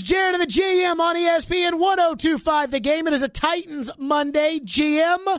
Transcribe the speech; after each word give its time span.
is 0.00 0.08
Jared 0.08 0.34
of 0.34 0.40
the 0.40 0.46
GM 0.46 0.98
on 0.98 1.14
ESPN 1.14 1.78
1025 1.78 2.70
The 2.70 2.80
Game. 2.80 3.06
It 3.06 3.12
is 3.12 3.22
a 3.22 3.28
Titans 3.28 3.90
Monday. 3.98 4.58
GM, 4.60 5.38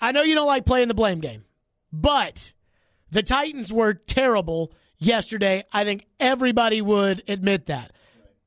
I 0.00 0.12
know 0.12 0.22
you 0.22 0.34
don't 0.34 0.46
like 0.46 0.64
playing 0.64 0.88
the 0.88 0.94
blame 0.94 1.20
game, 1.20 1.44
but 1.92 2.54
the 3.10 3.22
Titans 3.22 3.70
were 3.70 3.92
terrible 3.92 4.72
yesterday. 4.96 5.62
I 5.72 5.84
think 5.84 6.06
everybody 6.18 6.80
would 6.80 7.22
admit 7.28 7.66
that. 7.66 7.92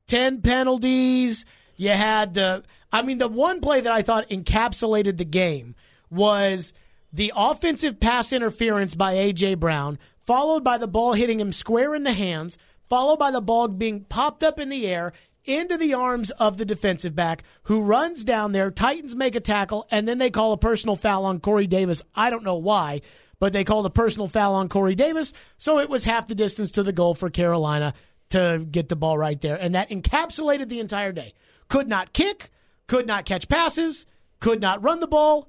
10 0.08 0.42
penalties. 0.42 1.46
You 1.76 1.90
had, 1.90 2.36
uh, 2.36 2.62
I 2.92 3.02
mean, 3.02 3.18
the 3.18 3.28
one 3.28 3.60
play 3.60 3.80
that 3.80 3.92
I 3.92 4.02
thought 4.02 4.30
encapsulated 4.30 5.16
the 5.16 5.24
game 5.24 5.76
was 6.10 6.74
the 7.12 7.32
offensive 7.36 8.00
pass 8.00 8.32
interference 8.32 8.96
by 8.96 9.12
A.J. 9.12 9.56
Brown, 9.56 10.00
followed 10.26 10.64
by 10.64 10.78
the 10.78 10.88
ball 10.88 11.12
hitting 11.12 11.38
him 11.38 11.52
square 11.52 11.94
in 11.94 12.02
the 12.02 12.14
hands, 12.14 12.58
followed 12.88 13.18
by 13.18 13.30
the 13.30 13.40
ball 13.40 13.68
being 13.68 14.04
popped 14.04 14.42
up 14.42 14.58
in 14.58 14.68
the 14.68 14.88
air 14.88 15.12
into 15.44 15.76
the 15.76 15.94
arms 15.94 16.30
of 16.32 16.56
the 16.56 16.64
defensive 16.64 17.14
back 17.14 17.42
who 17.64 17.82
runs 17.82 18.24
down 18.24 18.52
there. 18.52 18.70
Titans 18.70 19.16
make 19.16 19.34
a 19.34 19.40
tackle, 19.40 19.86
and 19.90 20.06
then 20.06 20.18
they 20.18 20.30
call 20.30 20.52
a 20.52 20.58
personal 20.58 20.96
foul 20.96 21.24
on 21.24 21.40
Corey 21.40 21.66
Davis. 21.66 22.02
I 22.14 22.30
don't 22.30 22.44
know 22.44 22.56
why, 22.56 23.00
but 23.38 23.52
they 23.52 23.64
called 23.64 23.86
a 23.86 23.90
personal 23.90 24.28
foul 24.28 24.54
on 24.54 24.68
Corey 24.68 24.94
Davis, 24.94 25.32
so 25.56 25.78
it 25.78 25.90
was 25.90 26.04
half 26.04 26.28
the 26.28 26.34
distance 26.34 26.70
to 26.72 26.82
the 26.82 26.92
goal 26.92 27.14
for 27.14 27.30
Carolina 27.30 27.94
to 28.30 28.66
get 28.70 28.88
the 28.88 28.96
ball 28.96 29.18
right 29.18 29.40
there. 29.40 29.56
And 29.56 29.74
that 29.74 29.90
encapsulated 29.90 30.68
the 30.68 30.80
entire 30.80 31.12
day. 31.12 31.34
Could 31.68 31.88
not 31.88 32.12
kick, 32.12 32.50
could 32.86 33.06
not 33.06 33.24
catch 33.24 33.48
passes, 33.48 34.06
could 34.40 34.60
not 34.60 34.82
run 34.82 35.00
the 35.00 35.06
ball. 35.06 35.48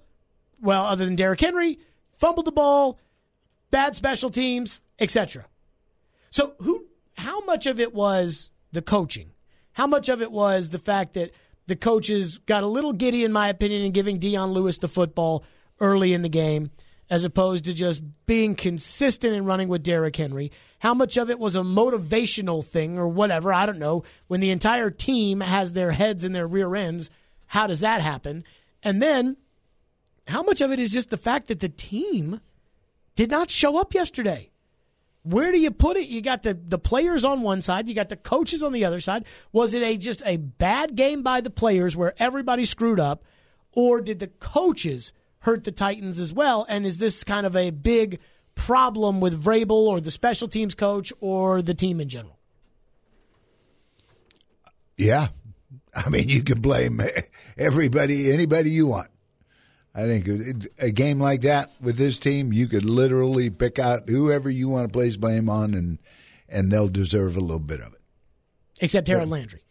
Well, 0.62 0.86
other 0.86 1.06
than 1.06 1.16
Derrick 1.16 1.42
Henry, 1.42 1.80
fumbled 2.18 2.46
the 2.46 2.52
ball, 2.52 3.00
bad 3.70 3.96
special 3.96 4.30
teams, 4.30 4.80
etc. 5.00 5.46
So 6.32 6.54
who 6.60 6.86
how 7.18 7.44
much 7.46 7.68
of 7.68 7.80
it 7.80 7.94
was 7.94 8.50
the 8.72 8.82
coaching? 8.82 9.33
How 9.74 9.88
much 9.88 10.10
of 10.10 10.22
it 10.22 10.32
was 10.32 10.70
the 10.70 10.80
fact 10.80 11.14
that 11.14 11.32
the 11.68 11.76
coaches 11.76 12.38
got 12.40 12.64
a 12.64 12.68
little 12.68 12.94
giddy, 12.94 13.24
in 13.24 13.32
my 13.32 13.50
opinion, 13.50 13.84
in 13.84 13.92
giving 13.92 14.20
Dion 14.20 14.52
Lewis 14.52 14.78
the 14.78 14.88
football 14.88 15.44
early 15.80 16.14
in 16.14 16.22
the 16.22 16.30
game, 16.30 16.72
as 17.10 17.24
opposed 17.24 17.66
to 17.66 17.74
just 17.74 18.04
being 18.26 18.56
consistent 18.56 19.34
in 19.34 19.46
running 19.46 19.70
with 19.70 19.84
Derrick 19.84 20.16
Henry? 20.16 20.52
How 20.80 20.94
much 20.94 21.18
of 21.18 21.30
it 21.30 21.40
was 21.40 21.56
a 21.56 21.62
motivational 21.62 22.64
thing 22.64 22.98
or 22.98 23.08
whatever? 23.08 23.54
I 23.54 23.66
don't 23.66 23.80
know. 23.80 24.04
When 24.28 24.42
the 24.42 24.52
entire 24.52 24.90
team 24.90 25.40
has 25.42 25.74
their 25.74 25.92
heads 25.92 26.24
in 26.24 26.34
their 26.34 26.48
rear 26.48 26.76
ends, 26.76 27.10
how 27.48 27.68
does 27.68 27.80
that 27.80 28.02
happen? 28.02 28.44
And 28.84 29.02
then, 29.02 29.38
how 30.28 30.44
much 30.44 30.62
of 30.62 30.72
it 30.72 30.80
is 30.80 30.92
just 30.92 31.10
the 31.10 31.18
fact 31.18 31.48
that 31.48 31.60
the 31.60 31.70
team 31.70 32.42
did 33.16 33.32
not 33.32 33.50
show 33.50 33.80
up 33.80 33.94
yesterday? 33.94 34.50
Where 35.24 35.52
do 35.52 35.60
you 35.60 35.72
put 35.72 35.98
it? 35.98 36.08
You 36.08 36.22
got 36.22 36.44
the, 36.44 36.54
the 36.54 36.78
players 36.78 37.26
on 37.26 37.42
one 37.42 37.62
side, 37.62 37.88
you 37.88 37.94
got 37.94 38.10
the 38.10 38.18
coaches 38.18 38.62
on 38.62 38.74
the 38.74 38.86
other 38.86 39.00
side. 39.00 39.26
Was 39.52 39.74
it 39.74 39.82
a 39.82 39.98
just 39.98 40.22
a 40.26 40.38
bad 40.38 40.96
game 40.96 41.24
by 41.24 41.42
the 41.42 41.50
players 41.50 41.96
where 41.96 42.14
everybody 42.18 42.66
screwed 42.66 43.00
up, 43.00 43.24
or 43.72 44.02
did 44.02 44.20
the 44.20 44.28
coaches 44.28 45.14
hurt 45.40 45.64
the 45.64 45.72
Titans 45.72 46.20
as 46.20 46.34
well? 46.34 46.66
And 46.70 46.86
is 46.86 47.00
this 47.00 47.24
kind 47.24 47.46
of 47.46 47.56
a 47.56 47.72
big 47.72 48.20
problem 48.56 49.20
with 49.20 49.42
Vrabel 49.42 49.88
or 49.88 50.00
the 50.00 50.12
special 50.12 50.48
teams 50.48 50.76
coach 50.76 51.12
or 51.22 51.62
the 51.62 51.74
team 51.74 52.00
in 52.00 52.10
general? 52.10 52.38
Yeah. 54.98 55.28
I 55.96 56.10
mean, 56.10 56.30
you 56.30 56.44
can 56.44 56.60
blame 56.60 57.02
everybody, 57.58 58.32
anybody 58.32 58.72
you 58.72 58.88
want. 58.88 59.08
I 59.96 60.06
think 60.06 60.28
a 60.80 60.90
game 60.90 61.20
like 61.20 61.42
that 61.42 61.72
with 61.80 61.98
this 61.98 62.18
team, 62.18 62.52
you 62.52 62.68
could 62.68 62.84
literally 62.84 63.50
pick 63.52 63.78
out 63.78 64.10
whoever 64.10 64.50
you 64.50 64.68
want 64.68 64.88
to 64.88 64.92
place 64.92 65.18
blame 65.18 65.50
on, 65.50 65.76
and 65.76 66.00
and 66.50 66.72
they'll 66.72 66.88
deserve 66.88 67.38
a 67.38 67.42
little 67.42 67.60
bit 67.60 67.80
of 67.80 67.94
it. 67.94 68.00
Except 68.80 69.08
Harold 69.08 69.30
yeah. 69.30 69.34
Landry. 69.34 69.62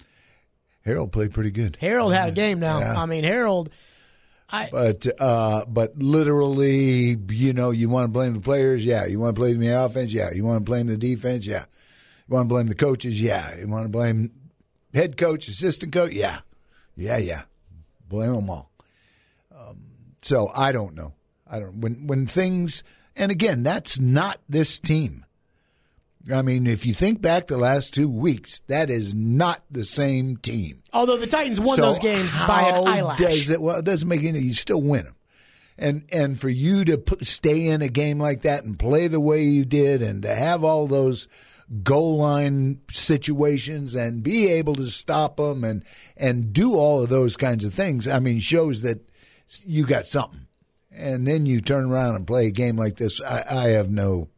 Harold 0.85 1.13
played 1.13 1.33
pretty 1.33 1.51
good. 1.51 1.77
Harold 1.81 2.13
had 2.13 2.29
a 2.29 2.33
game 2.33 2.61
now. 2.61 2.81
Yeah. 2.81 3.01
I 3.01 3.07
mean, 3.07 3.25
Harold. 3.25 3.71
I, 4.49 4.69
but 4.71 5.07
uh, 5.19 5.65
but 5.67 5.97
literally, 5.97 7.17
you 7.31 7.53
know, 7.53 7.71
you 7.71 7.89
want 7.89 8.05
to 8.05 8.09
blame 8.09 8.35
the 8.35 8.41
players, 8.41 8.85
yeah. 8.85 9.07
You 9.07 9.19
want 9.19 9.35
to 9.35 9.41
blame 9.41 9.59
the 9.59 9.69
offense, 9.69 10.13
yeah. 10.13 10.31
You 10.33 10.45
want 10.45 10.59
to 10.59 10.65
blame 10.65 10.89
the 10.89 10.99
defense, 10.99 11.47
yeah. 11.47 11.65
You 12.29 12.35
want 12.35 12.45
to 12.45 12.55
blame 12.55 12.67
the 12.67 12.75
coaches, 12.75 13.21
yeah. 13.21 13.57
You 13.59 13.67
want 13.67 13.85
to 13.85 13.89
blame 13.89 14.31
head 14.93 15.17
coach, 15.17 15.49
assistant 15.49 15.93
coach, 15.93 16.13
yeah, 16.13 16.41
yeah, 16.97 17.17
yeah. 17.17 17.43
Blame 18.09 18.35
them 18.35 18.51
all. 18.51 18.72
So 20.23 20.51
I 20.55 20.73
don't 20.73 20.95
know. 20.95 21.15
I 21.47 21.59
don't 21.59 21.81
when 21.81 22.07
when 22.07 22.27
things 22.27 22.83
and 23.15 23.31
again 23.31 23.63
that's 23.63 24.01
not 24.01 24.39
this 24.49 24.79
team. 24.79 25.27
I 26.33 26.43
mean, 26.43 26.67
if 26.67 26.87
you 26.87 26.95
think 26.95 27.21
back 27.21 27.49
the 27.49 27.57
last 27.57 27.95
two 27.95 28.09
weeks, 28.09 28.61
that 28.69 28.91
is 28.91 29.15
not 29.15 29.63
the 29.71 29.85
same 29.85 30.37
team. 30.37 30.83
Although 30.93 31.17
the 31.17 31.27
Titans 31.27 31.61
won 31.61 31.77
so 31.77 31.83
those 31.83 31.99
games 31.99 32.33
by 32.47 32.63
an 32.63 32.87
eyelash. 32.87 33.19
Does 33.19 33.51
it, 33.51 33.61
well, 33.61 33.79
it 33.79 33.85
doesn't 33.85 34.09
make 34.09 34.23
any. 34.23 34.39
You 34.39 34.55
still 34.55 34.81
win 34.81 35.05
them, 35.05 35.17
and 35.77 36.05
and 36.13 36.39
for 36.39 36.49
you 36.49 36.85
to 36.85 36.99
put, 36.99 37.27
stay 37.27 37.67
in 37.67 37.83
a 37.83 37.89
game 37.89 38.21
like 38.21 38.43
that 38.43 38.63
and 38.65 38.79
play 38.79 39.09
the 39.09 39.19
way 39.21 39.43
you 39.43 39.65
did, 39.65 40.01
and 40.01 40.23
to 40.23 40.33
have 40.33 40.63
all 40.63 40.87
those 40.87 41.27
goal 41.83 42.19
line 42.19 42.81
situations 42.91 43.95
and 43.95 44.23
be 44.23 44.49
able 44.49 44.75
to 44.77 44.85
stop 44.85 45.39
them 45.39 45.65
and 45.65 45.85
and 46.17 46.53
do 46.53 46.75
all 46.75 47.03
of 47.03 47.09
those 47.09 47.37
kinds 47.37 47.65
of 47.65 47.75
things, 47.75 48.07
I 48.07 48.21
mean, 48.21 48.39
shows 48.39 48.83
that 48.83 49.01
you 49.65 49.87
got 49.87 50.07
something. 50.07 50.47
And 50.91 51.27
then 51.27 51.47
you 51.47 51.61
turn 51.61 51.91
around 51.91 52.17
and 52.17 52.27
play 52.27 52.47
a 52.47 52.51
game 52.51 52.77
like 52.77 52.97
this. 52.97 53.23
I, 53.23 53.45
I 53.49 53.69
have 53.71 53.91
no, 53.91 54.29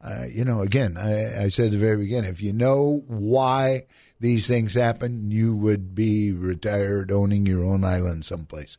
uh, 0.00 0.26
you 0.30 0.44
know, 0.44 0.60
again, 0.60 0.96
I, 0.96 1.44
I 1.44 1.48
said 1.48 1.66
at 1.66 1.72
the 1.72 1.78
very 1.78 1.96
beginning, 1.96 2.30
if 2.30 2.42
you 2.42 2.52
know 2.52 3.02
why 3.08 3.86
these 4.20 4.46
things 4.46 4.74
happen, 4.74 5.30
you 5.30 5.56
would 5.56 5.94
be 5.94 6.32
retired 6.32 7.10
owning 7.10 7.46
your 7.46 7.64
own 7.64 7.84
island 7.84 8.24
someplace. 8.24 8.78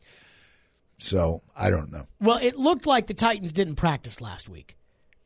So 0.98 1.42
I 1.56 1.68
don't 1.68 1.92
know. 1.92 2.06
Well, 2.20 2.38
it 2.40 2.56
looked 2.56 2.86
like 2.86 3.06
the 3.06 3.14
Titans 3.14 3.52
didn't 3.52 3.76
practice 3.76 4.22
last 4.22 4.48
week. 4.48 4.76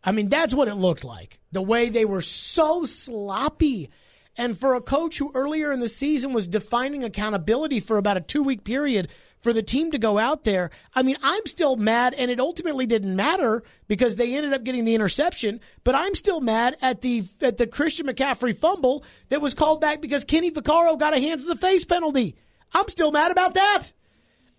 I 0.03 0.12
mean, 0.12 0.28
that's 0.28 0.55
what 0.55 0.69
it 0.69 0.75
looked 0.75 1.05
like. 1.05 1.38
The 1.53 1.62
way 1.62 1.88
they 1.88 2.05
were 2.05 2.22
so 2.22 2.84
sloppy. 2.84 3.91
And 4.38 4.56
for 4.56 4.75
a 4.75 4.81
coach 4.81 5.19
who 5.19 5.32
earlier 5.34 5.72
in 5.72 5.81
the 5.81 5.88
season 5.88 6.32
was 6.32 6.47
defining 6.47 7.03
accountability 7.03 7.81
for 7.81 7.99
about 7.99 8.16
a 8.16 8.21
two 8.21 8.43
week 8.43 8.62
period 8.62 9.09
for 9.41 9.53
the 9.53 9.62
team 9.62 9.91
to 9.91 9.99
go 9.99 10.19
out 10.19 10.44
there. 10.44 10.71
I 10.94 11.03
mean, 11.03 11.16
I'm 11.22 11.44
still 11.47 11.76
mad, 11.76 12.15
and 12.15 12.31
it 12.31 12.41
ultimately 12.41 12.87
didn't 12.87 13.15
matter 13.15 13.62
because 13.88 14.16
they 14.16 14.34
ended 14.37 14.53
up 14.53 14.65
getting 14.65 14.84
the 14.84 14.94
interception. 14.94 15.60
But 15.82 15.97
I'm 15.97 16.15
still 16.15 16.41
mad 16.41 16.76
at 16.81 17.03
the 17.03 17.25
at 17.43 17.56
the 17.56 17.66
Christian 17.66 18.06
McCaffrey 18.06 18.56
fumble 18.56 19.04
that 19.28 19.41
was 19.41 19.54
called 19.54 19.81
back 19.81 20.00
because 20.00 20.25
Kenny 20.25 20.50
Vaccaro 20.50 20.97
got 20.99 21.15
a 21.15 21.20
hands 21.20 21.43
to 21.43 21.49
the 21.49 21.56
face 21.56 21.84
penalty. 21.84 22.37
I'm 22.72 22.88
still 22.88 23.10
mad 23.10 23.32
about 23.32 23.55
that. 23.55 23.93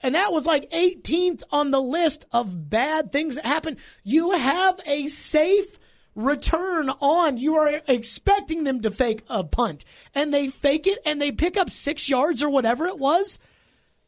And 0.01 0.16
that 0.16 0.31
was 0.31 0.46
like 0.46 0.69
18th 0.72 1.44
on 1.51 1.72
the 1.72 1.81
list 1.81 2.25
of 2.31 2.69
bad 2.69 3.11
things 3.11 3.35
that 3.35 3.46
happened. 3.46 3.78
You 4.03 4.31
have 4.31 4.79
a 4.85 5.07
safe 5.07 5.78
return 6.19 6.90
on. 6.90 7.38
You 7.38 7.56
are 7.56 7.81
expecting 7.88 8.63
them 8.63 8.81
to 8.81 8.91
fake 8.91 9.24
a 9.30 9.44
punt, 9.44 9.85
and 10.13 10.34
they 10.34 10.47
fake 10.47 10.85
it 10.85 11.00
and 11.06 11.22
they 11.22 11.31
pick 11.31 11.57
up 11.57 11.69
six 11.69 12.09
yards 12.09 12.44
or 12.44 12.50
whatever 12.50 12.85
it 12.85 13.00
was. 13.00 13.40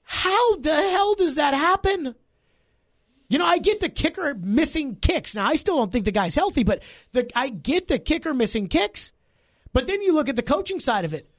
How 0.04 0.58
the 0.58 0.76
hell 0.76 1.16
does 1.16 1.36
that 1.36 1.54
happen? 1.54 2.16
You 3.30 3.38
know, 3.38 3.46
I 3.46 3.60
get 3.60 3.80
the 3.80 3.88
kicker 3.88 4.34
missing 4.36 4.98
kicks. 4.98 5.36
Now, 5.36 5.46
I 5.48 5.56
still 5.56 5.78
don't 5.78 5.92
think 5.92 6.04
the 6.04 6.12
guy's 6.12 6.36
healthy, 6.36 6.64
but 6.64 6.84
the, 7.14 7.30
I 7.34 7.48
get 7.48 7.88
the 7.88 7.98
kicker 7.98 8.34
missing 8.34 8.68
kicks. 8.68 9.14
But 9.72 9.88
then 9.88 10.02
you 10.02 10.14
look 10.14 10.28
at 10.28 10.36
the 10.36 10.44
coaching 10.44 10.82
side 10.82 11.06
of 11.06 11.14
it. 11.14 11.30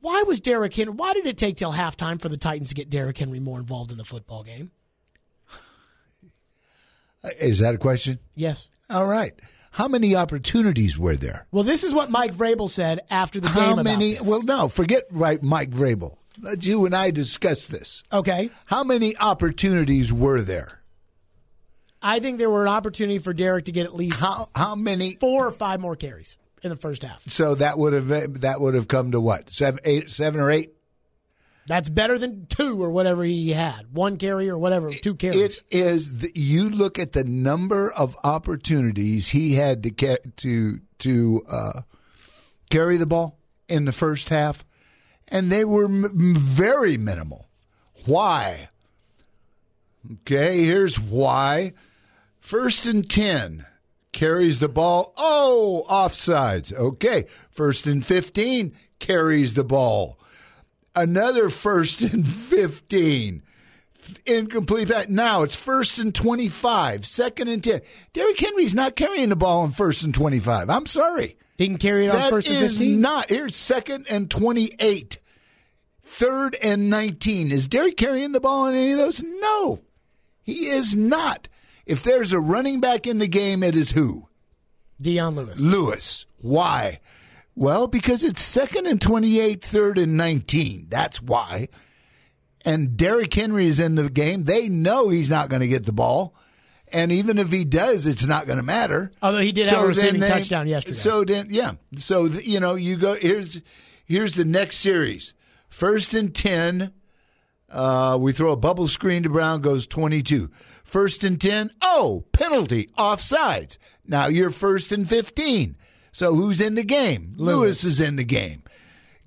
Why 0.00 0.22
was 0.22 0.40
Derrick 0.40 0.74
Henry? 0.74 0.94
Why 0.94 1.12
did 1.12 1.26
it 1.26 1.36
take 1.36 1.58
till 1.58 1.72
halftime 1.72 2.20
for 2.20 2.30
the 2.30 2.38
Titans 2.38 2.70
to 2.70 2.74
get 2.74 2.88
Derrick 2.88 3.18
Henry 3.18 3.40
more 3.40 3.58
involved 3.58 3.90
in 3.90 3.98
the 3.98 4.04
football 4.04 4.42
game? 4.42 4.70
Is 7.40 7.58
that 7.58 7.74
a 7.74 7.78
question? 7.78 8.18
Yes. 8.34 8.68
All 8.88 9.06
right. 9.06 9.34
How 9.74 9.88
many 9.88 10.14
opportunities 10.14 10.96
were 10.96 11.16
there? 11.16 11.48
Well, 11.50 11.64
this 11.64 11.82
is 11.82 11.92
what 11.92 12.08
Mike 12.08 12.32
Vrabel 12.32 12.70
said 12.70 13.00
after 13.10 13.40
the 13.40 13.48
How 13.48 13.60
game. 13.60 13.76
How 13.78 13.82
many? 13.82 14.16
Well, 14.22 14.44
no, 14.44 14.68
forget 14.68 15.02
right, 15.10 15.42
Mike 15.42 15.70
Vrabel. 15.70 16.16
Let 16.40 16.64
you 16.64 16.86
and 16.86 16.94
I 16.94 17.10
discuss 17.10 17.66
this. 17.66 18.04
Okay. 18.12 18.50
How 18.66 18.84
many 18.84 19.16
opportunities 19.16 20.12
were 20.12 20.40
there? 20.42 20.80
I 22.00 22.20
think 22.20 22.38
there 22.38 22.50
were 22.50 22.62
an 22.62 22.68
opportunity 22.68 23.18
for 23.18 23.32
Derrick 23.32 23.64
to 23.64 23.72
get 23.72 23.84
at 23.84 23.96
least 23.96 24.20
how 24.20 24.48
how 24.54 24.76
many 24.76 25.16
four 25.16 25.44
or 25.44 25.50
five 25.50 25.80
more 25.80 25.96
carries 25.96 26.36
in 26.62 26.70
the 26.70 26.76
first 26.76 27.02
half. 27.02 27.28
So 27.28 27.56
that 27.56 27.76
would 27.76 27.94
have 27.94 28.42
that 28.42 28.60
would 28.60 28.74
have 28.74 28.86
come 28.86 29.10
to 29.10 29.20
what 29.20 29.50
seven 29.50 29.80
eight 29.84 30.08
seven 30.08 30.40
or 30.40 30.52
eight. 30.52 30.73
That's 31.66 31.88
better 31.88 32.18
than 32.18 32.46
two 32.46 32.82
or 32.82 32.90
whatever 32.90 33.24
he 33.24 33.52
had, 33.52 33.92
one 33.92 34.18
carry 34.18 34.50
or 34.50 34.58
whatever, 34.58 34.90
two 34.90 35.14
carries. 35.14 35.36
It 35.38 35.62
is. 35.70 36.18
The, 36.18 36.30
you 36.34 36.68
look 36.68 36.98
at 36.98 37.12
the 37.12 37.24
number 37.24 37.90
of 37.92 38.16
opportunities 38.22 39.28
he 39.28 39.54
had 39.54 39.82
to 39.84 39.90
get 39.90 40.36
to 40.38 40.80
to 40.98 41.42
uh, 41.50 41.80
carry 42.70 42.98
the 42.98 43.06
ball 43.06 43.38
in 43.68 43.86
the 43.86 43.92
first 43.92 44.28
half 44.28 44.64
and 45.28 45.50
they 45.50 45.64
were 45.64 45.86
m- 45.86 46.34
very 46.36 46.96
minimal. 46.96 47.46
Why? 48.04 48.68
Okay, 50.12 50.64
here's 50.64 50.98
why. 50.98 51.72
First 52.40 52.84
and 52.84 53.08
10 53.08 53.64
carries 54.12 54.60
the 54.60 54.68
ball. 54.68 55.14
Oh, 55.16 55.84
offsides. 55.88 56.72
Okay. 56.72 57.24
First 57.50 57.86
and 57.86 58.04
15 58.04 58.74
carries 58.98 59.54
the 59.54 59.64
ball. 59.64 60.18
Another 60.94 61.48
first 61.50 62.00
and 62.02 62.26
15. 62.26 63.42
Incomplete 64.26 64.88
pass. 64.88 65.08
Now 65.08 65.42
it's 65.42 65.56
first 65.56 65.98
and 65.98 66.14
25, 66.14 67.06
second 67.06 67.48
and 67.48 67.64
10. 67.64 67.80
Derrick 68.12 68.38
Henry's 68.38 68.74
not 68.74 68.96
carrying 68.96 69.30
the 69.30 69.36
ball 69.36 69.62
on 69.62 69.70
first 69.70 70.04
and 70.04 70.14
25. 70.14 70.68
I'm 70.70 70.86
sorry. 70.86 71.36
He 71.56 71.66
can 71.66 71.78
carry 71.78 72.06
it 72.06 72.10
on 72.10 72.16
That 72.16 72.30
first 72.30 72.48
and 72.48 72.62
is 72.62 72.78
15. 72.78 73.00
not. 73.00 73.30
Here's 73.30 73.54
second 73.56 74.06
and 74.10 74.30
28. 74.30 75.20
Third 76.02 76.56
and 76.62 76.90
19. 76.90 77.50
Is 77.50 77.66
Derrick 77.66 77.96
carrying 77.96 78.32
the 78.32 78.40
ball 78.40 78.66
on 78.66 78.74
any 78.74 78.92
of 78.92 78.98
those? 78.98 79.22
No, 79.22 79.80
he 80.42 80.66
is 80.66 80.94
not. 80.94 81.48
If 81.86 82.02
there's 82.02 82.32
a 82.32 82.40
running 82.40 82.80
back 82.80 83.06
in 83.06 83.18
the 83.18 83.26
game, 83.26 83.62
it 83.62 83.74
is 83.74 83.90
who? 83.92 84.28
Dion 85.00 85.34
Lewis. 85.34 85.60
Lewis. 85.60 86.26
Why? 86.40 87.00
Well, 87.56 87.86
because 87.86 88.24
it's 88.24 88.40
second 88.42 88.86
and 88.86 89.00
28, 89.00 89.64
third 89.64 89.98
and 89.98 90.16
19. 90.16 90.86
That's 90.88 91.22
why. 91.22 91.68
And 92.64 92.96
Derrick 92.96 93.32
Henry 93.32 93.66
is 93.66 93.78
in 93.78 93.94
the 93.94 94.08
game. 94.08 94.44
They 94.44 94.68
know 94.68 95.08
he's 95.08 95.30
not 95.30 95.48
going 95.50 95.60
to 95.60 95.68
get 95.68 95.84
the 95.86 95.92
ball. 95.92 96.34
And 96.88 97.12
even 97.12 97.38
if 97.38 97.50
he 97.50 97.64
does, 97.64 98.06
it's 98.06 98.24
not 98.24 98.46
going 98.46 98.56
to 98.56 98.62
matter. 98.62 99.10
Although 99.20 99.40
he 99.40 99.52
did 99.52 99.66
have 99.66 99.82
a 99.84 99.86
receiving 99.86 100.20
they- 100.20 100.28
touchdown 100.28 100.68
yesterday. 100.68 100.96
So 100.96 101.24
then, 101.24 101.48
yeah. 101.50 101.72
So 101.98 102.26
you 102.26 102.60
know, 102.60 102.74
you 102.76 102.96
go 102.96 103.14
here's 103.14 103.60
here's 104.04 104.34
the 104.36 104.44
next 104.44 104.78
series. 104.78 105.34
First 105.68 106.14
and 106.14 106.34
ten. 106.34 106.92
Uh, 107.68 108.16
we 108.20 108.32
throw 108.32 108.52
a 108.52 108.56
bubble 108.56 108.86
screen 108.86 109.24
to 109.24 109.28
Brown. 109.28 109.60
Goes 109.60 109.88
twenty 109.88 110.22
two. 110.22 110.50
First 110.84 111.24
and 111.24 111.40
ten. 111.40 111.72
Oh, 111.82 112.24
penalty, 112.30 112.88
offsides. 112.96 113.76
Now 114.06 114.26
you're 114.26 114.50
first 114.50 114.92
and 114.92 115.08
fifteen. 115.08 115.76
So 116.14 116.34
who's 116.34 116.60
in 116.60 116.76
the 116.76 116.84
game? 116.84 117.32
Lewis, 117.36 117.82
is 117.84 118.00
in 118.00 118.14
the 118.16 118.24
game. 118.24 118.62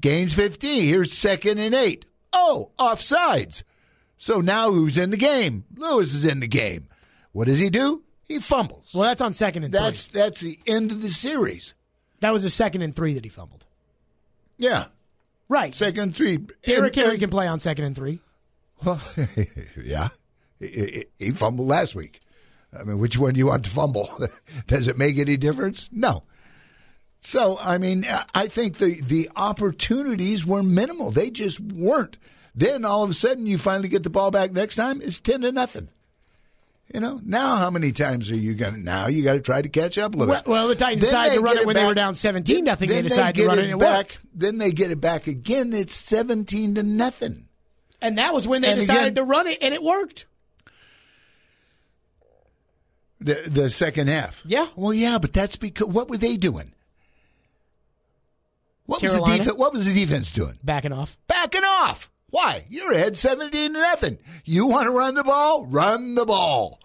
Gains 0.02 0.34
fifteen. 0.34 0.84
Here's 0.88 1.12
second 1.12 1.60
and 1.60 1.76
eight. 1.76 2.06
Oh, 2.34 2.72
offsides. 2.80 3.64
So 4.18 4.40
now 4.42 4.72
who's 4.72 4.98
in 4.98 5.12
the 5.12 5.18
game? 5.18 5.66
Lewis 5.76 6.14
is 6.16 6.26
in 6.26 6.40
the 6.40 6.48
game. 6.48 6.88
What 7.34 7.46
does 7.48 7.60
he 7.60 7.70
do? 7.70 8.04
He 8.24 8.40
fumbles. 8.40 8.92
well, 8.94 9.04
that's 9.08 9.22
on 9.22 9.34
second 9.34 9.64
and 9.66 9.74
That's 9.74 10.06
three. 10.08 10.22
that's 10.22 10.40
the 10.42 10.60
end 10.66 10.92
of 10.92 11.02
the 11.02 11.10
series. 11.10 11.74
That 12.22 12.32
was 12.34 12.44
a 12.44 12.50
second 12.50 12.82
and 12.82 12.96
three 12.96 13.14
that 13.14 13.24
he 13.26 13.30
fumbled. 13.30 13.66
Yeah, 14.58 14.86
Right. 15.50 15.74
second 15.74 16.16
three. 16.16 16.38
Derrick 16.66 16.96
And- 16.96 16.96
Henry 16.96 17.12
and- 17.12 17.20
can 17.20 17.30
play 17.30 17.48
on 17.48 17.60
second 17.60 17.86
and 17.86 17.96
three. 17.96 18.20
Well, 18.84 19.02
yeah, 19.84 20.10
he, 20.60 20.68
he- 20.68 21.06
he 21.26 21.32
fumbled 21.32 21.68
last 21.68 21.96
week. 21.96 22.22
I 22.78 22.84
mean, 22.84 23.00
which 23.00 23.18
one 23.18 23.34
do 23.34 23.40
you 23.40 23.48
want 23.48 23.66
to 23.66 23.70
fumble? 23.72 24.10
Does 24.68 24.88
it 24.88 24.98
make 24.98 25.18
any 25.18 25.38
difference? 25.38 25.90
No. 25.92 26.24
So, 27.28 27.58
I 27.62 27.78
mean, 27.78 28.06
I 28.34 28.48
think 28.48 28.78
the 28.78 29.02
the 29.02 29.30
opportunities 29.36 30.46
were 30.46 30.64
minimal. 30.64 31.12
They 31.12 31.30
just 31.30 31.60
weren't. 31.60 32.16
Then 32.56 32.86
all 32.86 33.04
of 33.04 33.10
a 33.10 33.14
sudden, 33.14 33.46
you 33.46 33.58
finally 33.58 33.90
get 33.90 34.04
the 34.04 34.10
ball 34.10 34.32
back 34.32 34.54
next 34.54 34.78
time. 34.78 35.02
It's 35.02 35.20
ten 35.20 35.42
to 35.42 35.52
nothing. 35.52 35.90
You 36.94 37.02
know, 37.02 37.20
now 37.26 37.58
how 37.58 37.70
many 37.70 37.92
times 37.92 38.32
are 38.32 38.36
you 38.38 38.54
going 38.54 38.76
to? 38.76 38.80
Now 38.80 39.08
you 39.08 39.26
got 39.26 39.34
to 39.34 39.42
try 39.42 39.62
to 39.62 39.68
catch 39.68 39.98
up 39.98 40.16
a 40.16 40.18
little 40.18 40.34
Well, 40.36 40.42
bit. 40.44 40.50
well, 40.50 40.68
the 40.70 40.76
Titans 40.76 41.02
Then 41.02 41.08
decided 41.10 41.34
to 41.36 41.42
run 41.42 41.56
get 41.56 41.62
it 41.64 41.68
when 41.68 41.76
they 41.76 41.86
were 41.86 41.94
down 41.94 42.16
17 42.16 42.64
nothing. 42.64 42.88
They 42.88 42.96
then 42.96 43.04
decided 43.04 43.42
to 43.42 43.46
run 43.46 43.60
it 43.60 43.72
it 43.72 43.78
back. 43.78 43.98
worked. 44.06 44.20
Then 44.34 44.58
they 44.58 44.72
get 44.72 44.92
it 44.92 45.02
back 45.02 45.28
again. 45.28 45.74
It's 45.74 45.96
seventeen 45.96 46.76
to 46.76 46.84
nothing. 46.84 47.50
And 48.02 48.18
that 48.20 48.34
was 48.34 48.48
when 48.48 48.62
they 48.62 48.72
And 48.72 48.80
decided 48.80 49.02
again- 49.02 49.16
to 49.16 49.24
run 49.26 49.48
it, 49.48 49.58
and 49.62 49.74
it 49.74 49.84
worked. 49.84 50.28
The 53.20 53.44
the 53.48 53.70
second 53.70 54.08
half. 54.08 54.44
Yeah. 54.46 54.68
Well, 54.78 54.94
yeah, 54.94 55.18
but 55.18 55.34
that's 55.34 55.58
because 55.58 55.88
what 55.88 56.08
were 56.10 56.18
they 56.18 56.38
doing? 56.38 56.72
What 58.88 59.02
was 59.02 59.14
the 59.14 59.22
defense? 59.22 59.58
What 59.58 59.74
was 59.74 59.86
the 59.86 59.94
defense 59.94 60.32
doing? 60.32 60.58
Backing 60.64 60.94
off. 60.94 61.18
Backing 61.28 61.64
off. 61.64 62.10
Why? 62.30 62.66
You're 62.70 62.94
ahead 62.94 63.16
seventeen 63.16 63.74
to 63.74 63.80
nothing. 63.80 64.18
You 64.44 64.66
want 64.68 64.88
to 64.88 64.92
run 64.92 65.16
the 65.16 65.24
ball? 65.24 65.68
Run 65.68 66.16
the 66.16 66.26
ball. 66.26 66.80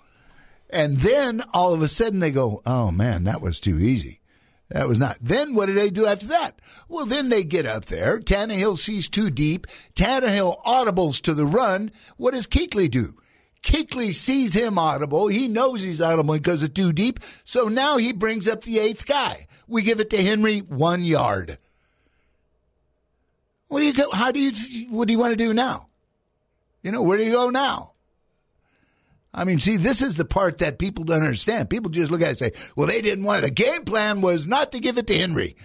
And 0.68 0.98
then 0.98 1.42
all 1.54 1.72
of 1.72 1.82
a 1.82 1.88
sudden 1.88 2.20
they 2.20 2.30
go, 2.30 2.60
"Oh 2.66 2.90
man, 2.90 3.24
that 3.24 3.40
was 3.40 3.60
too 3.60 3.78
easy." 3.78 4.20
That 4.68 4.88
was 4.88 4.98
not. 4.98 5.18
Then 5.20 5.54
what 5.54 5.66
do 5.66 5.74
they 5.74 5.90
do 5.90 6.06
after 6.06 6.26
that? 6.28 6.58
Well, 6.88 7.04
then 7.04 7.28
they 7.28 7.44
get 7.44 7.66
up 7.66 7.84
there. 7.84 8.18
Tannehill 8.18 8.78
sees 8.78 9.08
too 9.08 9.30
deep. 9.30 9.66
Tannehill 9.94 10.62
audibles 10.64 11.20
to 11.22 11.34
the 11.34 11.44
run. 11.44 11.90
What 12.16 12.32
does 12.32 12.46
Kuechly 12.46 12.90
do? 12.90 13.14
Kuechly 13.62 14.14
sees 14.14 14.54
him 14.54 14.78
audible. 14.78 15.28
He 15.28 15.46
knows 15.46 15.82
he's 15.82 16.00
audible 16.00 16.34
because 16.34 16.62
it's 16.62 16.74
too 16.74 16.92
deep. 16.92 17.20
So 17.44 17.68
now 17.68 17.98
he 17.98 18.12
brings 18.12 18.48
up 18.48 18.62
the 18.62 18.78
eighth 18.78 19.06
guy. 19.06 19.46
We 19.68 19.82
give 19.82 20.00
it 20.00 20.10
to 20.10 20.22
Henry 20.22 20.60
one 20.60 21.02
yard. 21.02 21.58
What 23.72 23.80
do 23.80 23.86
you 23.86 23.94
go? 23.94 24.10
How 24.12 24.32
do 24.32 24.38
you? 24.38 24.52
What 24.90 25.08
do 25.08 25.14
you 25.14 25.18
want 25.18 25.30
to 25.32 25.36
do 25.42 25.54
now? 25.54 25.86
You 26.82 26.92
know, 26.92 27.02
where 27.02 27.16
do 27.16 27.24
you 27.24 27.32
go 27.32 27.48
now? 27.48 27.94
I 29.32 29.44
mean, 29.44 29.58
see, 29.60 29.78
this 29.78 30.02
is 30.02 30.16
the 30.16 30.26
part 30.26 30.58
that 30.58 30.78
people 30.78 31.04
don't 31.04 31.22
understand. 31.22 31.70
People 31.70 31.90
just 31.90 32.10
look 32.10 32.20
at 32.20 32.26
it 32.26 32.28
and 32.28 32.38
say, 32.38 32.52
well, 32.76 32.86
they 32.86 33.00
didn't 33.00 33.24
want 33.24 33.38
it. 33.38 33.46
The 33.46 33.50
game 33.50 33.86
plan 33.86 34.20
was 34.20 34.46
not 34.46 34.72
to 34.72 34.78
give 34.78 34.98
it 34.98 35.06
to 35.06 35.18
Henry. 35.18 35.56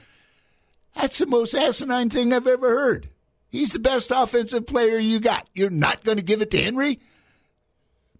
That's 0.95 1.17
the 1.17 1.25
most 1.25 1.53
asinine 1.53 2.09
thing 2.09 2.31
I've 2.31 2.47
ever 2.47 2.69
heard. 2.69 3.09
He's 3.49 3.71
the 3.71 3.79
best 3.79 4.09
offensive 4.15 4.65
player 4.65 4.97
you 4.97 5.19
got. 5.19 5.45
You're 5.53 5.69
not 5.69 6.05
going 6.05 6.17
to 6.17 6.23
give 6.23 6.41
it 6.41 6.49
to 6.51 6.63
Henry? 6.63 7.01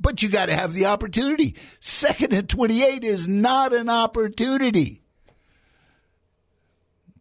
But 0.02 0.22
you 0.22 0.28
got 0.28 0.48
to 0.48 0.56
have 0.56 0.74
the 0.74 0.88
opportunity. 0.88 1.56
Second 1.80 2.34
and 2.34 2.50
28 2.50 3.06
is 3.06 3.26
not 3.26 3.72
an 3.72 3.88
opportunity. 3.88 5.02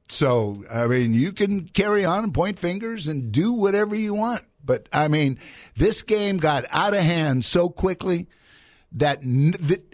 So, 0.08 0.64
I 0.70 0.86
mean, 0.86 1.14
you 1.14 1.32
can 1.32 1.68
carry 1.68 2.04
on 2.04 2.24
and 2.24 2.34
point 2.34 2.58
fingers 2.58 3.08
and 3.08 3.32
do 3.32 3.52
whatever 3.52 3.96
you 3.96 4.14
want. 4.14 4.42
But, 4.64 4.88
I 4.92 5.08
mean, 5.08 5.38
this 5.76 6.02
game 6.02 6.38
got 6.38 6.64
out 6.70 6.94
of 6.94 7.00
hand 7.00 7.44
so 7.44 7.68
quickly 7.68 8.28
that, 8.92 9.20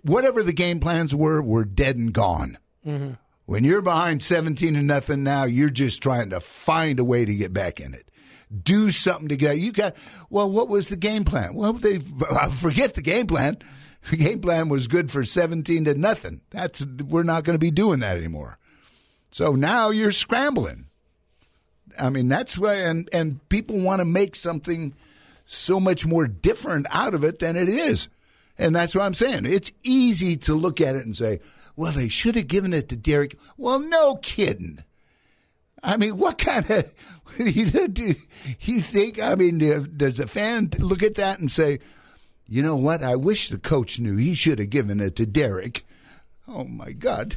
whatever 0.03 0.43
the 0.43 0.53
game 0.53 0.81
plans 0.81 1.15
were, 1.15 1.43
were 1.43 1.65
dead 1.65 1.97
and 1.97 2.13
gone. 2.13 2.59
Mm-hmm. 2.87 3.13
When 3.47 3.65
you're 3.65 3.83
behind 3.83 4.23
17 4.23 4.75
to 4.75 4.83
nothing 4.83 5.25
now, 5.25 5.45
you're 5.45 5.71
just 5.71 6.03
trying 6.03 6.31
to 6.31 6.41
find 6.41 6.99
a 6.99 7.05
way 7.05 7.25
to 7.25 7.35
get 7.35 7.53
back 7.53 7.81
in 7.81 7.93
it. 7.93 8.05
Do 8.63 8.91
something 8.91 9.29
to 9.29 9.37
get, 9.37 9.59
you 9.59 9.73
got, 9.73 9.97
well, 10.31 10.51
what 10.51 10.69
was 10.69 10.89
the 10.89 10.97
game 10.97 11.25
plan? 11.25 11.55
Well, 11.55 11.73
they, 11.73 11.99
forget 12.53 12.95
the 12.95 13.03
game 13.03 13.27
plan. 13.27 13.59
The 14.11 14.17
game 14.17 14.41
plan 14.41 14.69
was 14.69 14.89
good 14.89 15.11
for 15.11 15.25
17 15.25 15.85
to 15.85 15.95
nothing. 15.95 16.41
That's, 16.51 16.85
we're 16.85 17.23
not 17.23 17.45
going 17.45 17.55
to 17.55 17.61
be 17.61 17.71
doing 17.71 18.01
that 18.01 18.17
anymore. 18.17 18.59
So 19.33 19.53
now 19.53 19.91
you're 19.91 20.13
scrambling. 20.13 20.87
I 21.99 22.11
mean, 22.11 22.29
that's 22.29 22.57
why, 22.57 22.75
and, 22.75 23.09
and 23.13 23.47
people 23.49 23.81
want 23.81 24.01
to 24.01 24.05
make 24.05 24.37
something 24.37 24.95
so 25.45 25.81
much 25.81 26.07
more 26.07 26.27
different 26.29 26.87
out 26.91 27.15
of 27.15 27.25
it 27.25 27.39
than 27.39 27.57
it 27.57 27.69
is. 27.69 28.09
And 28.59 28.77
that's 28.77 28.95
what 28.95 29.05
I'm 29.05 29.15
saying. 29.15 29.47
It's 29.47 29.73
easy 29.83 30.37
to 30.39 30.55
look 30.55 30.81
at 30.81 30.95
it 30.95 31.05
and 31.05 31.17
say, 31.17 31.41
well, 31.77 31.93
they 31.93 32.09
should 32.09 32.37
have 32.37 32.47
given 32.47 32.75
it 32.75 32.91
to 32.91 32.97
Derrick. 32.97 33.39
Well, 33.57 33.79
no 33.79 34.17
kidding. 34.17 34.85
I 35.83 35.97
mean, 35.97 36.19
what 36.19 36.39
kind 36.39 36.71
of, 36.71 36.93
do 37.39 38.15
you 38.61 38.81
think, 38.81 39.21
I 39.21 39.35
mean, 39.35 39.59
does 39.97 40.19
the 40.19 40.27
fan 40.27 40.71
look 40.79 41.03
at 41.03 41.17
that 41.17 41.39
and 41.39 41.51
say, 41.51 41.81
you 42.47 42.63
know 42.63 42.77
what? 42.77 43.03
I 43.03 43.17
wish 43.17 43.49
the 43.49 43.59
coach 43.59 43.99
knew 43.99 44.17
he 44.17 44.35
should 44.35 44.59
have 44.59 44.71
given 44.71 45.01
it 45.01 45.17
to 45.17 45.27
Derrick. 45.27 45.85
Oh 46.47 46.65
my 46.65 46.93
God. 46.93 47.37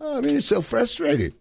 I 0.00 0.20
mean, 0.20 0.36
it's 0.36 0.46
so 0.46 0.60
frustrating. 0.60 1.32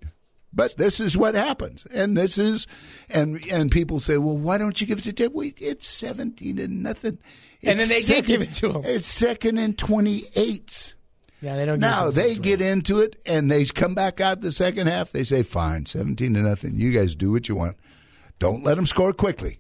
But 0.54 0.76
this 0.78 1.02
is 1.02 1.18
what 1.18 1.36
happens, 1.36 1.86
and 1.88 2.16
this 2.16 2.38
is, 2.38 2.66
and 3.10 3.46
and 3.52 3.70
people 3.70 4.00
say, 4.00 4.18
well, 4.18 4.38
why 4.38 4.58
don't 4.58 4.80
you 4.80 4.88
give 4.88 5.00
it 5.00 5.04
to 5.04 5.12
Derrick? 5.12 5.34
We, 5.34 5.54
it's 5.58 5.86
seventeen 5.86 6.58
and 6.60 6.82
nothing. 6.82 7.20
And 7.62 7.78
then 7.78 7.90
It's 7.92 8.08
they 8.08 8.16
did 8.16 8.26
give 8.26 8.42
it 8.42 8.52
to 8.54 8.72
him. 8.72 8.82
It's 8.86 9.06
second 9.06 9.58
and 9.58 9.78
twenty 9.78 10.22
eight. 10.38 10.94
Yeah, 11.42 11.58
they 11.58 11.66
don't. 11.66 11.82
Now 11.82 12.10
give 12.10 12.18
it 12.18 12.22
to 12.22 12.22
they 12.22 12.36
get 12.36 12.62
into 12.62 13.00
it 13.02 13.18
and 13.26 13.52
they 13.52 13.66
come 13.66 13.96
back 13.96 14.22
out 14.22 14.40
the 14.40 14.52
second 14.54 14.88
half. 14.88 15.12
They 15.12 15.26
say, 15.26 15.44
"Fine, 15.44 15.88
seventeen 15.88 16.34
to 16.36 16.40
nothing. 16.40 16.76
You 16.76 16.92
guys 16.92 17.16
do 17.16 17.34
what 17.34 17.50
you 17.50 17.56
want. 17.56 17.76
Don't 18.40 18.64
let 18.64 18.76
them 18.76 18.86
score 18.86 19.12
quickly. 19.12 19.60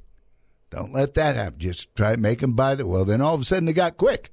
Don't 0.69 0.93
let 0.93 1.13
that 1.15 1.35
happen. 1.35 1.59
Just 1.59 1.93
try 1.95 2.15
to 2.15 2.21
make 2.21 2.39
them 2.39 2.53
buy 2.53 2.73
the." 2.75 2.87
Well, 2.87 3.03
then 3.03 3.19
all 3.19 3.35
of 3.35 3.41
a 3.41 3.43
sudden 3.43 3.65
they 3.65 3.73
got 3.73 3.97
quick, 3.97 4.31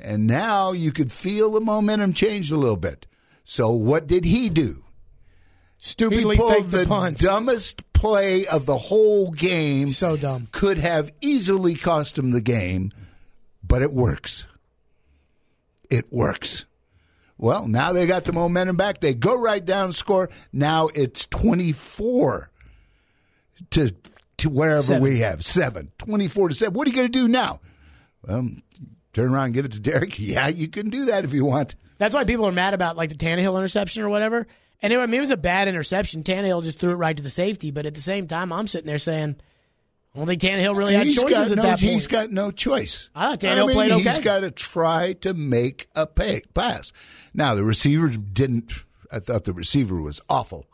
and 0.00 0.26
now 0.26 0.72
you 0.72 0.90
could 0.90 1.12
feel 1.12 1.52
the 1.52 1.60
momentum 1.60 2.14
changed 2.14 2.50
a 2.50 2.56
little 2.56 2.76
bit. 2.76 3.06
So 3.48 3.70
what 3.70 4.06
did 4.06 4.26
he 4.26 4.50
do? 4.50 4.84
He 5.78 5.86
stupidly 5.86 6.36
pulled 6.36 6.66
the, 6.66 6.84
the 6.84 7.16
dumbest 7.18 7.90
play 7.94 8.46
of 8.46 8.66
the 8.66 8.76
whole 8.76 9.30
game. 9.30 9.86
So 9.86 10.18
dumb. 10.18 10.48
Could 10.52 10.76
have 10.76 11.10
easily 11.22 11.74
cost 11.74 12.18
him 12.18 12.32
the 12.32 12.42
game, 12.42 12.92
but 13.66 13.80
it 13.80 13.90
works. 13.90 14.44
It 15.88 16.12
works. 16.12 16.66
Well, 17.38 17.66
now 17.66 17.94
they 17.94 18.06
got 18.06 18.24
the 18.24 18.34
momentum 18.34 18.76
back. 18.76 19.00
They 19.00 19.14
go 19.14 19.40
right 19.40 19.64
down, 19.64 19.94
score. 19.94 20.28
Now 20.52 20.88
it's 20.88 21.24
24 21.26 22.50
to 23.70 23.94
to 24.36 24.50
wherever 24.50 24.82
Seven. 24.82 25.02
we 25.02 25.20
have. 25.20 25.42
Seven. 25.42 25.90
24 25.96 26.50
to 26.50 26.54
7. 26.54 26.74
What 26.74 26.86
are 26.86 26.90
you 26.90 26.96
going 26.96 27.10
to 27.10 27.18
do 27.18 27.28
now? 27.28 27.60
Well, 28.26 28.50
turn 29.12 29.32
around 29.32 29.46
and 29.46 29.54
give 29.54 29.64
it 29.64 29.72
to 29.72 29.80
Derrick? 29.80 30.18
Yeah, 30.18 30.48
you 30.48 30.68
can 30.68 30.90
do 30.90 31.06
that 31.06 31.24
if 31.24 31.32
you 31.32 31.44
want. 31.44 31.76
That's 31.98 32.14
why 32.14 32.24
people 32.24 32.46
are 32.46 32.52
mad 32.52 32.74
about 32.74 32.96
like 32.96 33.10
the 33.10 33.16
Tannehill 33.16 33.56
interception 33.56 34.02
or 34.02 34.08
whatever. 34.08 34.46
And 34.80 34.92
anyway, 34.92 35.02
I 35.02 35.06
mean, 35.06 35.18
it 35.18 35.22
was 35.22 35.30
a 35.30 35.36
bad 35.36 35.68
interception. 35.68 36.22
Tannehill 36.22 36.62
just 36.62 36.78
threw 36.78 36.92
it 36.92 36.96
right 36.96 37.16
to 37.16 37.22
the 37.22 37.30
safety. 37.30 37.70
But 37.70 37.86
at 37.86 37.94
the 37.94 38.00
same 38.00 38.28
time, 38.28 38.52
I'm 38.52 38.68
sitting 38.68 38.86
there 38.86 38.98
saying, 38.98 39.36
I 40.14 40.18
don't 40.18 40.26
think 40.26 40.40
Tannehill 40.40 40.76
really 40.76 40.94
had 40.94 41.06
He's 41.06 41.20
choices 41.20 41.52
at 41.52 41.56
no, 41.56 41.62
that 41.62 41.80
point. 41.80 41.92
He's 41.92 42.06
got 42.06 42.30
no 42.30 42.50
choice. 42.50 43.10
I 43.14 43.30
thought 43.30 43.40
Tannehill 43.40 43.66
mean, 43.66 43.74
played 43.74 43.92
okay. 43.92 44.02
He's 44.02 44.18
got 44.18 44.40
to 44.40 44.50
try 44.50 45.12
to 45.20 45.34
make 45.34 45.88
a 45.94 46.06
pay, 46.06 46.42
pass. 46.54 46.92
Now 47.34 47.54
the 47.54 47.64
receiver 47.64 48.08
didn't. 48.08 48.72
I 49.12 49.20
thought 49.20 49.44
the 49.44 49.52
receiver 49.52 50.00
was 50.00 50.20
awful, 50.28 50.66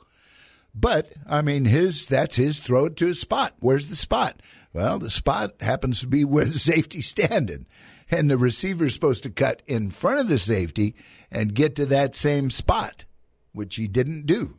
but 0.74 1.12
I 1.26 1.42
mean 1.42 1.66
his 1.66 2.06
that's 2.06 2.36
his 2.36 2.58
throw 2.58 2.86
it 2.86 2.96
to 2.96 3.08
a 3.08 3.14
spot. 3.14 3.54
Where's 3.58 3.88
the 3.88 3.96
spot? 3.96 4.40
Well, 4.72 4.98
the 4.98 5.10
spot 5.10 5.60
happens 5.60 6.00
to 6.00 6.06
be 6.06 6.24
where 6.24 6.44
the 6.44 6.52
safety's 6.58 7.06
standing, 7.06 7.66
and 8.10 8.30
the 8.30 8.36
receiver's 8.36 8.94
supposed 8.94 9.22
to 9.24 9.30
cut 9.30 9.62
in 9.66 9.90
front 9.90 10.20
of 10.20 10.28
the 10.28 10.38
safety 10.38 10.94
and 11.30 11.54
get 11.54 11.76
to 11.76 11.86
that 11.86 12.14
same 12.14 12.50
spot, 12.50 13.04
which 13.52 13.76
he 13.76 13.88
didn't 13.88 14.26
do. 14.26 14.58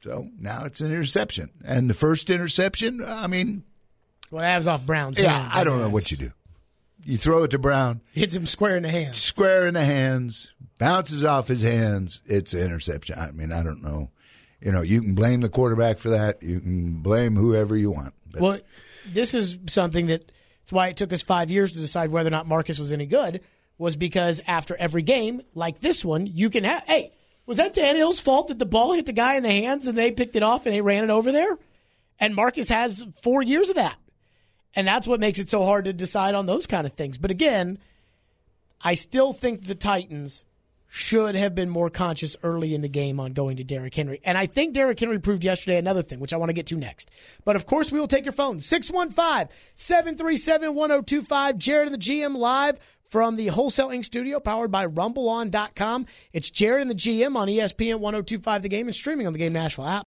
So 0.00 0.28
now 0.38 0.64
it's 0.64 0.80
an 0.80 0.92
interception, 0.92 1.50
and 1.64 1.90
the 1.90 1.94
first 1.94 2.30
interception. 2.30 3.02
I 3.04 3.26
mean, 3.26 3.64
well, 4.30 4.42
that 4.42 4.56
was 4.56 4.68
off 4.68 4.86
Brown's 4.86 5.18
yeah, 5.18 5.30
hands. 5.30 5.52
I 5.56 5.64
don't 5.64 5.80
know 5.80 5.88
what 5.88 6.10
you 6.10 6.16
do. 6.16 6.30
You 7.04 7.16
throw 7.16 7.44
it 7.44 7.52
to 7.52 7.58
Brown, 7.58 8.00
Hits 8.12 8.34
him 8.34 8.46
square 8.46 8.76
in 8.76 8.82
the 8.82 8.88
hands. 8.88 9.20
square 9.20 9.66
in 9.66 9.74
the 9.74 9.84
hands, 9.84 10.54
bounces 10.78 11.24
off 11.24 11.48
his 11.48 11.62
hands. 11.62 12.20
It's 12.26 12.52
an 12.52 12.60
interception. 12.60 13.18
I 13.18 13.30
mean, 13.30 13.52
I 13.52 13.62
don't 13.62 13.82
know. 13.82 14.10
You 14.60 14.72
know, 14.72 14.82
you 14.82 15.00
can 15.00 15.14
blame 15.14 15.40
the 15.40 15.48
quarterback 15.48 15.98
for 15.98 16.10
that. 16.10 16.42
You 16.42 16.60
can 16.60 17.02
blame 17.02 17.36
whoever 17.36 17.76
you 17.76 17.90
want. 17.90 18.14
But 18.32 18.40
Well, 18.40 18.58
this 19.06 19.34
is 19.34 19.58
something 19.68 20.06
that 20.06 20.32
it's 20.66 20.72
why 20.72 20.88
it 20.88 20.96
took 20.96 21.12
us 21.12 21.22
five 21.22 21.48
years 21.48 21.70
to 21.70 21.78
decide 21.78 22.10
whether 22.10 22.26
or 22.26 22.32
not 22.32 22.48
Marcus 22.48 22.76
was 22.76 22.90
any 22.90 23.06
good. 23.06 23.40
Was 23.78 23.94
because 23.94 24.42
after 24.48 24.74
every 24.74 25.02
game 25.02 25.42
like 25.54 25.78
this 25.78 26.04
one, 26.04 26.26
you 26.26 26.50
can 26.50 26.64
have. 26.64 26.82
Hey, 26.88 27.12
was 27.46 27.58
that 27.58 27.72
Tannehill's 27.72 28.18
fault 28.18 28.48
that 28.48 28.58
the 28.58 28.66
ball 28.66 28.92
hit 28.92 29.06
the 29.06 29.12
guy 29.12 29.36
in 29.36 29.44
the 29.44 29.48
hands 29.48 29.86
and 29.86 29.96
they 29.96 30.10
picked 30.10 30.34
it 30.34 30.42
off 30.42 30.66
and 30.66 30.74
they 30.74 30.80
ran 30.80 31.04
it 31.04 31.10
over 31.10 31.30
there? 31.30 31.56
And 32.18 32.34
Marcus 32.34 32.68
has 32.68 33.06
four 33.22 33.42
years 33.42 33.68
of 33.68 33.76
that, 33.76 33.96
and 34.74 34.88
that's 34.88 35.06
what 35.06 35.20
makes 35.20 35.38
it 35.38 35.48
so 35.48 35.64
hard 35.64 35.84
to 35.84 35.92
decide 35.92 36.34
on 36.34 36.46
those 36.46 36.66
kind 36.66 36.84
of 36.84 36.94
things. 36.94 37.16
But 37.16 37.30
again, 37.30 37.78
I 38.80 38.94
still 38.94 39.32
think 39.32 39.66
the 39.66 39.76
Titans 39.76 40.44
should 40.96 41.34
have 41.34 41.54
been 41.54 41.68
more 41.68 41.90
conscious 41.90 42.36
early 42.42 42.74
in 42.74 42.80
the 42.80 42.88
game 42.88 43.20
on 43.20 43.34
going 43.34 43.58
to 43.58 43.64
Derrick 43.64 43.94
Henry. 43.94 44.18
And 44.24 44.38
I 44.38 44.46
think 44.46 44.72
Derrick 44.72 44.98
Henry 44.98 45.18
proved 45.18 45.44
yesterday 45.44 45.76
another 45.76 46.00
thing, 46.00 46.20
which 46.20 46.32
I 46.32 46.38
want 46.38 46.48
to 46.48 46.54
get 46.54 46.66
to 46.68 46.74
next. 46.74 47.10
But 47.44 47.54
of 47.54 47.66
course, 47.66 47.92
we 47.92 48.00
will 48.00 48.08
take 48.08 48.24
your 48.24 48.32
phone 48.32 48.60
615 48.60 49.54
737 49.74 50.74
1025. 50.74 51.58
Jared 51.58 51.88
and 51.88 51.94
the 51.94 51.98
GM 51.98 52.34
live 52.36 52.80
from 53.10 53.36
the 53.36 53.48
Wholesale 53.48 53.90
Inc. 53.90 54.06
studio, 54.06 54.40
powered 54.40 54.70
by 54.70 54.86
RumbleOn.com. 54.86 56.06
It's 56.32 56.50
Jared 56.50 56.80
and 56.80 56.90
the 56.90 56.94
GM 56.94 57.36
on 57.36 57.48
ESPN 57.48 58.00
1025 58.00 58.62
The 58.62 58.68
Game 58.70 58.88
and 58.88 58.94
streaming 58.94 59.26
on 59.26 59.34
the 59.34 59.38
Game 59.38 59.52
Nashville 59.52 59.86
app. 59.86 60.06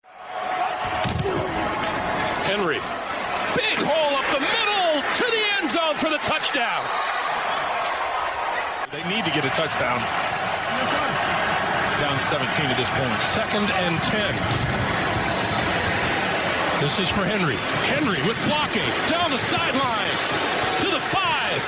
Henry. 2.46 2.78
Big 3.56 3.78
hole 3.78 4.14
up 4.14 4.26
the 4.32 4.40
middle 4.40 5.02
to 5.16 5.24
the 5.32 5.42
end 5.58 5.68
zone 5.68 5.96
for 5.96 6.10
the 6.10 6.18
touchdown. 6.18 6.84
They 8.92 9.02
need 9.12 9.24
to 9.24 9.32
get 9.32 9.44
a 9.44 9.50
touchdown. 9.50 10.35
Down 12.16 12.40
17 12.40 12.64
at 12.66 12.76
this 12.78 12.88
point. 12.88 13.20
Second 13.20 13.68
and 13.70 14.02
10. 14.02 14.34
This 16.80 16.98
is 16.98 17.08
for 17.10 17.24
Henry. 17.26 17.56
Henry 17.92 18.16
with 18.26 18.38
blocking 18.46 18.88
down 19.10 19.30
the 19.30 19.36
sideline 19.36 20.16
to 20.80 20.86
the 20.90 21.00
five 21.00 21.60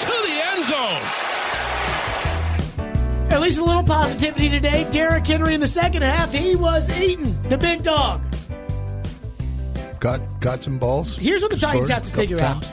to 0.00 0.06
the 0.26 0.32
end 0.32 0.64
zone. 0.64 1.02
At 3.34 3.40
least 3.42 3.58
a 3.58 3.64
little 3.64 3.82
positivity 3.82 4.48
today. 4.48 4.86
Derrick 4.90 5.26
Henry 5.26 5.52
in 5.52 5.60
the 5.60 5.66
second 5.66 6.00
half, 6.02 6.32
he 6.32 6.56
was 6.56 6.88
eating 6.98 7.36
the 7.42 7.58
big 7.58 7.82
dog. 7.82 8.22
got 10.00 10.20
got 10.40 10.62
some 10.62 10.78
balls. 10.78 11.16
Here's 11.16 11.42
what 11.42 11.50
the 11.50 11.58
Titans 11.58 11.90
have 11.90 12.04
to 12.04 12.12
figure 12.12 12.38
times. 12.38 12.64
out. 12.64 12.72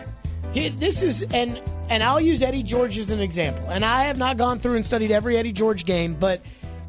Here- 0.54 0.70
This 0.70 1.04
is 1.04 1.26
and 1.34 1.62
and 1.90 2.02
I'll 2.02 2.22
use 2.22 2.42
Eddie 2.42 2.64
George 2.64 2.98
as 2.98 3.10
an 3.12 3.20
example. 3.20 3.70
And 3.70 3.84
I 3.84 4.06
have 4.06 4.18
not 4.18 4.38
gone 4.38 4.58
through 4.60 4.76
and 4.76 4.86
studied 4.86 5.12
every 5.12 5.38
Eddie 5.38 5.52
George 5.52 5.84
game, 5.84 6.16
but 6.18 6.40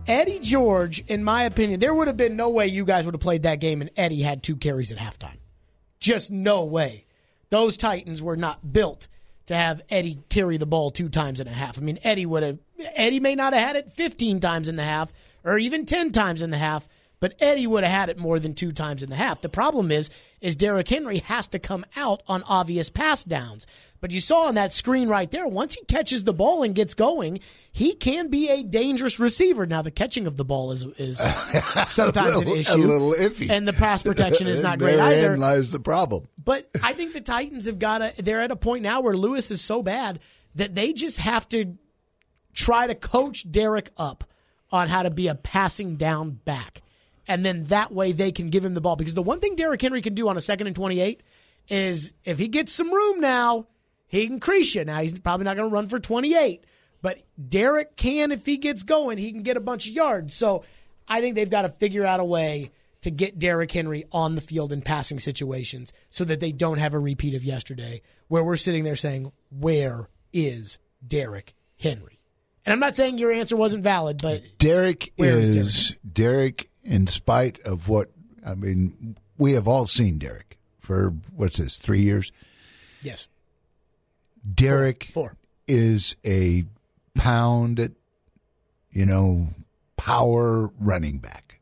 Eddie 0.07 0.41
George, 0.41 1.03
in 1.07 1.25
my 1.25 1.45
opinion, 1.45 1.81
there 1.81 1.95
would 1.95 2.09
have 2.09 2.17
been 2.17 2.37
no 2.37 2.51
way 2.51 2.67
you 2.67 2.85
guys 2.85 3.07
would 3.07 3.15
have 3.15 3.21
played 3.21 3.45
that 3.45 3.61
game 3.61 3.81
and 3.81 3.91
Eddie 3.97 4.23
had 4.23 4.43
two 4.43 4.57
carries 4.57 4.93
at 4.93 4.99
halftime. 4.99 5.39
Just 5.99 6.31
no 6.31 6.65
way. 6.65 7.07
Those 7.49 7.77
Titans 7.79 8.21
were 8.21 8.37
not 8.37 8.73
built 8.73 9.09
to 9.47 9.57
have 9.57 9.81
Eddie 9.89 10.19
carry 10.29 10.59
the 10.59 10.67
ball 10.67 10.91
two 10.91 11.09
times 11.09 11.41
and 11.41 11.49
a 11.49 11.53
half. 11.53 11.79
I 11.79 11.81
mean, 11.81 11.99
Eddie 12.03 12.27
would 12.27 12.43
have 12.43 12.59
Eddie 12.95 13.21
may 13.21 13.35
not 13.35 13.55
have 13.55 13.67
had 13.67 13.77
it 13.77 13.91
15 13.91 14.41
times 14.41 14.69
in 14.69 14.77
the 14.77 14.83
half 14.83 15.13
or 15.43 15.57
even 15.57 15.87
10 15.87 16.13
times 16.13 16.43
in 16.43 16.51
the 16.51 16.59
half, 16.59 16.87
but 17.21 17.35
Eddie 17.41 17.67
would 17.67 17.85
have 17.85 17.93
had 17.93 18.09
it 18.11 18.19
more 18.19 18.39
than 18.39 18.55
two 18.55 18.73
times 18.73 19.03
in 19.03 19.09
the 19.09 19.17
half. 19.17 19.41
The 19.41 19.49
problem 19.49 19.91
is, 19.91 20.11
is 20.41 20.57
Derrick 20.57 20.89
Henry 20.89 21.19
has 21.19 21.49
to 21.49 21.59
come 21.59 21.87
out 21.97 22.23
on 22.29 22.43
obvious 22.43 22.91
pass 22.91 23.25
downs. 23.25 23.67
But 24.05 24.11
you 24.11 24.21
saw 24.21 24.49
on 24.49 24.57
that 24.57 24.71
screen 24.71 25.09
right 25.09 25.31
there, 25.31 25.49
once 25.49 25.77
he 25.77 25.83
catches 25.87 26.25
the 26.25 26.35
ball 26.35 26.63
and 26.63 26.75
gets 26.75 26.93
going, 26.93 27.39
he 27.73 27.95
can 27.95 28.29
be 28.29 28.51
a 28.51 28.63
dangerous 28.63 29.19
receiver. 29.19 29.65
Now 29.65 29.81
the 29.81 29.91
catching 29.91 30.27
of 30.27 30.37
the 30.37 30.45
ball 30.45 30.73
is 30.73 30.85
is 30.99 31.17
sometimes 31.87 32.33
a 32.33 32.33
an 32.33 32.39
little, 32.41 32.53
issue, 32.53 32.75
a 32.75 32.85
little 32.85 33.15
iffy, 33.15 33.49
and 33.49 33.67
the 33.67 33.73
pass 33.73 34.03
protection 34.03 34.47
is 34.47 34.61
not 34.61 34.79
great 34.79 34.97
Therein 34.97 35.19
either. 35.21 35.39
lies 35.39 35.71
the 35.71 35.81
problem. 35.81 36.29
But 36.37 36.69
I 36.83 36.93
think 36.93 37.15
the 37.15 37.23
Titans 37.23 37.65
have 37.65 37.79
got 37.79 38.01
to, 38.01 38.23
they're 38.23 38.43
at 38.43 38.51
a 38.51 38.57
point 38.57 38.83
now 38.83 39.01
where 39.01 39.17
Lewis 39.17 39.51
is 39.51 39.63
so 39.63 39.83
bad 39.83 40.21
that 40.55 40.75
they 40.75 40.93
just 40.93 41.17
have 41.17 41.49
to 41.49 41.79
try 42.53 42.87
to 42.87 42.95
coach 42.95 43.51
Derrick 43.51 43.89
up 43.97 44.25
on 44.71 44.89
how 44.89 45.03
to 45.03 45.11
be 45.11 45.29
a 45.29 45.35
passing 45.35 45.97
down 45.97 46.33
back. 46.45 46.83
And 47.27 47.43
then 47.43 47.65
that 47.69 47.91
way 47.91 48.13
they 48.13 48.33
can 48.33 48.51
give 48.51 48.67
him 48.67 48.75
the 48.75 48.83
ball. 48.83 48.97
Because 48.97 49.15
the 49.15 49.23
one 49.23 49.41
thing 49.41 49.57
Derrick 49.57 49.81
Henry 49.81 50.03
can 50.03 50.13
do 50.13 50.29
on 50.29 50.37
a 50.37 50.43
second 50.43 50.67
and 50.67 50.77
28 50.77 51.23
is 51.71 52.13
if 52.27 52.39
he 52.39 52.49
gets 52.49 52.71
some 52.71 52.93
room 52.93 53.21
now, 53.21 53.67
he 54.15 54.27
can 54.27 54.41
crease 54.41 54.75
you. 54.75 54.85
Now, 54.85 55.01
he's 55.01 55.19
probably 55.19 55.45
not 55.45 55.57
going 55.57 55.69
to 55.69 55.75
run 55.75 55.89
for 55.89 55.99
28, 55.99 56.65
but 57.03 57.19
Derrick 57.49 57.97
can, 57.97 58.33
if 58.33 58.47
he 58.47 58.57
gets 58.57 58.83
going, 58.83 59.19
he 59.19 59.33
can 59.33 59.43
get 59.43 59.57
a 59.57 59.61
bunch 59.61 59.87
of 59.89 59.93
yards. 59.93 60.35
So 60.35 60.65
I 61.09 61.21
think 61.21 61.35
they've 61.35 61.51
got 61.51 61.63
to 61.63 61.69
figure 61.69 62.05
out 62.05 62.21
a 62.21 62.25
way 62.25 62.71
to 63.03 63.11
get 63.11 63.39
Derrick 63.39 63.71
Henry 63.71 64.05
on 64.13 64.35
the 64.35 64.41
field 64.41 64.73
in 64.73 64.81
passing 64.81 65.19
situations 65.19 65.93
so 66.09 66.25
that 66.25 66.41
they 66.41 66.53
don't 66.53 66.79
have 66.79 66.95
a 66.95 66.99
repeat 66.99 67.35
of 67.35 67.45
yesterday 67.45 68.01
where 68.29 68.43
we're 68.43 68.57
sitting 68.57 68.85
there 68.85 68.97
saying, 68.97 69.31
Where 69.51 70.09
is 70.33 70.79
Derrick 71.07 71.55
Henry? 71.79 72.21
And 72.65 72.73
I'm 72.73 72.81
not 72.81 72.95
saying 72.95 73.19
your 73.19 73.31
answer 73.31 73.57
wasn't 73.57 73.83
valid, 73.83 74.23
but 74.23 74.43
Derrick 74.59 75.13
Where 75.17 75.33
is 75.33 75.51
is 75.51 75.97
Derrick. 76.11 76.71
In 76.83 77.07
spite 77.07 77.61
of 77.61 77.89
what 77.89 78.11
I 78.45 78.55
mean, 78.55 79.17
we 79.37 79.53
have 79.53 79.67
all 79.67 79.87
seen 79.87 80.19
Derrick 80.19 80.59
for 80.79 81.15
what's 81.35 81.57
this 81.57 81.77
three 81.77 82.01
years. 82.01 82.31
yes, 83.03 83.29
Derrick 84.53 85.05
four. 85.05 85.37
is 85.67 86.17
a 86.25 86.65
pound, 87.15 87.95
you 88.91 89.07
know, 89.07 89.49
power 89.97 90.71
running 90.79 91.19
back. 91.19 91.61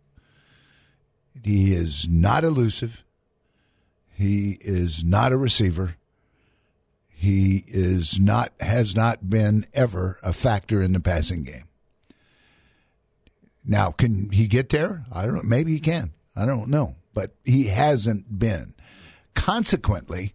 He 1.43 1.73
is 1.73 2.09
not 2.09 2.45
elusive. 2.45 3.05
He 4.11 4.59
is 4.61 5.05
not 5.05 5.33
a 5.33 5.37
receiver. 5.37 5.97
He 7.09 7.65
is 7.69 8.19
not 8.19 8.53
has 8.61 8.97
not 8.97 9.31
been 9.31 9.67
ever 9.73 10.19
a 10.23 10.33
factor 10.33 10.83
in 10.83 10.93
the 10.93 11.01
passing 11.01 11.45
game. 11.45 11.65
Now, 13.65 13.93
can 13.93 14.31
he 14.31 14.49
get 14.49 14.71
there? 14.71 15.05
I 15.13 15.25
don't 15.25 15.35
know. 15.37 15.43
Maybe 15.45 15.73
he 15.73 15.81
can. 15.81 16.13
I 16.35 16.47
don't 16.47 16.69
know. 16.69 16.97
But 17.15 17.33
he 17.45 17.65
hasn't 17.65 18.39
been. 18.39 18.75
Consequently, 19.35 20.35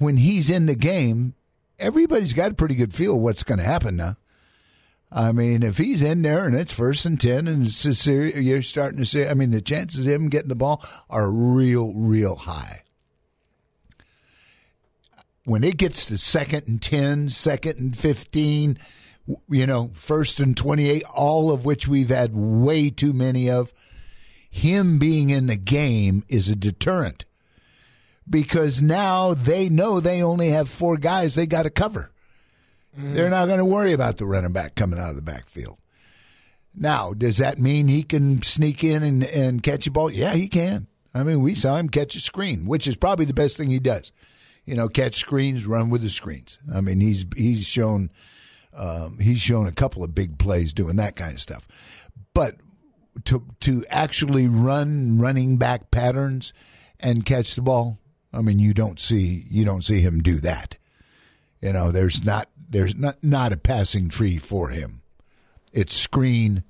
when 0.00 0.16
he's 0.16 0.48
in 0.48 0.64
the 0.64 0.74
game, 0.74 1.34
everybody's 1.78 2.32
got 2.32 2.52
a 2.52 2.54
pretty 2.54 2.74
good 2.74 2.94
feel 2.94 3.20
what's 3.20 3.42
going 3.42 3.58
to 3.58 3.64
happen 3.64 3.96
now. 3.96 4.16
I 5.12 5.30
mean, 5.32 5.62
if 5.62 5.76
he's 5.76 6.00
in 6.00 6.22
there 6.22 6.46
and 6.46 6.56
it's 6.56 6.72
first 6.72 7.04
and 7.04 7.20
10 7.20 7.46
and 7.46 7.66
it's 7.66 7.84
a 7.84 7.94
serious, 7.94 8.36
you're 8.36 8.62
starting 8.62 9.00
to 9.00 9.04
see, 9.04 9.26
I 9.26 9.34
mean, 9.34 9.50
the 9.50 9.60
chances 9.60 10.06
of 10.06 10.12
him 10.12 10.30
getting 10.30 10.48
the 10.48 10.54
ball 10.54 10.82
are 11.10 11.30
real, 11.30 11.92
real 11.92 12.34
high. 12.34 12.82
When 15.44 15.64
it 15.64 15.76
gets 15.76 16.06
to 16.06 16.16
second 16.16 16.64
and 16.66 16.80
10, 16.80 17.28
second 17.28 17.78
and 17.78 17.96
15, 17.96 18.78
you 19.50 19.66
know, 19.66 19.90
first 19.92 20.40
and 20.40 20.56
28, 20.56 21.04
all 21.04 21.50
of 21.50 21.66
which 21.66 21.86
we've 21.86 22.08
had 22.08 22.34
way 22.34 22.88
too 22.88 23.12
many 23.12 23.50
of, 23.50 23.74
him 24.50 24.98
being 24.98 25.28
in 25.28 25.46
the 25.46 25.56
game 25.56 26.24
is 26.28 26.48
a 26.48 26.56
deterrent 26.56 27.26
because 28.28 28.80
now 28.80 29.34
they 29.34 29.68
know 29.68 30.00
they 30.00 30.22
only 30.22 30.50
have 30.50 30.68
four 30.68 30.96
guys 30.96 31.34
they 31.34 31.46
got 31.46 31.64
to 31.64 31.70
cover. 31.70 32.12
They're 32.92 33.30
not 33.30 33.46
going 33.46 33.58
to 33.58 33.64
worry 33.64 33.92
about 33.92 34.16
the 34.16 34.26
running 34.26 34.52
back 34.52 34.74
coming 34.74 34.98
out 34.98 35.10
of 35.10 35.16
the 35.16 35.22
backfield. 35.22 35.78
Now, 36.74 37.12
does 37.12 37.38
that 37.38 37.58
mean 37.58 37.88
he 37.88 38.02
can 38.02 38.42
sneak 38.42 38.82
in 38.82 39.02
and, 39.02 39.24
and 39.24 39.62
catch 39.62 39.86
a 39.86 39.90
ball? 39.90 40.10
Yeah, 40.10 40.34
he 40.34 40.48
can. 40.48 40.88
I 41.14 41.22
mean, 41.22 41.40
we 41.42 41.54
saw 41.54 41.76
him 41.76 41.88
catch 41.88 42.16
a 42.16 42.20
screen, 42.20 42.66
which 42.66 42.86
is 42.86 42.96
probably 42.96 43.24
the 43.24 43.34
best 43.34 43.56
thing 43.56 43.70
he 43.70 43.78
does 43.78 44.12
You 44.64 44.74
know, 44.74 44.88
catch 44.88 45.16
screens, 45.16 45.66
run 45.66 45.88
with 45.90 46.02
the 46.02 46.10
screens. 46.10 46.58
I 46.72 46.80
mean, 46.80 47.00
he's 47.00 47.24
he's 47.36 47.66
shown 47.66 48.10
um, 48.74 49.18
he's 49.18 49.40
shown 49.40 49.66
a 49.66 49.72
couple 49.72 50.04
of 50.04 50.14
big 50.14 50.38
plays 50.38 50.72
doing 50.72 50.96
that 50.96 51.16
kind 51.16 51.32
of 51.32 51.40
stuff. 51.40 51.66
But 52.34 52.56
to 53.24 53.44
to 53.60 53.84
actually 53.88 54.48
run 54.48 55.18
running 55.18 55.58
back 55.58 55.90
patterns 55.90 56.52
and 56.98 57.24
catch 57.24 57.54
the 57.54 57.62
ball, 57.62 57.98
I 58.32 58.40
mean, 58.40 58.58
you 58.58 58.72
don't 58.74 59.00
see 59.00 59.44
you 59.50 59.64
don't 59.64 59.84
see 59.84 60.00
him 60.00 60.20
do 60.20 60.36
that. 60.40 60.78
You 61.60 61.72
know, 61.72 61.90
there's 61.90 62.24
not 62.24 62.48
there's 62.68 62.94
not 62.94 63.22
not 63.22 63.52
a 63.52 63.56
passing 63.56 64.08
tree 64.08 64.38
for 64.38 64.68
him. 64.68 65.02
It's 65.72 65.94
screen 65.94 66.64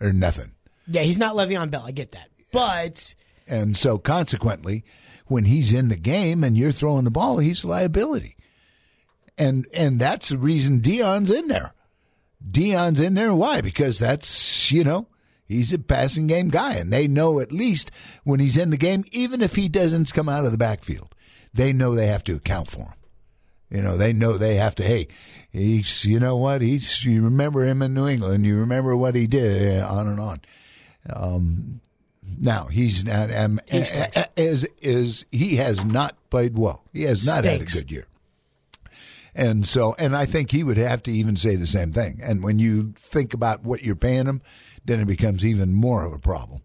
or 0.00 0.12
nothing. 0.12 0.52
Yeah, 0.86 1.02
he's 1.02 1.18
not 1.18 1.34
Le'Veon 1.34 1.70
Bell. 1.70 1.84
I 1.86 1.92
get 1.92 2.12
that, 2.12 2.28
but 2.52 3.14
And 3.46 3.76
so 3.76 3.98
consequently, 3.98 4.84
when 5.26 5.44
he's 5.44 5.72
in 5.72 5.88
the 5.88 5.96
game 5.96 6.42
and 6.44 6.56
you're 6.56 6.72
throwing 6.72 7.04
the 7.04 7.10
ball, 7.10 7.38
he's 7.38 7.64
a 7.64 7.68
liability. 7.68 8.36
And 9.36 9.66
and 9.72 9.98
that's 9.98 10.28
the 10.28 10.38
reason 10.38 10.80
Dion's 10.80 11.30
in 11.30 11.48
there. 11.48 11.74
Dion's 12.48 13.00
in 13.00 13.14
there. 13.14 13.34
Why? 13.34 13.60
Because 13.60 13.98
that's, 13.98 14.70
you 14.70 14.84
know, 14.84 15.06
he's 15.46 15.72
a 15.72 15.78
passing 15.78 16.26
game 16.26 16.48
guy. 16.48 16.74
And 16.74 16.92
they 16.92 17.06
know 17.06 17.40
at 17.40 17.52
least 17.52 17.90
when 18.24 18.40
he's 18.40 18.56
in 18.56 18.70
the 18.70 18.76
game, 18.76 19.04
even 19.12 19.42
if 19.42 19.56
he 19.56 19.68
doesn't 19.68 20.12
come 20.12 20.28
out 20.28 20.44
of 20.44 20.52
the 20.52 20.58
backfield, 20.58 21.14
they 21.52 21.72
know 21.72 21.94
they 21.94 22.06
have 22.08 22.24
to 22.24 22.34
account 22.36 22.70
for 22.70 22.80
him. 22.82 22.94
You 23.70 23.82
know, 23.82 23.96
they 23.96 24.12
know 24.12 24.36
they 24.38 24.56
have 24.56 24.74
to, 24.76 24.84
hey, 24.84 25.08
he's, 25.50 26.04
you 26.04 26.20
know 26.20 26.36
what? 26.36 26.62
He's, 26.62 27.04
you 27.04 27.22
remember 27.22 27.64
him 27.64 27.82
in 27.82 27.94
New 27.94 28.06
England. 28.06 28.46
You 28.46 28.56
remember 28.56 28.96
what 28.96 29.14
he 29.16 29.26
did, 29.26 29.82
on 29.82 30.06
and 30.06 30.20
on. 30.20 30.40
Um, 31.10 31.80
now 32.40 32.66
he's 32.66 33.04
not 33.04 33.32
um, 33.34 33.60
He 33.66 33.82
is 34.36 34.66
is 34.80 35.24
he 35.30 35.56
has 35.56 35.84
not 35.84 36.16
played 36.30 36.56
well. 36.56 36.82
He 36.92 37.02
has 37.02 37.26
not 37.26 37.44
Stinks. 37.44 37.72
had 37.74 37.82
a 37.82 37.84
good 37.84 37.92
year. 37.92 38.06
And 39.34 39.66
so, 39.66 39.94
and 39.98 40.14
I 40.16 40.26
think 40.26 40.50
he 40.52 40.62
would 40.62 40.76
have 40.76 41.02
to 41.04 41.10
even 41.12 41.36
say 41.36 41.56
the 41.56 41.66
same 41.66 41.92
thing. 41.92 42.20
And 42.22 42.42
when 42.42 42.58
you 42.58 42.94
think 42.98 43.34
about 43.34 43.64
what 43.64 43.82
you're 43.82 43.96
paying 43.96 44.26
him, 44.26 44.42
then 44.84 45.00
it 45.00 45.06
becomes 45.06 45.44
even 45.44 45.72
more 45.72 46.04
of 46.04 46.12
a 46.12 46.18
problem. 46.18 46.62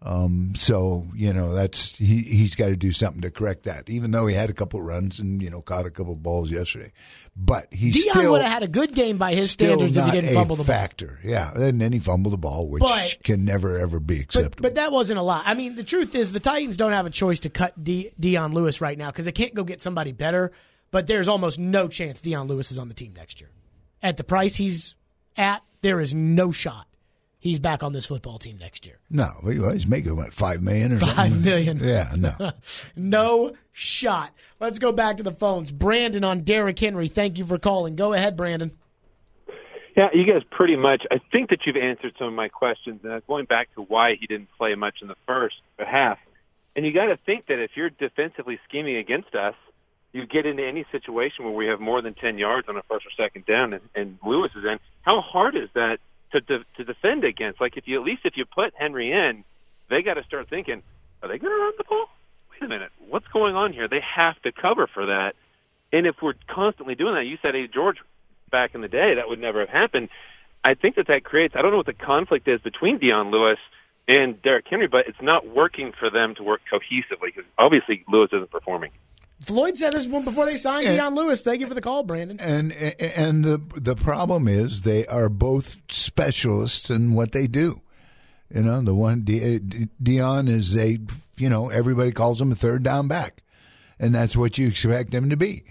Um, 0.00 0.52
so 0.54 1.08
you 1.16 1.32
know 1.32 1.52
that's 1.54 1.96
he 1.96 2.18
he's 2.22 2.54
got 2.54 2.66
to 2.66 2.76
do 2.76 2.92
something 2.92 3.20
to 3.22 3.32
correct 3.32 3.64
that. 3.64 3.90
Even 3.90 4.12
though 4.12 4.28
he 4.28 4.34
had 4.36 4.48
a 4.48 4.52
couple 4.52 4.80
runs 4.80 5.18
and 5.18 5.42
you 5.42 5.50
know 5.50 5.60
caught 5.60 5.86
a 5.86 5.90
couple 5.90 6.14
balls 6.14 6.52
yesterday, 6.52 6.92
but 7.36 7.66
he's 7.72 8.04
Dion 8.04 8.16
still 8.16 8.30
would 8.30 8.42
have 8.42 8.52
had 8.52 8.62
a 8.62 8.68
good 8.68 8.94
game 8.94 9.18
by 9.18 9.34
his 9.34 9.50
standards 9.50 9.96
if 9.96 10.04
he 10.04 10.10
didn't 10.12 10.34
fumble 10.34 10.54
the 10.54 10.62
ball. 10.62 10.66
factor. 10.72 11.18
Yeah, 11.24 11.50
and 11.52 11.80
then 11.80 11.92
he 11.92 11.98
fumbled 11.98 12.32
the 12.32 12.38
ball, 12.38 12.68
which 12.68 12.80
But- 12.84 13.18
can 13.24 13.44
never 13.44 13.76
ever 13.76 13.98
be 13.98 14.18
But, 14.18 14.22
acceptable. 14.24 14.62
but 14.62 14.76
that 14.76 14.92
wasn't 14.92 15.18
a 15.18 15.22
lot. 15.22 15.42
I 15.46 15.54
mean, 15.54 15.74
the 15.74 15.82
truth 15.82 16.14
is 16.14 16.30
the 16.30 16.38
Titans 16.38 16.76
don't 16.76 16.92
have 16.92 17.06
a 17.06 17.10
choice 17.10 17.40
to 17.40 17.50
cut 17.50 17.82
D- 17.82 18.10
Dion 18.20 18.52
Lewis 18.54 18.80
right 18.80 18.96
now 18.96 19.08
because 19.10 19.24
they 19.24 19.32
can't 19.32 19.52
go 19.54 19.64
get 19.64 19.82
somebody 19.82 20.12
better. 20.12 20.52
But 20.90 21.06
there's 21.06 21.28
almost 21.28 21.58
no 21.58 21.88
chance 21.88 22.20
Dion 22.20 22.48
Lewis 22.48 22.70
is 22.72 22.78
on 22.78 22.88
the 22.88 22.94
team 22.94 23.12
next 23.16 23.40
year. 23.40 23.50
At 24.02 24.16
the 24.16 24.24
price 24.24 24.56
he's 24.56 24.94
at, 25.36 25.62
there 25.82 26.00
is 26.00 26.14
no 26.14 26.50
shot 26.50 26.86
he's 27.40 27.60
back 27.60 27.82
on 27.84 27.92
this 27.92 28.06
football 28.06 28.36
team 28.38 28.58
next 28.58 28.84
year. 28.84 28.98
no, 29.10 29.28
well, 29.44 29.70
he's 29.72 29.86
making 29.86 30.16
what 30.16 30.32
five 30.32 30.60
million 30.60 30.92
or 30.92 30.98
Five 30.98 31.14
something? 31.32 31.42
million. 31.42 31.78
Yeah, 31.82 32.12
no. 32.16 32.34
No 32.96 33.52
shot. 33.70 34.32
Let's 34.60 34.78
go 34.80 34.90
back 34.90 35.18
to 35.18 35.22
the 35.22 35.30
phones. 35.32 35.70
Brandon 35.70 36.24
on 36.24 36.40
Derrick 36.40 36.78
Henry. 36.78 37.06
Thank 37.06 37.38
you 37.38 37.44
for 37.46 37.58
calling. 37.58 37.94
Go 37.94 38.12
ahead, 38.12 38.36
Brandon. 38.36 38.72
Yeah, 39.96 40.08
you 40.14 40.24
guys 40.24 40.42
pretty 40.50 40.76
much. 40.76 41.06
I 41.10 41.20
think 41.32 41.50
that 41.50 41.66
you've 41.66 41.76
answered 41.76 42.14
some 42.18 42.28
of 42.28 42.34
my 42.34 42.48
questions, 42.48 43.00
and 43.02 43.12
I 43.12 43.16
was 43.16 43.24
going 43.26 43.46
back 43.46 43.72
to 43.74 43.82
why 43.82 44.14
he 44.14 44.26
didn't 44.26 44.48
play 44.56 44.74
much 44.76 45.02
in 45.02 45.08
the 45.08 45.16
first 45.26 45.56
half. 45.78 46.18
And 46.76 46.86
you 46.86 46.92
got 46.92 47.06
to 47.06 47.16
think 47.16 47.46
that 47.46 47.58
if 47.58 47.72
you're 47.76 47.90
defensively 47.90 48.60
scheming 48.68 48.96
against 48.96 49.34
us, 49.34 49.54
you 50.12 50.26
get 50.26 50.46
into 50.46 50.64
any 50.64 50.84
situation 50.90 51.44
where 51.44 51.54
we 51.54 51.66
have 51.66 51.80
more 51.80 52.00
than 52.00 52.14
ten 52.14 52.38
yards 52.38 52.68
on 52.68 52.76
a 52.76 52.82
first 52.82 53.06
or 53.06 53.10
second 53.16 53.46
down, 53.46 53.72
and, 53.74 53.82
and 53.94 54.18
Lewis 54.24 54.52
is 54.56 54.64
in. 54.64 54.78
How 55.02 55.20
hard 55.20 55.56
is 55.56 55.68
that 55.74 56.00
to 56.32 56.40
de- 56.40 56.64
to 56.76 56.84
defend 56.84 57.24
against? 57.24 57.60
Like 57.60 57.76
if 57.76 57.86
you 57.86 57.98
at 57.98 58.04
least 58.04 58.22
if 58.24 58.36
you 58.36 58.44
put 58.44 58.74
Henry 58.74 59.12
in, 59.12 59.44
they 59.88 60.02
got 60.02 60.14
to 60.14 60.24
start 60.24 60.48
thinking, 60.48 60.82
are 61.22 61.28
they 61.28 61.38
going 61.38 61.52
to 61.52 61.62
run 61.62 61.72
the 61.76 61.84
ball? 61.84 62.06
Wait 62.50 62.62
a 62.62 62.68
minute, 62.68 62.90
what's 63.08 63.28
going 63.28 63.54
on 63.54 63.72
here? 63.72 63.88
They 63.88 64.00
have 64.00 64.40
to 64.42 64.52
cover 64.52 64.86
for 64.86 65.06
that. 65.06 65.36
And 65.92 66.06
if 66.06 66.20
we're 66.20 66.34
constantly 66.48 66.94
doing 66.94 67.14
that, 67.14 67.26
you 67.26 67.38
said, 67.42 67.54
hey, 67.54 67.66
George, 67.66 67.98
back 68.50 68.74
in 68.74 68.80
the 68.80 68.88
day, 68.88 69.14
that 69.14 69.28
would 69.28 69.40
never 69.40 69.60
have 69.60 69.68
happened. 69.68 70.08
I 70.64 70.74
think 70.74 70.96
that 70.96 71.06
that 71.06 71.24
creates, 71.24 71.54
I 71.56 71.62
don't 71.62 71.70
know 71.70 71.78
what 71.78 71.86
the 71.86 71.94
conflict 71.94 72.46
is 72.48 72.60
between 72.60 72.98
Dion 72.98 73.30
Lewis 73.30 73.58
and 74.06 74.40
Derrick 74.42 74.66
Henry, 74.68 74.86
but 74.86 75.06
it's 75.06 75.22
not 75.22 75.46
working 75.46 75.92
for 75.92 76.10
them 76.10 76.34
to 76.34 76.42
work 76.42 76.60
cohesively 76.70 77.26
because 77.26 77.44
obviously 77.56 78.04
Lewis 78.08 78.30
isn't 78.32 78.50
performing. 78.50 78.90
Floyd 79.40 79.76
said 79.76 79.92
this 79.92 80.06
one 80.06 80.24
before 80.24 80.46
they 80.46 80.56
signed 80.56 80.86
And- 80.86 80.96
Dion 80.96 81.14
Lewis. 81.14 81.42
Thank 81.42 81.60
you 81.60 81.66
for 81.66 81.74
the 81.74 81.80
call, 81.80 82.02
Brandon. 82.02 82.40
And 82.40 82.72
and 82.72 83.44
the 83.44 83.60
the 83.76 83.94
problem 83.94 84.48
is 84.48 84.82
they 84.82 85.06
are 85.06 85.28
both 85.28 85.76
specialists 85.90 86.90
in 86.90 87.14
what 87.14 87.32
they 87.32 87.46
do. 87.46 87.80
You 88.54 88.62
know, 88.62 88.80
the 88.80 88.94
one 88.94 89.24
De- 89.24 89.58
De- 89.58 89.88
Dion 90.02 90.48
is 90.48 90.76
a 90.76 90.98
you 91.36 91.48
know 91.48 91.68
everybody 91.68 92.12
calls 92.12 92.40
him 92.40 92.50
a 92.50 92.56
third 92.56 92.82
down 92.82 93.06
back, 93.06 93.42
and 93.98 94.14
that's 94.14 94.36
what 94.36 94.58
you 94.58 94.66
expect 94.68 95.14
him 95.14 95.30
to 95.30 95.36
be. 95.36 95.64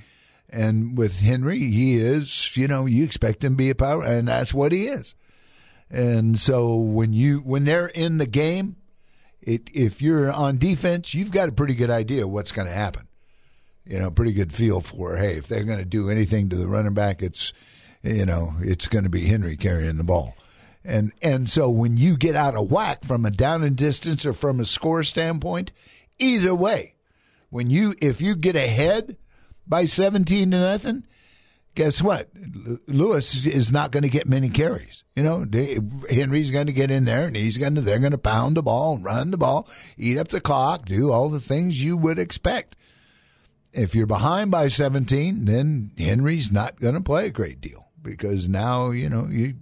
And 0.49 0.97
with 0.97 1.19
Henry, 1.19 1.59
he 1.59 1.97
is 1.97 2.55
you 2.55 2.67
know 2.67 2.85
you 2.85 3.03
expect 3.03 3.43
him 3.43 3.53
to 3.53 3.57
be 3.57 3.69
a 3.69 3.75
power, 3.75 4.03
and 4.03 4.27
that's 4.27 4.53
what 4.53 4.71
he 4.71 4.85
is. 4.87 5.13
And 5.89 6.37
so 6.39 6.75
when 6.75 7.11
you 7.13 7.39
when 7.39 7.65
they're 7.65 7.87
in 7.87 8.17
the 8.17 8.25
game, 8.27 8.77
it 9.41 9.69
if 9.73 10.01
you're 10.01 10.31
on 10.31 10.57
defense, 10.57 11.13
you've 11.13 11.31
got 11.31 11.49
a 11.49 11.53
pretty 11.53 11.75
good 11.75 11.89
idea 11.89 12.27
what's 12.27 12.51
going 12.53 12.67
to 12.67 12.73
happen 12.73 13.07
you 13.89 13.99
know, 13.99 14.11
pretty 14.11 14.33
good 14.33 14.53
feel 14.53 14.81
for, 14.81 15.15
hey, 15.15 15.37
if 15.37 15.47
they're 15.47 15.63
going 15.63 15.79
to 15.79 15.85
do 15.85 16.09
anything 16.09 16.49
to 16.49 16.55
the 16.55 16.67
running 16.67 16.93
back, 16.93 17.21
it's, 17.21 17.53
you 18.03 18.25
know, 18.25 18.53
it's 18.61 18.87
going 18.87 19.03
to 19.03 19.09
be 19.09 19.25
Henry 19.25 19.57
carrying 19.57 19.97
the 19.97 20.03
ball. 20.03 20.35
And 20.83 21.11
and 21.21 21.49
so 21.49 21.69
when 21.69 21.97
you 21.97 22.15
get 22.15 22.35
out 22.35 22.55
of 22.55 22.71
whack 22.71 23.03
from 23.03 23.25
a 23.25 23.31
down 23.31 23.61
and 23.61 23.75
distance 23.75 24.25
or 24.25 24.31
from 24.31 24.61
a 24.61 24.65
score 24.65 25.03
standpoint, 25.03 25.73
either 26.17 26.55
way, 26.55 26.95
when 27.49 27.69
you 27.69 27.93
if 28.01 28.21
you 28.21 28.35
get 28.35 28.55
ahead 28.55 29.17
by 29.67 29.85
17 29.85 30.51
to 30.51 30.57
nothing, 30.57 31.03
guess 31.75 32.01
what? 32.01 32.29
Lewis 32.87 33.45
is 33.45 33.69
not 33.69 33.91
going 33.91 34.03
to 34.03 34.09
get 34.09 34.29
many 34.29 34.47
carries. 34.47 35.03
You 35.13 35.23
know, 35.23 35.43
they, 35.43 35.79
Henry's 36.09 36.51
going 36.51 36.67
to 36.67 36.73
get 36.73 36.89
in 36.89 37.03
there 37.03 37.27
and 37.27 37.35
he's 37.35 37.57
going 37.57 37.75
to 37.75 37.81
they're 37.81 37.99
going 37.99 38.11
to 38.13 38.17
pound 38.17 38.55
the 38.55 38.63
ball, 38.63 38.97
run 38.97 39.31
the 39.31 39.37
ball, 39.37 39.67
eat 39.97 40.17
up 40.17 40.29
the 40.29 40.39
clock, 40.39 40.85
do 40.85 41.11
all 41.11 41.27
the 41.27 41.41
things 41.41 41.83
you 41.83 41.97
would 41.97 42.17
expect 42.17 42.77
if 43.77 43.95
you're 43.95 44.07
behind 44.07 44.51
by 44.51 44.67
17, 44.67 45.45
then 45.45 45.91
Henry's 45.97 46.51
not 46.51 46.79
going 46.79 46.95
to 46.95 47.01
play 47.01 47.27
a 47.27 47.31
great 47.31 47.61
deal 47.61 47.87
because 48.01 48.49
now 48.49 48.91
you 48.91 49.09
know 49.09 49.27
you 49.29 49.55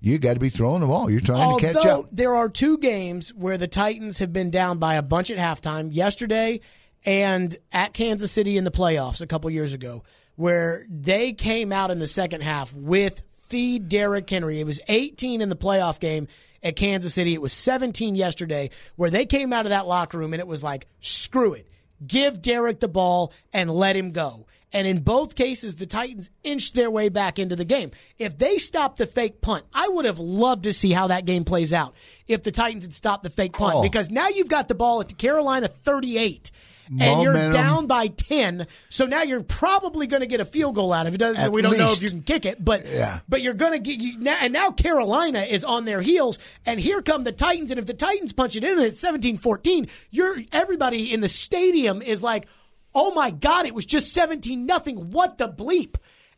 you 0.00 0.18
got 0.18 0.34
to 0.34 0.40
be 0.40 0.50
throwing 0.50 0.80
the 0.80 0.86
ball. 0.86 1.10
You're 1.10 1.20
trying 1.20 1.58
to 1.58 1.60
catch 1.64 1.76
Although 1.76 2.00
up. 2.00 2.08
there 2.10 2.34
are 2.34 2.48
two 2.48 2.78
games 2.78 3.34
where 3.34 3.58
the 3.58 3.68
Titans 3.68 4.18
have 4.18 4.32
been 4.32 4.50
down 4.50 4.78
by 4.78 4.94
a 4.94 5.02
bunch 5.02 5.30
at 5.30 5.38
halftime, 5.38 5.90
yesterday 5.92 6.60
and 7.04 7.56
at 7.72 7.92
Kansas 7.94 8.32
City 8.32 8.56
in 8.56 8.64
the 8.64 8.70
playoffs 8.70 9.20
a 9.20 9.26
couple 9.26 9.48
years 9.50 9.72
ago, 9.72 10.02
where 10.36 10.84
they 10.88 11.32
came 11.32 11.72
out 11.72 11.90
in 11.90 11.98
the 11.98 12.06
second 12.06 12.42
half 12.42 12.74
with 12.74 13.22
feed 13.48 13.88
Derrick 13.88 14.28
Henry. 14.28 14.60
It 14.60 14.66
was 14.66 14.80
18 14.88 15.40
in 15.40 15.48
the 15.48 15.56
playoff 15.56 15.98
game 16.00 16.28
at 16.62 16.76
Kansas 16.76 17.14
City. 17.14 17.34
It 17.34 17.42
was 17.42 17.52
17 17.52 18.14
yesterday, 18.14 18.70
where 18.96 19.10
they 19.10 19.26
came 19.26 19.52
out 19.52 19.66
of 19.66 19.70
that 19.70 19.86
locker 19.86 20.18
room 20.18 20.32
and 20.32 20.40
it 20.40 20.46
was 20.46 20.62
like, 20.62 20.86
screw 21.00 21.54
it. 21.54 21.66
Give 22.06 22.40
Derrick 22.40 22.80
the 22.80 22.88
ball 22.88 23.32
and 23.52 23.70
let 23.70 23.96
him 23.96 24.12
go. 24.12 24.46
And 24.72 24.86
in 24.86 25.00
both 25.00 25.34
cases, 25.34 25.74
the 25.76 25.86
Titans 25.86 26.30
inched 26.44 26.74
their 26.74 26.90
way 26.90 27.08
back 27.08 27.40
into 27.40 27.56
the 27.56 27.64
game. 27.64 27.90
If 28.18 28.38
they 28.38 28.56
stopped 28.56 28.98
the 28.98 29.06
fake 29.06 29.40
punt, 29.40 29.64
I 29.74 29.88
would 29.88 30.04
have 30.04 30.20
loved 30.20 30.62
to 30.62 30.72
see 30.72 30.92
how 30.92 31.08
that 31.08 31.24
game 31.24 31.44
plays 31.44 31.72
out 31.72 31.94
if 32.28 32.44
the 32.44 32.52
Titans 32.52 32.84
had 32.84 32.94
stopped 32.94 33.24
the 33.24 33.30
fake 33.30 33.52
punt 33.54 33.74
Oh. 33.78 33.82
because 33.82 34.10
now 34.10 34.28
you've 34.28 34.48
got 34.48 34.68
the 34.68 34.76
ball 34.76 35.00
at 35.00 35.08
the 35.08 35.14
Carolina 35.14 35.66
38 35.66 36.52
and 36.98 37.22
you're 37.22 37.52
down 37.52 37.86
by 37.86 38.08
10. 38.08 38.66
So 38.88 39.06
now 39.06 39.22
you're 39.22 39.42
probably 39.42 40.06
going 40.06 40.20
to 40.22 40.26
get 40.26 40.40
a 40.40 40.44
field 40.44 40.74
goal 40.74 40.92
out 40.92 41.06
of 41.06 41.14
it. 41.14 41.22
At 41.22 41.52
we 41.52 41.62
don't 41.62 41.78
know 41.78 41.92
if 41.92 42.02
you 42.02 42.10
can 42.10 42.22
kick 42.22 42.44
it, 42.44 42.64
but 42.64 42.86
Yeah. 42.86 43.20
but 43.28 43.42
you're 43.42 43.54
going 43.54 43.72
to 43.72 43.78
get 43.78 44.00
you 44.00 44.18
now, 44.18 44.36
and 44.40 44.52
now 44.52 44.70
Carolina 44.70 45.40
is 45.40 45.64
on 45.64 45.84
their 45.84 46.02
heels 46.02 46.38
and 46.66 46.80
here 46.80 47.00
come 47.02 47.24
the 47.24 47.32
Titans 47.32 47.70
and 47.70 47.78
if 47.78 47.86
the 47.86 47.94
Titans 47.94 48.32
punch 48.32 48.56
it 48.56 48.64
in 48.64 48.72
and 48.78 48.82
it's 48.86 49.02
17-14, 49.04 49.88
you're 50.10 50.42
everybody 50.52 51.12
in 51.12 51.20
the 51.20 51.28
stadium 51.28 52.02
is 52.02 52.22
like, 52.22 52.46
"Oh 52.94 53.12
my 53.12 53.30
god, 53.30 53.66
it 53.66 53.74
was 53.74 53.86
just 53.86 54.12
17 54.12 54.66
nothing. 54.66 55.10
What 55.10 55.38
the 55.38 55.48
bleep?" 55.48 55.94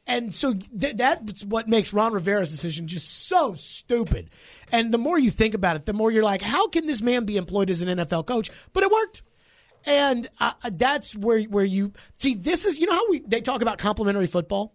And 0.06 0.34
so 0.34 0.54
th- 0.54 0.96
that's 0.96 1.44
what 1.44 1.68
makes 1.68 1.92
Ron 1.92 2.12
Rivera's 2.12 2.50
decision 2.50 2.88
just 2.88 3.28
so 3.28 3.54
stupid. 3.54 4.30
And 4.72 4.92
the 4.92 4.98
more 4.98 5.16
you 5.16 5.30
think 5.30 5.54
about 5.54 5.76
it, 5.76 5.86
the 5.86 5.92
more 5.92 6.10
you're 6.10 6.24
like, 6.24 6.42
how 6.42 6.66
can 6.66 6.86
this 6.88 7.00
man 7.00 7.24
be 7.24 7.36
employed 7.36 7.70
as 7.70 7.82
an 7.82 7.88
NFL 7.98 8.26
coach? 8.26 8.50
But 8.72 8.82
it 8.82 8.90
worked. 8.90 9.22
And 9.86 10.28
uh, 10.40 10.52
that's 10.72 11.16
where 11.16 11.40
where 11.42 11.64
you 11.64 11.92
see 12.18 12.34
this 12.34 12.66
is 12.66 12.78
you 12.78 12.86
know 12.86 12.94
how 12.94 13.10
we 13.10 13.20
they 13.20 13.40
talk 13.40 13.62
about 13.62 13.78
complementary 13.78 14.26
football. 14.26 14.74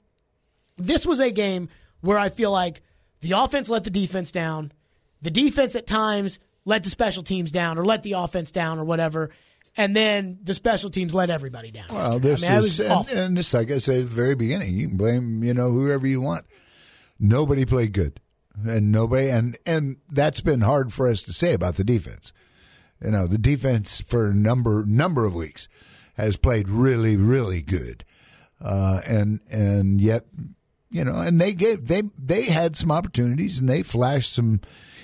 This 0.78 1.06
was 1.06 1.20
a 1.20 1.32
game 1.32 1.70
where 2.02 2.18
I 2.18 2.30
feel 2.30 2.52
like 2.52 2.82
the 3.22 3.32
offense 3.32 3.70
let 3.70 3.84
the 3.84 3.90
defense 3.90 4.32
down, 4.32 4.72
the 5.22 5.32
defense 5.32 5.76
at 5.76 5.88
times 5.88 6.40
let 6.66 6.84
the 6.84 6.90
special 6.90 7.24
teams 7.24 7.52
down 7.52 7.78
or 7.78 7.86
let 7.86 8.04
the 8.04 8.14
offense 8.14 8.52
down 8.52 8.78
or 8.78 8.84
whatever, 8.84 9.32
and 9.76 9.96
then 9.96 10.40
the 10.44 10.54
special 10.54 10.90
teams 10.90 11.14
let 11.14 11.30
everybody 11.30 11.72
down. 11.72 11.88
Well, 11.90 12.20
this 12.20 12.44
I 12.44 12.50
mean, 12.50 12.60
is, 12.60 12.80
and, 12.80 13.10
and 13.10 13.38
this, 13.38 13.54
like 13.54 13.72
I 13.72 13.78
said 13.78 14.02
at 14.02 14.06
the 14.06 14.12
very 14.12 14.36
beginning, 14.36 14.74
you 14.76 14.88
can 14.90 14.98
blame 14.98 15.44
you 15.44 15.54
know 15.54 15.72
whoever 15.72 16.06
you 16.06 16.22
want. 16.22 16.46
Nobody 17.20 17.66
played 17.66 17.94
good, 17.94 18.20
and 18.68 18.92
nobody, 18.92 19.30
and 19.30 19.58
and 19.66 19.98
that's 20.12 20.42
been 20.42 20.62
hard 20.62 20.94
for 20.94 21.08
us 21.08 21.24
to 21.24 21.34
say 21.34 21.54
about 21.54 21.76
the 21.76 21.84
defense. 21.84 22.34
You 23.04 23.12
know, 23.12 23.28
the 23.28 23.38
defense 23.38 24.02
for 24.02 24.28
a 24.30 24.36
number 24.36 24.84
number 24.86 25.26
of 25.26 25.36
weeks 25.36 25.68
has 26.16 26.36
played 26.36 26.68
really, 26.68 27.16
really 27.16 27.62
good, 27.62 28.04
uh, 28.60 29.02
and 29.08 29.40
and 29.52 30.02
yet, 30.02 30.26
you 30.90 31.04
know, 31.04 31.16
and 31.16 31.40
they 31.40 31.54
gave 31.54 31.88
they 31.88 32.04
they 32.18 32.46
had 32.46 32.76
some 32.76 32.92
opportunities 32.92 33.60
and 33.60 33.70
they 33.70 33.84
flashed 33.84 34.34
some, 34.34 34.62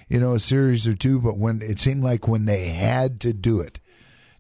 you 0.10 0.19
know, 0.19 0.34
a 0.34 0.39
series 0.39 0.88
or 0.88 0.95
two, 0.95 1.19
but 1.19 1.38
when 1.38 1.62
it 1.62 1.79
seemed 1.79 2.03
like 2.03 2.27
when 2.27 2.45
they 2.45 2.69
had 2.69 3.19
to 3.21 3.34
do 3.34 3.60
it, 3.60 3.79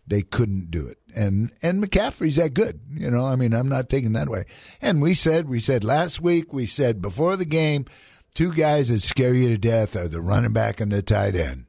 they 0.07 0.21
couldn't 0.23 0.71
do 0.71 0.87
it. 0.87 0.97
And 1.15 1.51
and 1.61 1.83
McCaffrey's 1.83 2.37
that 2.37 2.55
good. 2.55 2.79
You 2.91 3.11
know, 3.11 3.25
I 3.25 3.35
mean, 3.35 3.53
I'm 3.53 3.69
not 3.69 3.87
taking 3.87 4.13
that 4.13 4.27
away. 4.27 4.45
And 4.81 4.99
we 5.01 5.13
said 5.13 5.47
we 5.47 5.59
said 5.59 5.83
last 5.83 6.21
week, 6.21 6.51
we 6.53 6.65
said 6.65 7.03
before 7.03 7.37
the 7.37 7.45
game, 7.45 7.85
two 8.33 8.51
guys 8.51 8.89
that 8.89 8.99
scare 9.01 9.35
you 9.35 9.49
to 9.49 9.57
death 9.59 9.95
are 9.95 10.07
the 10.07 10.21
running 10.21 10.53
back 10.53 10.79
and 10.79 10.91
the 10.91 11.03
tight 11.03 11.35
end. 11.35 11.67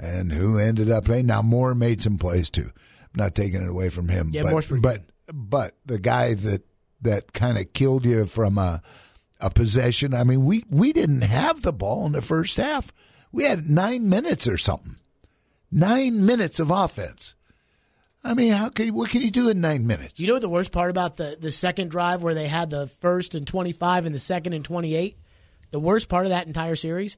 And 0.00 0.32
who 0.32 0.58
ended 0.58 0.90
up 0.90 1.04
playing? 1.04 1.26
Now 1.26 1.42
Moore 1.42 1.74
made 1.74 2.00
some 2.00 2.18
plays 2.18 2.50
too. 2.50 2.70
I'm 2.70 3.16
not 3.16 3.34
taking 3.34 3.62
it 3.62 3.68
away 3.68 3.88
from 3.88 4.08
him. 4.08 4.30
Yeah, 4.32 4.42
but, 4.42 4.50
Moore's 4.50 4.66
pretty 4.66 4.82
but 4.82 5.02
but 5.32 5.76
the 5.86 5.98
guy 5.98 6.34
that 6.34 6.62
that 7.02 7.32
kind 7.32 7.58
of 7.58 7.72
killed 7.72 8.06
you 8.06 8.24
from 8.24 8.58
a 8.58 8.82
a 9.40 9.50
possession. 9.50 10.14
I 10.14 10.24
mean, 10.24 10.44
we 10.44 10.64
we 10.70 10.92
didn't 10.92 11.22
have 11.22 11.62
the 11.62 11.72
ball 11.72 12.06
in 12.06 12.12
the 12.12 12.22
first 12.22 12.56
half. 12.56 12.92
We 13.32 13.44
had 13.44 13.68
nine 13.68 14.08
minutes 14.08 14.48
or 14.48 14.56
something. 14.56 14.96
Nine 15.70 16.24
minutes 16.24 16.58
of 16.60 16.70
offense. 16.70 17.34
I 18.24 18.34
mean, 18.34 18.52
how 18.52 18.68
can 18.68 18.92
what 18.94 19.10
can 19.10 19.22
you 19.22 19.30
do 19.30 19.48
in 19.48 19.60
nine 19.60 19.86
minutes? 19.86 20.18
You 20.18 20.26
know 20.26 20.38
the 20.38 20.48
worst 20.48 20.72
part 20.72 20.90
about 20.90 21.16
the, 21.16 21.36
the 21.38 21.52
second 21.52 21.90
drive 21.90 22.22
where 22.22 22.34
they 22.34 22.48
had 22.48 22.70
the 22.70 22.88
first 22.88 23.34
and 23.34 23.46
25 23.46 24.06
and 24.06 24.14
the 24.14 24.20
second 24.20 24.54
and 24.54 24.64
28? 24.64 25.16
The 25.70 25.80
worst 25.80 26.08
part 26.08 26.24
of 26.26 26.30
that 26.30 26.46
entire 26.46 26.76
series? 26.76 27.16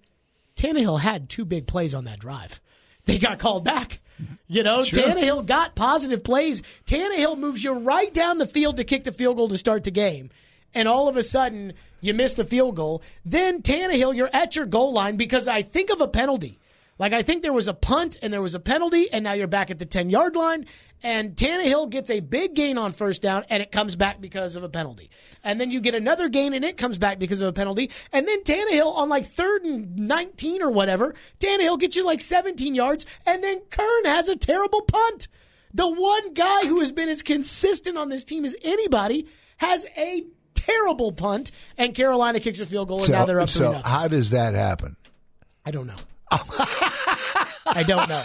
Tannehill 0.57 1.01
had 1.01 1.29
two 1.29 1.45
big 1.45 1.66
plays 1.66 1.95
on 1.95 2.05
that 2.05 2.19
drive. 2.19 2.61
They 3.06 3.18
got 3.18 3.38
called 3.38 3.64
back. 3.64 4.00
Mm-hmm. 4.20 4.34
You 4.48 4.62
know, 4.62 4.80
Tannehill 4.80 5.46
got 5.46 5.74
positive 5.74 6.22
plays. 6.22 6.62
Tannehill 6.86 7.38
moves 7.38 7.64
you 7.64 7.72
right 7.72 8.12
down 8.12 8.38
the 8.38 8.46
field 8.46 8.76
to 8.76 8.84
kick 8.84 9.04
the 9.04 9.12
field 9.12 9.36
goal 9.36 9.48
to 9.48 9.58
start 9.58 9.84
the 9.84 9.90
game. 9.90 10.30
And 10.74 10.86
all 10.86 11.08
of 11.08 11.16
a 11.16 11.22
sudden, 11.22 11.72
you 12.00 12.14
miss 12.14 12.34
the 12.34 12.44
field 12.44 12.76
goal. 12.76 13.02
Then 13.24 13.62
Tannehill, 13.62 14.14
you're 14.14 14.30
at 14.32 14.54
your 14.54 14.66
goal 14.66 14.92
line 14.92 15.16
because 15.16 15.48
I 15.48 15.62
think 15.62 15.90
of 15.90 16.00
a 16.00 16.08
penalty. 16.08 16.60
Like 17.00 17.14
I 17.14 17.22
think 17.22 17.42
there 17.42 17.54
was 17.54 17.66
a 17.66 17.72
punt 17.72 18.18
and 18.20 18.30
there 18.30 18.42
was 18.42 18.54
a 18.54 18.60
penalty, 18.60 19.10
and 19.10 19.24
now 19.24 19.32
you're 19.32 19.46
back 19.46 19.70
at 19.70 19.78
the 19.78 19.86
10 19.86 20.10
yard 20.10 20.36
line. 20.36 20.66
And 21.02 21.34
Tannehill 21.34 21.88
gets 21.88 22.10
a 22.10 22.20
big 22.20 22.54
gain 22.54 22.76
on 22.76 22.92
first 22.92 23.22
down, 23.22 23.44
and 23.48 23.62
it 23.62 23.72
comes 23.72 23.96
back 23.96 24.20
because 24.20 24.54
of 24.54 24.62
a 24.62 24.68
penalty. 24.68 25.08
And 25.42 25.58
then 25.58 25.70
you 25.70 25.80
get 25.80 25.94
another 25.94 26.28
gain, 26.28 26.52
and 26.52 26.62
it 26.62 26.76
comes 26.76 26.98
back 26.98 27.18
because 27.18 27.40
of 27.40 27.48
a 27.48 27.54
penalty. 27.54 27.90
And 28.12 28.28
then 28.28 28.42
Tannehill 28.42 28.94
on 28.94 29.08
like 29.08 29.24
third 29.24 29.64
and 29.64 29.96
19 29.96 30.60
or 30.60 30.70
whatever, 30.70 31.14
Tannehill 31.38 31.80
gets 31.80 31.96
you 31.96 32.04
like 32.04 32.20
17 32.20 32.74
yards, 32.74 33.06
and 33.26 33.42
then 33.42 33.62
Kern 33.70 34.04
has 34.04 34.28
a 34.28 34.36
terrible 34.36 34.82
punt. 34.82 35.28
The 35.72 35.88
one 35.88 36.34
guy 36.34 36.66
who 36.66 36.80
has 36.80 36.92
been 36.92 37.08
as 37.08 37.22
consistent 37.22 37.96
on 37.96 38.10
this 38.10 38.24
team 38.24 38.44
as 38.44 38.54
anybody 38.60 39.26
has 39.56 39.86
a 39.96 40.26
terrible 40.52 41.12
punt, 41.12 41.50
and 41.78 41.94
Carolina 41.94 42.40
kicks 42.40 42.60
a 42.60 42.66
field 42.66 42.88
goal, 42.88 43.00
and 43.00 43.10
now 43.10 43.24
they're 43.24 43.40
up 43.40 43.48
so 43.48 43.72
3 43.72 43.80
how 43.86 44.06
does 44.06 44.28
that 44.30 44.52
happen? 44.52 44.96
I 45.64 45.70
don't 45.70 45.86
know. 45.86 45.96
I 47.66 47.85
don't 47.87 48.09
know. 48.09 48.25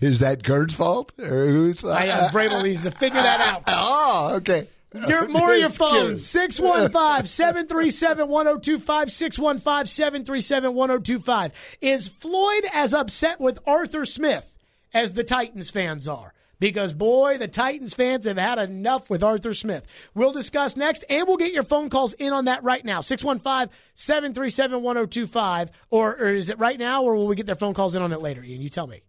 Is 0.00 0.20
that 0.20 0.44
Kurt's 0.44 0.74
fault 0.74 1.12
or 1.18 1.46
whose? 1.46 1.84
I 1.84 2.08
uh, 2.08 2.30
Vrabel 2.30 2.62
needs 2.62 2.84
to 2.84 2.90
figure 2.90 3.20
that 3.20 3.40
out. 3.40 3.62
oh, 3.66 4.34
okay. 4.36 4.66
Your, 5.06 5.28
more 5.28 5.52
of 5.52 5.58
your 5.58 5.68
It's 5.68 5.76
phones. 5.76 6.26
615 6.26 7.26
737 7.26 8.26
1025. 8.26 9.12
615 9.12 9.86
737 9.86 10.74
1025. 10.74 11.76
Is 11.82 12.08
Floyd 12.08 12.64
as 12.72 12.94
upset 12.94 13.38
with 13.38 13.58
Arthur 13.66 14.06
Smith 14.06 14.54
as 14.94 15.12
the 15.12 15.24
Titans 15.24 15.70
fans 15.70 16.08
are? 16.08 16.32
Because, 16.60 16.92
boy, 16.92 17.38
the 17.38 17.48
Titans 17.48 17.94
fans 17.94 18.24
have 18.24 18.38
had 18.38 18.58
enough 18.58 19.08
with 19.08 19.22
Arthur 19.22 19.54
Smith. 19.54 19.86
We'll 20.14 20.32
discuss 20.32 20.76
next, 20.76 21.04
and 21.08 21.26
we'll 21.26 21.36
get 21.36 21.52
your 21.52 21.62
phone 21.62 21.88
calls 21.88 22.14
in 22.14 22.32
on 22.32 22.46
that 22.46 22.64
right 22.64 22.84
now. 22.84 23.00
615 23.00 23.72
737 23.94 24.82
1025. 24.82 25.70
Or 25.90 26.16
is 26.16 26.50
it 26.50 26.58
right 26.58 26.78
now, 26.78 27.02
or 27.04 27.14
will 27.14 27.26
we 27.26 27.36
get 27.36 27.46
their 27.46 27.54
phone 27.54 27.74
calls 27.74 27.94
in 27.94 28.02
on 28.02 28.12
it 28.12 28.20
later? 28.20 28.42
Ian, 28.42 28.60
you 28.60 28.68
tell 28.68 28.86
me. 28.86 29.02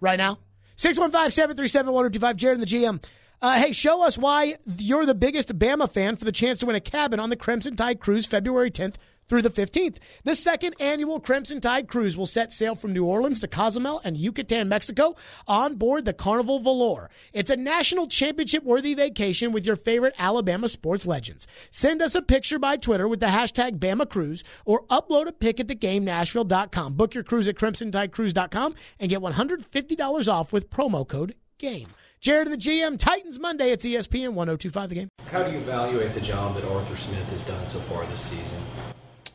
Right 0.00 0.18
now? 0.18 0.38
615 0.76 1.30
737 1.30 1.92
1025. 1.92 2.36
Jared 2.36 2.58
and 2.58 2.66
the 2.66 2.76
GM. 2.76 3.02
Uh, 3.42 3.58
hey, 3.58 3.72
show 3.72 4.02
us 4.02 4.16
why 4.16 4.56
you're 4.78 5.04
the 5.04 5.14
biggest 5.14 5.58
Bama 5.58 5.90
fan 5.90 6.16
for 6.16 6.24
the 6.24 6.32
chance 6.32 6.58
to 6.60 6.66
win 6.66 6.74
a 6.74 6.80
cabin 6.80 7.20
on 7.20 7.28
the 7.28 7.36
Crimson 7.36 7.76
Tide 7.76 8.00
Cruise 8.00 8.26
February 8.26 8.70
10th 8.70 8.94
through 9.28 9.42
the 9.42 9.50
15th. 9.50 9.96
The 10.24 10.34
second 10.34 10.74
annual 10.80 11.20
Crimson 11.20 11.60
Tide 11.60 11.88
Cruise 11.88 12.16
will 12.16 12.26
set 12.26 12.52
sail 12.52 12.74
from 12.74 12.92
New 12.92 13.04
Orleans 13.04 13.40
to 13.40 13.48
Cozumel 13.48 14.00
and 14.04 14.16
Yucatan, 14.16 14.68
Mexico 14.68 15.16
on 15.46 15.76
board 15.76 16.04
the 16.04 16.12
Carnival 16.12 16.60
Valor. 16.60 17.10
It's 17.32 17.50
a 17.50 17.56
national 17.56 18.06
championship 18.06 18.64
worthy 18.64 18.94
vacation 18.94 19.52
with 19.52 19.66
your 19.66 19.76
favorite 19.76 20.14
Alabama 20.18 20.68
sports 20.68 21.06
legends. 21.06 21.46
Send 21.70 22.02
us 22.02 22.14
a 22.14 22.22
picture 22.22 22.58
by 22.58 22.76
Twitter 22.76 23.08
with 23.08 23.20
the 23.20 23.26
hashtag 23.26 23.78
Bama 23.78 24.08
Cruise 24.08 24.44
or 24.64 24.84
upload 24.86 25.26
a 25.26 25.32
pic 25.32 25.60
at 25.60 25.66
thegamenashville.com. 25.66 26.94
Book 26.94 27.14
your 27.14 27.24
cruise 27.24 27.48
at 27.48 27.56
crimsontidecruise.com 27.56 28.74
and 29.00 29.10
get 29.10 29.20
$150 29.20 30.32
off 30.32 30.52
with 30.52 30.70
promo 30.70 31.06
code 31.06 31.34
GAME. 31.58 31.88
Jared 32.20 32.50
the 32.50 32.56
GM, 32.56 32.98
Titans 32.98 33.38
Monday. 33.38 33.70
It's 33.70 33.84
ESPN 33.84 34.32
1025 34.32 34.88
the 34.88 34.94
game. 34.94 35.08
How 35.30 35.42
do 35.42 35.52
you 35.52 35.58
evaluate 35.58 36.12
the 36.12 36.20
job 36.20 36.54
that 36.54 36.64
Arthur 36.64 36.96
Smith 36.96 37.28
has 37.28 37.44
done 37.44 37.66
so 37.66 37.78
far 37.80 38.04
this 38.06 38.20
season? 38.20 38.60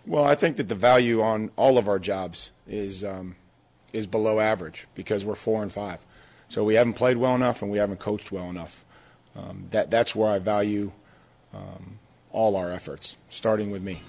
Well, 0.05 0.25
I 0.25 0.35
think 0.35 0.57
that 0.57 0.67
the 0.67 0.75
value 0.75 1.21
on 1.21 1.51
all 1.55 1.77
of 1.77 1.87
our 1.87 1.99
jobs 1.99 2.51
is 2.67 3.03
um, 3.03 3.35
is 3.93 4.07
below 4.07 4.39
average 4.39 4.87
because 4.95 5.25
we're 5.25 5.35
four 5.35 5.61
and 5.61 5.71
five. 5.71 5.99
So 6.49 6.63
we 6.63 6.75
haven't 6.75 6.93
played 6.93 7.17
well 7.17 7.35
enough 7.35 7.61
and 7.61 7.71
we 7.71 7.77
haven't 7.77 7.99
coached 7.99 8.31
well 8.31 8.49
enough. 8.49 8.83
Um, 9.35 9.67
that 9.71 9.89
that's 9.89 10.15
where 10.15 10.29
I 10.29 10.39
value 10.39 10.91
um, 11.53 11.99
all 12.31 12.55
our 12.55 12.71
efforts, 12.71 13.17
starting 13.29 13.71
with 13.71 13.83
me. 13.83 14.01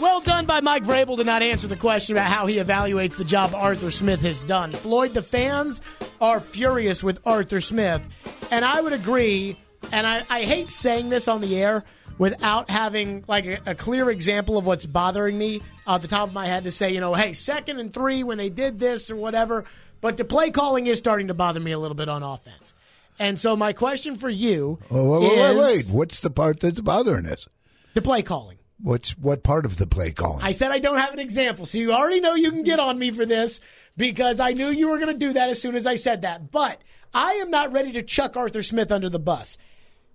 Well 0.00 0.20
done 0.20 0.44
by 0.46 0.60
Mike 0.60 0.82
Vrabel 0.82 1.16
to 1.18 1.24
not 1.24 1.42
answer 1.42 1.68
the 1.68 1.76
question 1.76 2.16
about 2.16 2.26
how 2.26 2.46
he 2.46 2.56
evaluates 2.56 3.16
the 3.16 3.24
job 3.24 3.54
Arthur 3.54 3.92
Smith 3.92 4.20
has 4.22 4.40
done. 4.40 4.72
Floyd, 4.72 5.12
the 5.12 5.22
fans 5.22 5.82
are 6.20 6.40
furious 6.40 7.04
with 7.04 7.20
Arthur 7.24 7.60
Smith, 7.60 8.04
and 8.50 8.64
I 8.64 8.80
would 8.80 8.92
agree. 8.92 9.56
And 9.92 10.06
I, 10.06 10.24
I 10.28 10.42
hate 10.42 10.70
saying 10.70 11.10
this 11.10 11.28
on 11.28 11.40
the 11.40 11.56
air 11.56 11.84
without 12.18 12.70
having 12.70 13.24
like 13.28 13.46
a, 13.46 13.58
a 13.66 13.74
clear 13.74 14.10
example 14.10 14.56
of 14.58 14.66
what's 14.66 14.86
bothering 14.86 15.36
me 15.36 15.62
off 15.86 16.02
the 16.02 16.08
top 16.08 16.28
of 16.28 16.34
my 16.34 16.46
head 16.46 16.64
to 16.64 16.70
say, 16.70 16.92
you 16.92 17.00
know, 17.00 17.14
hey, 17.14 17.32
second 17.32 17.78
and 17.78 17.92
three 17.92 18.22
when 18.22 18.38
they 18.38 18.50
did 18.50 18.78
this 18.78 19.10
or 19.10 19.16
whatever. 19.16 19.64
But 20.00 20.16
the 20.16 20.24
play 20.24 20.50
calling 20.50 20.86
is 20.86 20.98
starting 20.98 21.28
to 21.28 21.34
bother 21.34 21.60
me 21.60 21.72
a 21.72 21.78
little 21.78 21.94
bit 21.94 22.08
on 22.08 22.22
offense. 22.22 22.74
And 23.18 23.38
so 23.38 23.56
my 23.56 23.72
question 23.72 24.16
for 24.16 24.28
you 24.28 24.78
Wait, 24.90 25.06
wait, 25.06 25.20
wait, 25.20 25.38
is 25.38 25.92
wait. 25.92 25.96
What's 25.96 26.20
the 26.20 26.30
part 26.30 26.60
that's 26.60 26.80
bothering 26.80 27.26
us? 27.26 27.48
the 27.94 28.02
play 28.02 28.22
calling. 28.22 28.58
What's 28.82 29.16
what 29.16 29.44
part 29.44 29.64
of 29.64 29.76
the 29.76 29.86
play 29.86 30.10
calling? 30.10 30.44
I 30.44 30.50
said 30.50 30.72
I 30.72 30.80
don't 30.80 30.98
have 30.98 31.12
an 31.12 31.20
example, 31.20 31.64
so 31.64 31.78
you 31.78 31.92
already 31.92 32.20
know 32.20 32.34
you 32.34 32.50
can 32.50 32.64
get 32.64 32.80
on 32.80 32.98
me 32.98 33.12
for 33.12 33.24
this 33.24 33.60
because 33.96 34.40
I 34.40 34.50
knew 34.50 34.66
you 34.66 34.88
were 34.88 34.98
going 34.98 35.12
to 35.12 35.26
do 35.26 35.32
that 35.32 35.48
as 35.48 35.62
soon 35.62 35.76
as 35.76 35.86
I 35.86 35.94
said 35.94 36.22
that. 36.22 36.50
But 36.50 36.82
I 37.14 37.34
am 37.34 37.50
not 37.50 37.72
ready 37.72 37.92
to 37.92 38.02
chuck 38.02 38.36
Arthur 38.36 38.64
Smith 38.64 38.90
under 38.90 39.08
the 39.08 39.20
bus. 39.20 39.56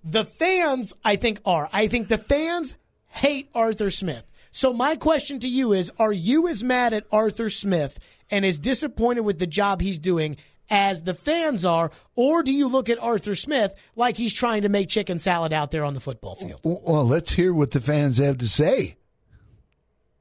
The 0.03 0.25
fans, 0.25 0.93
I 1.03 1.15
think, 1.15 1.41
are. 1.45 1.69
I 1.73 1.87
think 1.87 2.07
the 2.07 2.17
fans 2.17 2.75
hate 3.07 3.49
Arthur 3.53 3.91
Smith. 3.91 4.23
So 4.51 4.73
my 4.73 4.95
question 4.95 5.39
to 5.41 5.47
you 5.47 5.73
is: 5.73 5.91
Are 5.99 6.13
you 6.13 6.47
as 6.47 6.63
mad 6.63 6.93
at 6.93 7.05
Arthur 7.11 7.49
Smith 7.49 7.99
and 8.31 8.45
as 8.45 8.59
disappointed 8.59 9.21
with 9.21 9.39
the 9.39 9.47
job 9.47 9.81
he's 9.81 9.99
doing 9.99 10.37
as 10.69 11.01
the 11.03 11.13
fans 11.13 11.65
are, 11.65 11.91
or 12.15 12.43
do 12.43 12.51
you 12.51 12.67
look 12.67 12.89
at 12.89 12.99
Arthur 12.99 13.35
Smith 13.35 13.73
like 13.95 14.17
he's 14.17 14.33
trying 14.33 14.61
to 14.61 14.69
make 14.69 14.87
chicken 14.87 15.19
salad 15.19 15.51
out 15.51 15.71
there 15.71 15.83
on 15.83 15.93
the 15.93 15.99
football 15.99 16.35
field? 16.35 16.61
well, 16.63 17.05
let's 17.05 17.31
hear 17.31 17.53
what 17.53 17.71
the 17.71 17.81
fans 17.81 18.17
have 18.17 18.37
to 18.37 18.47
say. 18.47 18.95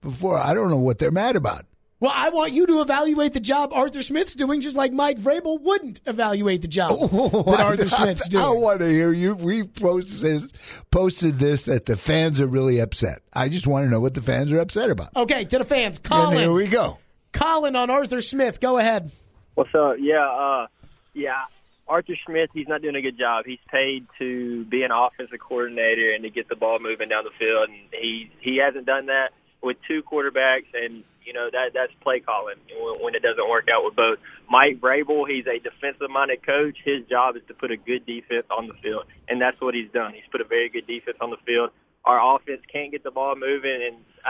Before 0.00 0.38
I 0.38 0.54
don't 0.54 0.70
know 0.70 0.78
what 0.78 0.98
they're 0.98 1.10
mad 1.10 1.36
about. 1.36 1.66
Well, 2.00 2.12
I 2.14 2.28
want 2.30 2.52
you 2.52 2.64
to 2.66 2.80
evaluate 2.80 3.32
the 3.32 3.40
job 3.40 3.72
Arthur 3.72 4.02
Smith's 4.02 4.36
doing, 4.36 4.60
just 4.60 4.76
like 4.76 4.92
Mike 4.92 5.18
Vrabel 5.18 5.60
wouldn't 5.60 6.00
evaluate 6.06 6.62
the 6.62 6.68
job 6.68 6.98
that 7.10 7.60
Arthur 7.60 7.88
Smith's 7.88 8.32
I, 8.34 8.40
I 8.40 8.50
want 8.50 8.78
to 8.80 8.88
hear 8.88 9.12
you. 9.12 9.34
We 9.34 9.64
posted 9.64 10.20
this, 10.20 10.48
posted 10.92 11.38
this 11.40 11.64
that 11.64 11.86
the 11.86 11.96
fans 11.96 12.40
are 12.40 12.46
really 12.46 12.78
upset. 12.78 13.20
I 13.32 13.48
just 13.48 13.66
want 13.66 13.86
to 13.86 13.90
know 13.90 13.98
what 13.98 14.14
the 14.14 14.22
fans 14.22 14.52
are 14.52 14.60
upset 14.60 14.90
about. 14.90 15.16
Okay, 15.16 15.44
to 15.46 15.58
the 15.58 15.64
fans, 15.64 16.00
and 16.08 16.38
here 16.38 16.52
we 16.52 16.68
go. 16.68 16.98
Colin 17.32 17.74
on 17.74 17.90
Arthur 17.90 18.20
Smith. 18.20 18.60
Go 18.60 18.78
ahead. 18.78 19.10
What's 19.54 19.74
up? 19.74 19.96
Yeah, 19.98 20.24
uh, 20.24 20.66
yeah. 21.14 21.46
Arthur 21.88 22.14
Smith, 22.26 22.50
he's 22.52 22.68
not 22.68 22.82
doing 22.82 22.94
a 22.94 23.02
good 23.02 23.18
job. 23.18 23.44
He's 23.46 23.58
paid 23.72 24.06
to 24.18 24.64
be 24.66 24.82
an 24.84 24.92
offensive 24.92 25.40
coordinator 25.40 26.12
and 26.12 26.22
to 26.22 26.30
get 26.30 26.48
the 26.48 26.54
ball 26.54 26.78
moving 26.78 27.08
down 27.08 27.24
the 27.24 27.30
field, 27.38 27.70
and 27.70 27.78
he 27.92 28.30
he 28.40 28.58
hasn't 28.58 28.86
done 28.86 29.06
that 29.06 29.30
with 29.62 29.78
two 29.88 30.04
quarterbacks. 30.04 30.66
And 30.74 31.02
You 31.28 31.34
know 31.34 31.50
that 31.52 31.74
that's 31.74 31.92
play 32.00 32.20
calling 32.20 32.56
when, 32.80 33.02
when 33.04 33.14
it 33.14 33.22
doesn't 33.22 33.50
work 33.50 33.68
out 33.68 33.84
with 33.84 33.94
both. 33.94 34.18
Mike 34.48 34.80
Vrabel, 34.80 35.28
he's 35.28 35.46
a 35.46 35.58
defensive-minded 35.58 36.42
coach. 36.42 36.78
His 36.82 37.04
job 37.04 37.36
is 37.36 37.42
to 37.48 37.54
put 37.54 37.70
a 37.70 37.76
good 37.76 38.06
defense 38.06 38.46
on 38.50 38.66
the 38.66 38.72
field, 38.72 39.04
and 39.28 39.38
that's 39.38 39.60
what 39.60 39.74
he's 39.74 39.90
done. 39.90 40.14
He's 40.14 40.24
put 40.32 40.40
a 40.40 40.44
very 40.44 40.70
good 40.70 40.86
defense 40.86 41.18
on 41.20 41.28
the 41.28 41.36
field. 41.44 41.68
Our 42.06 42.36
offense 42.36 42.62
can't 42.72 42.90
get 42.92 43.02
the 43.04 43.10
ball 43.10 43.36
moving, 43.36 43.78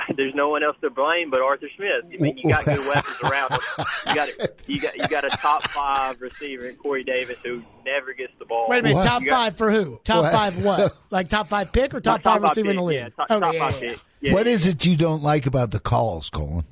and 0.09 0.17
there's 0.19 0.35
no 0.35 0.49
one 0.49 0.65
else 0.65 0.77
to 0.81 0.91
blame 0.91 1.31
but 1.31 1.41
Arthur 1.41 1.69
Smith. 1.77 2.07
I 2.13 2.17
mean, 2.21 2.37
you 2.37 2.51
got 2.51 2.65
good 2.65 2.85
weapons 2.85 3.17
around 3.23 3.53
him. 3.53 3.61
You 4.09 4.15
got 4.17 4.29
you 4.69 4.81
got 4.81 4.97
you 5.01 5.07
got 5.09 5.25
a 5.25 5.29
top 5.29 5.69
five 5.69 6.21
receiver 6.21 6.67
in 6.67 6.75
Corey 6.75 7.05
Davis 7.05 7.39
who 7.45 7.63
never 7.87 8.13
gets 8.13 8.33
the 8.41 8.45
ball. 8.45 8.67
Wait 8.69 8.81
a 8.81 8.83
minute, 8.83 8.97
What? 8.97 9.05
top 9.07 9.23
got- 9.23 9.31
five 9.31 9.57
for 9.57 9.71
who? 9.71 10.01
Top 10.03 10.25
What? 10.25 10.33
five 10.33 10.65
what? 10.65 10.97
Like 11.11 11.29
top 11.29 11.47
five 11.47 11.71
pick 11.73 11.95
or 11.95 12.01
top, 12.01 12.23
five 12.23 12.43
receiver 12.43 12.71
in 12.71 12.77
the 12.77 12.83
league? 12.83 12.97
Yeah, 12.99 13.09
top, 13.11 13.31
Okay, 13.31 13.41
top 13.41 13.55
yeah, 13.55 13.61
five 13.61 13.73
yeah, 13.75 13.81
yeah. 13.89 13.93
pick. 13.95 14.03
Yeah, 14.21 14.33
what 14.35 14.47
yeah. 14.47 14.53
is 14.53 14.67
it 14.67 14.85
you 14.85 14.97
don't 14.97 15.23
like 15.23 15.47
about 15.47 15.71
the 15.71 15.79
calls, 15.79 16.29
Colin? 16.29 16.65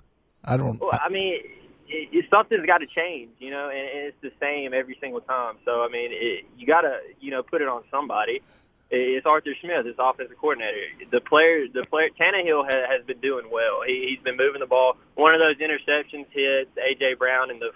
I 0.47 0.57
don't. 0.57 0.81
Well, 0.81 0.99
I 1.03 1.09
mean, 1.09 1.41
it, 1.89 2.09
it, 2.13 2.25
something's 2.31 2.67
got 2.67 2.79
to 2.79 2.87
change, 2.87 3.31
you 3.39 3.51
know, 3.51 3.69
and, 3.69 3.79
and 3.79 4.07
it's 4.09 4.17
the 4.23 4.33
same 4.41 4.73
every 4.75 4.97
single 5.01 5.21
time. 5.21 5.57
So 5.65 5.83
I 5.83 5.89
mean, 5.89 6.11
it, 6.13 6.45
you 6.57 6.67
got 6.67 6.83
to, 6.83 6.99
you 7.21 7.31
know, 7.31 7.43
put 7.43 7.63
it 7.63 7.69
on 7.69 7.83
somebody. 7.91 8.43
It, 8.91 8.97
it's 8.97 9.27
Arthur 9.27 9.55
Smith, 9.61 9.85
this 9.85 9.97
offensive 9.99 10.37
coordinator. 10.39 10.79
The 11.11 11.21
player, 11.21 11.67
the 11.73 11.85
player, 11.87 12.09
Tannehill 12.19 12.65
has, 12.65 12.99
has 12.99 13.07
been 13.07 13.21
doing 13.21 13.51
well. 13.51 13.83
He, 13.87 14.09
he's 14.09 14.23
been 14.23 14.37
moving 14.37 14.61
the 14.61 14.67
ball. 14.67 14.97
One 15.15 15.35
of 15.35 15.41
those 15.41 15.57
interceptions 15.57 16.27
hits 16.31 16.71
AJ 16.77 17.19
Brown 17.19 17.51
in 17.51 17.59
the 17.59 17.71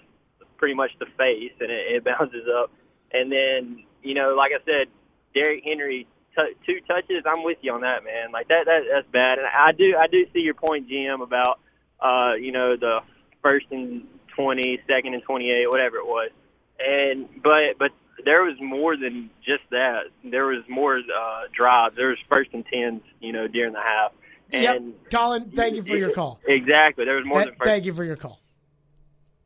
pretty 0.57 0.75
much 0.75 0.91
the 0.99 1.07
face, 1.17 1.53
and 1.61 1.71
it, 1.71 1.97
it 1.97 2.05
bounces 2.19 2.47
up. 2.49 2.71
And 3.13 3.31
then, 3.33 3.85
you 4.03 4.15
know, 4.15 4.35
like 4.35 4.53
I 4.53 4.65
said, 4.65 4.89
Derrick 5.35 5.65
Henry. 5.65 6.07
T- 6.39 6.55
two 6.65 6.79
touches, 6.87 7.25
I'm 7.27 7.43
with 7.43 7.59
you 7.61 7.73
on 7.73 7.81
that, 7.81 8.05
man. 8.05 8.31
Like 8.31 8.47
that, 8.49 8.67
that 8.67 8.83
that's 8.89 9.09
bad. 9.11 9.39
And 9.39 9.49
I 9.49 9.73
do, 9.73 9.97
I 9.97 10.07
do 10.07 10.27
see 10.33 10.39
your 10.39 10.55
point, 10.55 10.89
GM, 10.89 11.25
about 11.25 11.59
uh, 12.01 12.35
you 12.39 12.53
know, 12.53 12.77
the 12.77 13.01
first 13.43 13.67
and 13.71 14.07
20, 14.37 14.81
second 14.89 15.15
and 15.15 15.23
28, 15.23 15.69
whatever 15.69 15.97
it 15.97 16.07
was. 16.07 16.31
And, 16.79 17.29
but, 17.43 17.79
but 17.79 17.93
there 18.25 18.43
was 18.43 18.57
more 18.61 18.97
than 18.97 19.31
just 19.45 19.63
that. 19.71 20.05
There 20.25 20.47
was 20.47 20.63
more, 20.69 20.99
uh, 20.99 21.43
drives. 21.53 21.97
There 21.97 22.09
was 22.09 22.19
first 22.29 22.51
and 22.53 22.65
tens, 22.67 23.03
you 23.21 23.33
know, 23.33 23.47
during 23.49 23.73
the 23.73 23.81
half. 23.81 24.13
Yep. 24.53 24.83
Colin, 25.11 25.51
thank 25.55 25.77
you 25.77 25.83
for 25.83 25.97
your 25.97 26.13
call. 26.13 26.41
Exactly. 26.47 27.05
There 27.05 27.17
was 27.17 27.25
more 27.25 27.39
Th- 27.39 27.47
than 27.49 27.57
first. 27.57 27.69
thank 27.69 27.85
you 27.85 27.95
for 27.95 28.05
your 28.05 28.17
call. 28.17 28.41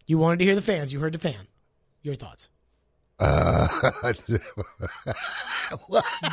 You 0.07 0.19
wanted 0.19 0.39
to 0.39 0.45
hear 0.45 0.55
the 0.55 0.63
fans. 0.63 0.93
You 0.93 1.01
heard 1.01 1.13
the 1.13 1.19
fan. 1.19 1.47
Your 2.03 2.15
thoughts. 2.15 2.51
Uh, 3.19 3.69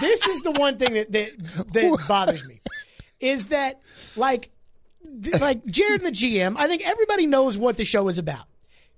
this 0.02 0.28
is 0.28 0.42
the 0.42 0.52
one 0.58 0.78
thing 0.78 0.94
that 0.94 1.12
that, 1.12 1.30
that 1.74 2.06
bothers 2.08 2.44
me 2.46 2.60
is 3.20 3.48
that 3.48 3.80
like 4.16 4.42
th- 4.42 4.52
like 5.40 5.66
Jared 5.66 6.02
and 6.02 6.16
the 6.16 6.18
GM, 6.18 6.56
I 6.58 6.68
think 6.68 6.82
everybody 6.86 7.26
knows 7.26 7.58
what 7.58 7.78
the 7.78 7.86
show 7.86 8.08
is 8.08 8.18
about. 8.18 8.46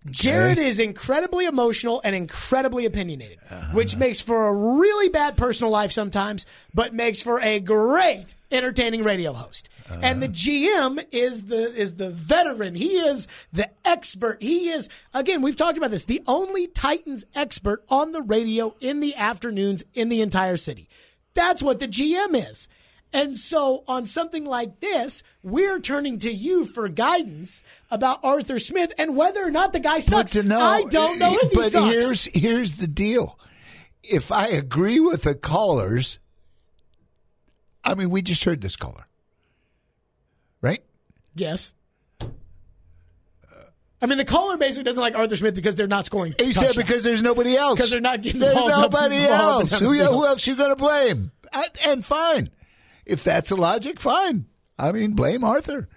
Jared 0.09 0.57
is 0.57 0.79
incredibly 0.79 1.45
emotional 1.45 2.01
and 2.03 2.15
incredibly 2.15 2.85
opinionated, 2.85 3.39
uh-huh. 3.49 3.71
which 3.71 3.95
makes 3.95 4.19
for 4.19 4.47
a 4.47 4.53
really 4.53 5.07
bad 5.07 5.37
personal 5.37 5.71
life 5.71 5.93
sometimes, 5.93 6.45
but 6.73 6.93
makes 6.93 7.21
for 7.21 7.39
a 7.39 7.59
great 7.61 8.35
entertaining 8.51 9.03
radio 9.03 9.31
host. 9.31 9.69
Uh-huh. 9.89 9.99
And 10.03 10.21
the 10.21 10.27
GM 10.27 11.05
is 11.11 11.45
the 11.45 11.73
is 11.73 11.95
the 11.95 12.09
veteran. 12.09 12.75
He 12.75 12.97
is 12.97 13.27
the 13.53 13.69
expert. 13.85 14.41
He 14.41 14.69
is 14.69 14.89
again, 15.13 15.41
we've 15.41 15.55
talked 15.55 15.77
about 15.77 15.91
this, 15.91 16.05
the 16.05 16.21
only 16.27 16.67
Titans 16.67 17.25
expert 17.33 17.83
on 17.87 18.11
the 18.11 18.21
radio 18.21 18.75
in 18.81 18.99
the 18.99 19.15
afternoons 19.15 19.83
in 19.93 20.09
the 20.09 20.21
entire 20.21 20.57
city. 20.57 20.89
That's 21.33 21.63
what 21.63 21.79
the 21.79 21.87
GM 21.87 22.49
is. 22.49 22.67
And 23.13 23.37
so 23.37 23.83
on 23.87 24.05
something 24.05 24.43
like 24.43 24.79
this, 24.79 25.21
we're 25.43 25.79
turning 25.79 26.17
to 26.19 26.31
you 26.31 26.65
for 26.65 26.89
guidance 26.89 27.63
about 27.91 28.19
Arthur 28.23 28.57
Smith 28.57 28.91
and 28.97 29.15
whether 29.15 29.43
or 29.45 29.51
not 29.51 29.71
the 29.71 29.79
guy 29.79 29.99
sucks. 29.99 30.33
know, 30.35 30.59
I 30.59 30.83
don't 30.89 31.19
know 31.19 31.37
if 31.39 31.51
he 31.51 31.55
but 31.55 31.71
sucks. 31.71 31.93
here's 31.93 32.25
here's 32.33 32.71
the 32.77 32.87
deal. 32.87 33.37
If 34.01 34.31
I 34.31 34.47
agree 34.47 34.99
with 34.99 35.21
the 35.23 35.35
callers, 35.35 36.17
I 37.83 37.93
mean, 37.93 38.09
we 38.09 38.21
just 38.23 38.43
heard 38.43 38.61
this 38.61 38.75
caller, 38.75 39.07
right? 40.61 40.79
yes. 41.35 41.73
I 44.01 44.05
mean, 44.05 44.17
the 44.17 44.25
caller 44.25 44.57
basically 44.57 44.83
doesn't 44.83 45.01
like 45.01 45.15
Arthur 45.15 45.37
Smith 45.37 45.55
because 45.55 45.77
they're 45.77 45.87
not 45.87 46.03
scoring. 46.05 46.35
He 46.37 46.51
said 46.51 46.73
because 46.75 47.03
there's 47.03 47.21
nobody 47.21 47.55
else. 47.55 47.79
'Cause 47.79 47.89
they're 47.89 48.01
not 48.01 48.21
getting 48.21 48.41
the 48.41 48.51
balls 48.53 48.77
nobody 48.77 49.23
up 49.23 49.39
else. 49.39 49.79
Who, 49.79 49.93
who 49.93 50.25
else 50.25 50.45
you 50.45 50.57
going 50.57 50.71
to 50.71 50.75
blame? 50.75 51.31
I, 51.53 51.67
and 51.85 52.03
fine, 52.03 52.49
if 53.05 53.23
that's 53.23 53.49
the 53.49 53.55
logic, 53.57 53.99
fine. 53.99 54.45
I 54.77 54.91
mean, 54.91 55.13
blame 55.13 55.43
Arthur. 55.43 55.87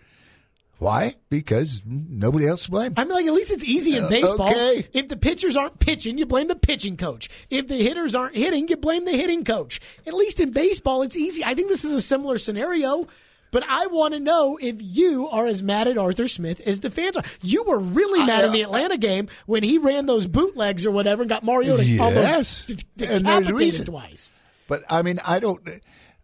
Why? 0.79 1.15
Because 1.31 1.81
nobody 1.87 2.47
else 2.47 2.65
to 2.67 2.71
blame. 2.71 2.93
I 2.99 3.05
mean, 3.05 3.15
like 3.15 3.25
at 3.27 3.33
least 3.33 3.51
it's 3.51 3.65
easy 3.65 3.97
in 3.97 4.05
Uh, 4.05 4.09
baseball. 4.11 4.51
okay. 4.51 4.87
If 4.93 5.09
the 5.09 5.17
pitchers 5.17 5.57
aren't 5.57 5.79
pitching, 5.79 6.19
you 6.19 6.27
blame 6.27 6.49
the 6.49 6.55
pitching 6.57 6.99
coach. 6.99 7.31
If 7.49 7.67
the 7.67 7.77
hitters 7.77 8.15
aren't 8.15 8.37
hitting, 8.37 8.69
you 8.69 8.77
blame 8.77 9.07
the 9.07 9.13
hitting 9.17 9.43
coach. 9.43 9.81
At 10.07 10.13
least 10.13 10.39
in 10.39 10.51
baseball, 10.51 11.01
it's 11.01 11.17
easy. 11.17 11.43
I 11.43 11.55
think 11.55 11.71
this 11.71 11.83
is 11.85 11.95
a 11.95 12.03
similar 12.03 12.37
scenario. 12.37 13.07
But 13.53 13.65
I 13.67 13.87
want 13.87 14.13
to 14.13 14.21
know 14.21 14.59
if 14.61 14.77
you 14.81 15.29
are 15.29 15.47
as 15.47 15.63
mad 15.63 15.89
at 15.89 15.97
Arthur 15.97 16.29
Smith 16.29 16.61
as 16.67 16.81
the 16.81 16.91
fans 16.91 17.17
are. 17.17 17.23
You 17.41 17.63
were 17.63 17.79
really 17.79 18.27
mad 18.27 18.45
in 18.45 18.53
the 18.53 18.61
Atlanta 18.61 18.99
game 18.99 19.29
when 19.47 19.63
he 19.63 19.79
ran 19.79 20.05
those 20.05 20.27
bootlegs 20.27 20.85
or 20.85 20.91
whatever 20.91 21.23
and 21.23 21.29
got 21.31 21.43
Mariota 21.43 21.85
Yes. 21.87 22.01
almost 22.01 22.85
de- 22.99 23.15
And 23.15 23.25
there's 23.25 23.49
a 23.49 23.55
reason. 23.55 23.87
twice. 23.87 24.31
But 24.69 24.83
I 24.91 25.01
mean, 25.01 25.21
I 25.25 25.39
don't. 25.39 25.61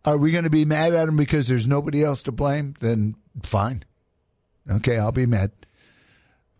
Are 0.05 0.17
we 0.19 0.33
going 0.33 0.45
to 0.45 0.51
be 0.51 0.65
mad 0.65 0.95
at 0.95 1.09
him 1.09 1.17
because 1.17 1.47
there's 1.49 1.69
nobody 1.69 2.03
else 2.03 2.25
to 2.25 2.33
blame? 2.33 2.75
Then 2.81 3.15
fine. 3.43 3.85
Okay, 4.71 4.99
I'll 4.99 5.13
be 5.13 5.27
mad. 5.27 5.53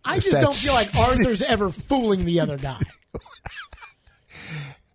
I 0.05 0.17
If 0.17 0.25
just 0.25 0.39
don't 0.39 0.55
feel 0.55 0.73
like 0.73 0.95
Arthur's 0.97 1.41
ever 1.41 1.69
fooling 1.69 2.25
the 2.25 2.39
other 2.39 2.57
guy. 2.57 2.79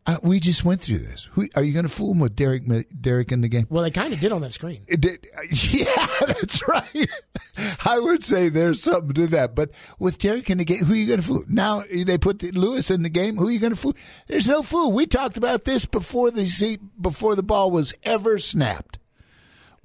Uh, 0.08 0.16
we 0.22 0.40
just 0.40 0.64
went 0.64 0.80
through 0.80 0.96
this. 0.98 1.28
Who, 1.32 1.46
are 1.54 1.62
you 1.62 1.74
going 1.74 1.84
to 1.84 1.90
fool 1.90 2.12
him 2.14 2.20
with 2.20 2.34
Derrick? 2.34 2.62
Derrick 2.98 3.30
in 3.30 3.42
the 3.42 3.48
game? 3.48 3.66
Well, 3.68 3.82
they 3.82 3.90
kind 3.90 4.14
of 4.14 4.20
did 4.20 4.32
on 4.32 4.40
that 4.40 4.54
screen. 4.54 4.82
It 4.88 5.02
did- 5.02 5.26
Yeah, 5.70 6.06
that's 6.26 6.66
right. 6.66 7.10
I 7.84 7.98
would 7.98 8.24
say 8.24 8.48
there's 8.48 8.82
something 8.82 9.12
to 9.12 9.26
that. 9.28 9.54
But 9.54 9.70
with 9.98 10.16
Derrick 10.16 10.48
in 10.48 10.56
the 10.58 10.64
game, 10.64 10.78
who 10.84 10.94
are 10.94 10.96
you 10.96 11.06
going 11.08 11.20
to 11.20 11.26
fool? 11.26 11.44
Now 11.46 11.82
they 11.90 12.16
put 12.16 12.38
the- 12.38 12.52
Lewis 12.52 12.90
in 12.90 13.02
the 13.02 13.10
game. 13.10 13.36
Who 13.36 13.48
are 13.48 13.50
you 13.50 13.60
going 13.60 13.74
to 13.74 13.76
fool? 13.76 13.94
There's 14.28 14.48
no 14.48 14.62
fool. 14.62 14.92
We 14.92 15.04
talked 15.06 15.36
about 15.36 15.64
this 15.66 15.84
before 15.84 16.30
the 16.30 16.46
seat, 16.46 16.80
before 17.00 17.36
the 17.36 17.42
ball 17.42 17.70
was 17.70 17.94
ever 18.02 18.38
snapped. 18.38 18.98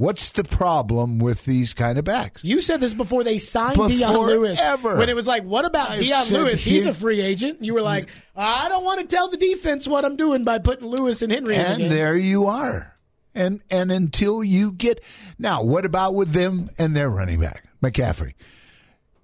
What's 0.03 0.31
the 0.31 0.43
problem 0.43 1.19
with 1.19 1.45
these 1.45 1.73
kind 1.73 1.97
of 1.97 2.03
backs? 2.03 2.43
You 2.43 2.59
said 2.59 2.81
this 2.81 2.93
before 2.93 3.23
they 3.23 3.39
signed 3.39 3.75
Before 3.75 3.87
Dion 3.87 4.17
Lewis. 4.17 4.59
ever. 4.59 4.97
When 4.97 5.07
it 5.07 5.15
was 5.15 5.27
like, 5.27 5.45
what 5.45 5.63
about 5.63 5.91
I 5.91 5.99
Dion 5.99 6.27
Lewis? 6.27 6.61
He's 6.61 6.85
a 6.85 6.93
free 6.93 7.21
agent. 7.21 7.61
You 7.61 7.73
were 7.73 7.81
like, 7.81 8.09
I 8.35 8.67
don't 8.67 8.83
want 8.83 8.99
to 8.99 9.07
tell 9.07 9.29
the 9.29 9.37
defense 9.37 9.87
what 9.87 10.03
I'm 10.03 10.17
doing 10.17 10.43
by 10.43 10.59
putting 10.59 10.87
Lewis 10.87 11.21
and 11.21 11.31
Henry 11.31 11.55
in 11.55 11.61
and 11.61 11.83
the 11.83 11.87
there 11.87 12.17
you 12.17 12.47
are. 12.47 12.97
And 13.33 13.61
and 13.69 13.93
until 13.93 14.43
you 14.43 14.73
get 14.73 15.01
now, 15.39 15.63
what 15.63 15.85
about 15.85 16.15
with 16.15 16.33
them 16.33 16.69
and 16.77 16.93
their 16.93 17.09
running 17.09 17.39
back 17.39 17.65
McCaffrey? 17.81 18.33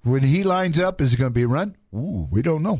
When 0.03 0.23
he 0.23 0.43
lines 0.43 0.79
up, 0.79 1.01
is 1.01 1.13
it 1.13 1.17
going 1.17 1.31
to 1.31 1.35
be 1.35 1.43
a 1.43 1.47
run? 1.49 1.75
Ooh, 1.93 2.29
we 2.31 2.41
don't 2.41 2.63
know. 2.63 2.79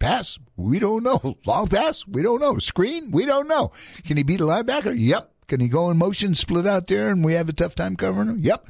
Pass, 0.00 0.36
we 0.56 0.80
don't 0.80 1.04
know. 1.04 1.38
Long 1.46 1.68
pass, 1.68 2.04
we 2.08 2.22
don't 2.22 2.40
know. 2.40 2.58
Screen, 2.58 3.12
we 3.12 3.24
don't 3.24 3.46
know. 3.46 3.70
Can 4.04 4.16
he 4.16 4.24
beat 4.24 4.40
a 4.40 4.44
linebacker? 4.44 4.92
Yep. 4.98 5.32
Can 5.46 5.60
he 5.60 5.68
go 5.68 5.90
in 5.90 5.96
motion, 5.96 6.34
split 6.34 6.66
out 6.66 6.86
there, 6.86 7.08
and 7.08 7.24
we 7.24 7.34
have 7.34 7.48
a 7.48 7.52
tough 7.52 7.74
time 7.74 7.96
covering 7.96 8.28
him? 8.28 8.38
Yep. 8.40 8.66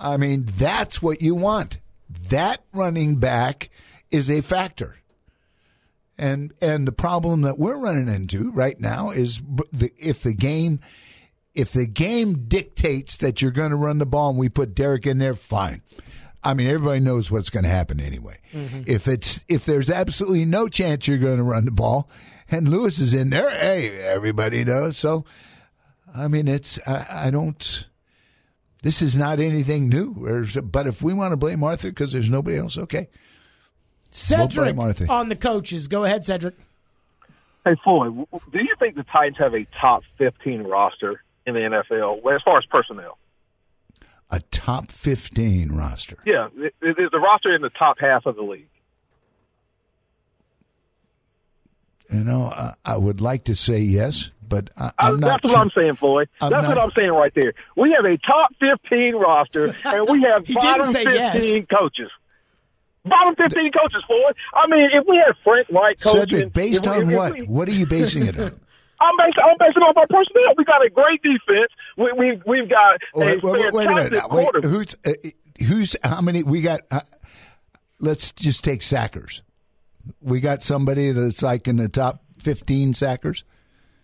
I 0.00 0.16
mean, 0.16 0.46
that's 0.56 1.02
what 1.02 1.22
you 1.22 1.34
want. 1.34 1.78
That 2.28 2.64
running 2.72 3.16
back 3.16 3.70
is 4.10 4.30
a 4.30 4.40
factor. 4.40 4.96
And 6.16 6.54
and 6.60 6.86
the 6.86 6.92
problem 6.92 7.42
that 7.42 7.58
we're 7.58 7.76
running 7.76 8.08
into 8.08 8.50
right 8.52 8.78
now 8.78 9.10
is 9.10 9.42
the, 9.72 9.90
if 9.98 10.22
the 10.22 10.32
game 10.32 10.78
if 11.54 11.72
the 11.72 11.86
game 11.86 12.46
dictates 12.46 13.16
that 13.18 13.40
you're 13.40 13.50
going 13.50 13.70
to 13.70 13.76
run 13.76 13.98
the 13.98 14.06
ball 14.06 14.30
and 14.30 14.38
we 14.38 14.48
put 14.48 14.74
Derrick 14.74 15.06
in 15.06 15.18
there, 15.18 15.34
fine. 15.34 15.82
I 16.42 16.52
mean, 16.52 16.66
everybody 16.66 17.00
knows 17.00 17.30
what's 17.30 17.48
going 17.48 17.64
to 17.64 17.70
happen 17.70 18.00
anyway. 18.00 18.38
Mm-hmm. 18.52 18.82
If 18.86 19.08
it's 19.08 19.44
if 19.48 19.64
there's 19.64 19.88
absolutely 19.88 20.44
no 20.44 20.68
chance 20.68 21.08
you're 21.08 21.18
going 21.18 21.38
to 21.38 21.42
run 21.42 21.64
the 21.64 21.70
ball, 21.70 22.10
and 22.50 22.68
Lewis 22.68 22.98
is 22.98 23.14
in 23.14 23.30
there, 23.30 23.50
hey, 23.50 23.98
everybody 24.00 24.64
knows. 24.64 24.98
So, 24.98 25.24
I 26.14 26.28
mean, 26.28 26.46
it's 26.48 26.78
I, 26.86 27.26
I 27.26 27.30
don't. 27.30 27.86
This 28.82 29.02
is 29.02 29.16
not 29.16 29.40
anything 29.40 29.88
new. 29.88 30.14
But 30.62 30.86
if 30.86 31.02
we 31.02 31.12
want 31.14 31.32
to 31.32 31.36
blame 31.36 31.64
Arthur 31.64 31.88
because 31.88 32.12
there's 32.12 32.30
nobody 32.30 32.56
else, 32.58 32.76
okay. 32.78 33.08
Cedric 34.10 34.52
blame 34.76 34.78
Arthur. 34.80 35.06
on 35.10 35.28
the 35.28 35.36
coaches. 35.36 35.88
Go 35.88 36.04
ahead, 36.04 36.24
Cedric. 36.24 36.54
Hey, 37.64 37.74
Floyd, 37.82 38.26
do 38.52 38.62
you 38.62 38.74
think 38.78 38.94
the 38.94 39.04
Titans 39.04 39.38
have 39.38 39.54
a 39.54 39.64
top 39.80 40.02
15 40.18 40.64
roster 40.64 41.22
in 41.46 41.54
the 41.54 41.60
NFL 41.60 42.34
as 42.34 42.42
far 42.42 42.58
as 42.58 42.66
personnel? 42.66 43.16
A 44.30 44.40
top 44.50 44.90
fifteen 44.90 45.72
roster. 45.72 46.16
Yeah, 46.26 46.48
i- 46.58 46.70
is 46.82 47.10
the 47.12 47.20
roster 47.20 47.54
in 47.54 47.62
the 47.62 47.70
top 47.70 47.98
half 48.00 48.26
of 48.26 48.36
the 48.36 48.42
league? 48.42 48.68
You 52.10 52.24
know, 52.24 52.46
I, 52.46 52.74
I 52.84 52.96
would 52.96 53.20
like 53.20 53.44
to 53.44 53.56
say 53.56 53.78
yes, 53.78 54.30
but 54.48 54.70
I, 54.76 54.90
I'm 54.98 55.20
not. 55.20 55.42
that's 55.42 55.50
sure. 55.50 55.58
what 55.58 55.60
I'm 55.62 55.70
saying, 55.70 55.96
Floyd. 55.96 56.28
I'm 56.40 56.50
that's 56.50 56.68
not- 56.68 56.76
what 56.76 56.84
I'm 56.84 56.90
saying 56.92 57.10
right 57.10 57.32
there. 57.34 57.54
We 57.76 57.92
have 57.92 58.04
a 58.04 58.16
top 58.18 58.54
15 58.60 59.16
roster, 59.16 59.74
and 59.84 60.08
we 60.08 60.22
have 60.22 60.46
bottom 60.46 60.86
say 60.86 61.04
15 61.04 61.14
yes. 61.14 61.66
coaches. 61.70 62.10
Bottom 63.04 63.36
15 63.36 63.70
coaches, 63.72 64.02
Floyd. 64.06 64.34
I 64.54 64.66
mean, 64.66 64.88
if 64.92 65.04
we 65.06 65.16
had 65.16 65.36
Frank 65.44 65.68
Wright 65.70 66.00
coaching, 66.00 66.20
Cedric, 66.20 66.52
based 66.52 66.86
if 66.86 66.90
we- 66.96 67.02
on 67.04 67.12
what? 67.12 67.32
we- 67.34 67.42
What 67.46 67.68
are 67.68 67.72
you 67.72 67.86
basing 67.86 68.26
it 68.26 68.38
on? 68.38 68.58
I'm 69.00 69.16
basing, 69.18 69.42
I'm 69.44 69.56
basing 69.58 69.82
it 69.82 69.84
off 69.84 69.96
our 69.96 70.06
personnel. 70.06 70.54
We 70.56 70.64
got 70.64 70.82
a 70.84 70.88
great 70.88 71.22
defense. 71.22 71.70
We, 71.98 72.12
we, 72.12 72.40
we've 72.46 72.68
got 72.70 72.94
a 73.14 73.20
wait, 73.20 73.42
wait, 73.42 73.52
wait, 73.52 73.72
wait 73.74 73.86
a 73.86 73.88
minute. 73.94 74.12
fantastic 74.12 74.30
now. 74.30 74.36
Wait, 74.36 74.44
quarterback. 74.44 74.70
who's 74.70 74.96
uh, 75.04 75.64
who's 75.66 75.96
how 76.02 76.20
many? 76.22 76.42
We 76.44 76.62
got. 76.62 76.80
Uh, 76.90 77.00
let's 77.98 78.32
just 78.32 78.62
take 78.64 78.82
sackers. 78.82 79.42
We 80.22 80.40
got 80.40 80.62
somebody 80.62 81.10
that's 81.10 81.42
like 81.42 81.66
in 81.68 81.76
the 81.76 81.88
top 81.88 82.22
fifteen 82.38 82.94
sackers. 82.94 83.42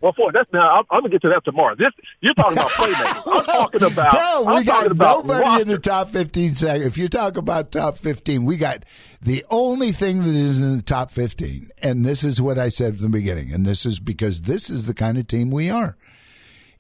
Well, 0.01 0.13
Floyd, 0.15 0.35
that's 0.35 0.51
now. 0.53 0.79
I'm, 0.79 0.85
I'm 0.91 1.01
gonna 1.01 1.11
get 1.11 1.23
to 1.23 1.29
that 1.29 1.45
tomorrow. 1.45 1.75
This 1.75 1.91
you're 2.21 2.33
talking 2.33 2.57
about 2.57 2.71
playmakers. 2.71 3.23
I'm 3.39 3.45
talking 3.45 3.83
about. 3.83 4.15
No, 4.15 4.45
we 4.47 4.55
I'm 4.59 4.65
got 4.65 4.97
nobody 4.97 5.41
roster. 5.41 5.63
in 5.63 5.69
the 5.69 5.79
top 5.79 6.09
15 6.09 6.55
sackers. 6.55 6.87
If 6.87 6.97
you 6.97 7.09
talk 7.09 7.37
about 7.37 7.71
top 7.71 7.99
15, 7.99 8.47
we 8.47 8.57
got 8.57 8.85
the 9.21 9.45
only 9.51 9.93
thing 9.93 10.23
that 10.23 10.35
is 10.35 10.59
in 10.59 10.77
the 10.77 10.83
top 10.83 11.11
15. 11.11 11.69
And 11.83 12.05
this 12.05 12.25
is 12.25 12.41
what 12.41 12.59
I 12.59 12.71
said 12.71 12.95
from 12.97 13.03
the 13.13 13.19
beginning. 13.19 13.53
And 13.53 13.67
this 13.67 13.85
is 13.85 14.01
because 14.01 14.43
this 14.43 14.71
is 14.71 14.87
the 14.87 14.95
kind 14.95 15.19
of 15.19 15.27
team 15.27 15.51
we 15.51 15.69
are. 15.69 15.97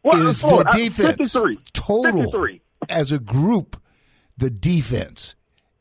Well, 0.02 0.26
is 0.26 0.40
the 0.40 0.64
defense 0.72 1.16
53. 1.18 1.58
total 1.74 2.22
53. 2.22 2.62
as 2.88 3.12
a 3.12 3.18
group, 3.18 3.78
the 4.38 4.48
defense 4.48 5.34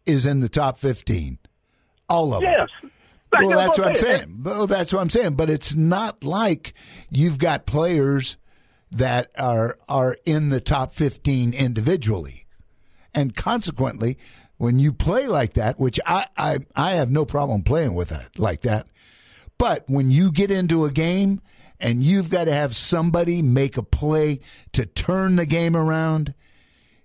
is 0.05 0.25
in 0.25 0.41
the 0.41 0.49
top 0.49 0.77
15. 0.77 1.37
All 2.09 2.33
of 2.33 2.41
them. 2.41 2.51
Yes. 2.51 2.91
Well, 3.31 3.49
that's 3.49 3.77
what 3.77 3.87
I'm 3.87 3.95
saying. 3.95 4.41
Well, 4.43 4.63
oh, 4.63 4.65
that's 4.65 4.91
what 4.91 5.01
I'm 5.01 5.09
saying. 5.09 5.35
But 5.35 5.49
it's 5.49 5.75
not 5.75 6.23
like 6.23 6.73
you've 7.11 7.37
got 7.37 7.65
players 7.65 8.37
that 8.91 9.31
are 9.37 9.77
are 9.87 10.17
in 10.25 10.49
the 10.49 10.59
top 10.61 10.93
15 10.93 11.53
individually, 11.53 12.45
and 13.13 13.35
consequently, 13.35 14.17
when 14.57 14.79
you 14.79 14.91
play 14.91 15.27
like 15.27 15.53
that, 15.53 15.79
which 15.79 15.99
I 16.05 16.25
I, 16.37 16.59
I 16.75 16.91
have 16.93 17.11
no 17.11 17.25
problem 17.25 17.63
playing 17.63 17.93
with 17.93 18.09
that 18.09 18.39
like 18.39 18.61
that, 18.61 18.87
but 19.57 19.83
when 19.87 20.09
you 20.09 20.31
get 20.31 20.49
into 20.49 20.85
a 20.85 20.91
game 20.91 21.41
and 21.79 22.03
you've 22.03 22.29
got 22.29 22.45
to 22.45 22.53
have 22.53 22.75
somebody 22.75 23.41
make 23.41 23.77
a 23.77 23.83
play 23.83 24.39
to 24.73 24.85
turn 24.85 25.35
the 25.35 25.45
game 25.45 25.75
around, 25.75 26.33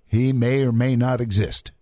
he 0.06 0.32
may 0.32 0.64
or 0.64 0.72
may 0.72 0.96
not 0.96 1.20
exist. 1.20 1.72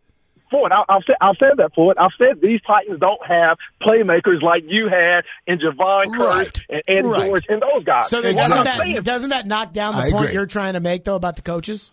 Ford, 0.52 0.70
I, 0.70 0.84
I've 0.88 1.02
said 1.04 1.16
I've 1.20 1.36
said 1.38 1.54
that 1.56 1.74
Ford. 1.74 1.96
I've 1.98 2.12
said 2.16 2.40
these 2.40 2.60
Titans 2.62 3.00
don't 3.00 3.24
have 3.26 3.58
playmakers 3.82 4.40
like 4.42 4.62
you 4.68 4.88
had 4.88 5.24
and 5.48 5.60
Jevon 5.60 6.04
Kearse 6.06 6.18
Right. 6.28 6.60
and 6.68 6.82
Ed 6.86 7.04
Right. 7.04 7.26
George 7.26 7.44
and 7.48 7.60
those 7.62 7.82
guys. 7.84 8.08
So 8.10 8.20
then 8.22 8.36
doesn't 8.36 8.64
that 8.64 9.02
doesn't 9.04 9.30
that 9.30 9.48
knock 9.48 9.72
down 9.72 9.94
the 9.96 10.02
I 10.02 10.10
point 10.12 10.24
agree. 10.26 10.34
you're 10.34 10.46
trying 10.46 10.74
to 10.74 10.80
make 10.80 11.02
though 11.02 11.16
about 11.16 11.34
the 11.34 11.42
coaches? 11.42 11.90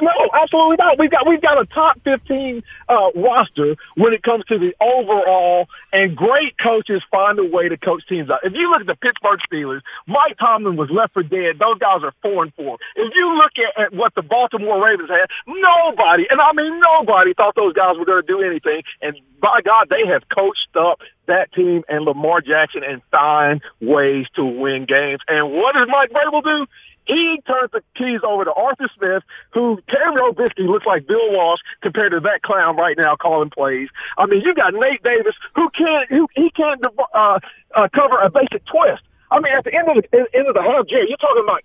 No, 0.00 0.12
absolutely 0.34 0.76
not. 0.78 0.98
We've 0.98 1.10
got 1.10 1.26
we've 1.26 1.40
got 1.40 1.60
a 1.60 1.66
top 1.66 2.00
fifteen 2.04 2.62
uh, 2.88 3.10
roster 3.14 3.76
when 3.96 4.12
it 4.12 4.22
comes 4.22 4.44
to 4.46 4.58
the 4.58 4.74
overall, 4.80 5.68
and 5.92 6.16
great 6.16 6.58
coaches 6.58 7.02
find 7.10 7.38
a 7.38 7.44
way 7.44 7.68
to 7.68 7.76
coach 7.76 8.06
teams 8.06 8.30
out. 8.30 8.40
If 8.44 8.54
you 8.54 8.70
look 8.70 8.82
at 8.82 8.86
the 8.86 8.96
Pittsburgh 8.96 9.40
Steelers, 9.50 9.80
Mike 10.06 10.36
Tomlin 10.38 10.76
was 10.76 10.90
left 10.90 11.14
for 11.14 11.22
dead. 11.22 11.58
Those 11.58 11.78
guys 11.78 12.02
are 12.02 12.12
four 12.22 12.42
and 12.42 12.52
four. 12.54 12.78
If 12.96 13.14
you 13.14 13.34
look 13.36 13.52
at, 13.58 13.82
at 13.82 13.94
what 13.94 14.14
the 14.14 14.22
Baltimore 14.22 14.84
Ravens 14.84 15.10
had, 15.10 15.30
nobody, 15.46 16.26
and 16.28 16.40
I 16.40 16.52
mean 16.52 16.80
nobody, 16.80 17.34
thought 17.34 17.54
those 17.54 17.72
guys 17.72 17.96
were 17.98 18.04
going 18.04 18.22
to 18.22 18.26
do 18.26 18.42
anything. 18.42 18.82
And 19.00 19.16
by 19.40 19.60
God, 19.64 19.88
they 19.88 20.06
have 20.06 20.28
coached 20.28 20.76
up 20.76 21.00
that 21.26 21.52
team 21.52 21.84
and 21.88 22.04
Lamar 22.04 22.40
Jackson 22.40 22.82
and 22.82 23.02
find 23.10 23.60
ways 23.80 24.26
to 24.34 24.44
win 24.44 24.86
games. 24.86 25.20
And 25.28 25.52
what 25.52 25.74
does 25.74 25.88
Mike 25.88 26.10
Vrabel 26.10 26.42
do? 26.42 26.66
He 27.08 27.40
turns 27.46 27.70
the 27.72 27.82
keys 27.96 28.20
over 28.22 28.44
to 28.44 28.52
Arthur 28.52 28.88
Smith, 28.96 29.22
who 29.52 29.80
Terry 29.88 30.14
Robiskie 30.14 30.68
looks 30.68 30.86
like 30.86 31.06
Bill 31.06 31.32
Walsh 31.32 31.60
compared 31.82 32.12
to 32.12 32.20
that 32.20 32.42
clown 32.42 32.76
right 32.76 32.96
now 32.96 33.16
calling 33.16 33.50
plays. 33.50 33.88
I 34.16 34.26
mean, 34.26 34.42
you 34.42 34.54
got 34.54 34.74
Nate 34.74 35.02
Davis, 35.02 35.34
who 35.56 35.70
can't, 35.70 36.08
who 36.10 36.28
he 36.34 36.50
can't 36.50 36.80
uh, 37.14 37.38
uh, 37.74 37.88
cover 37.96 38.18
a 38.18 38.30
basic 38.30 38.64
twist. 38.66 39.02
I 39.30 39.40
mean, 39.40 39.52
at 39.52 39.64
the 39.64 39.74
end 39.74 39.88
of 39.88 40.04
the 40.10 40.26
end 40.34 40.46
of 40.48 40.54
the 40.54 40.62
half, 40.62 40.86
Jerry, 40.86 41.06
you're 41.08 41.16
talking 41.18 41.42
about 41.44 41.62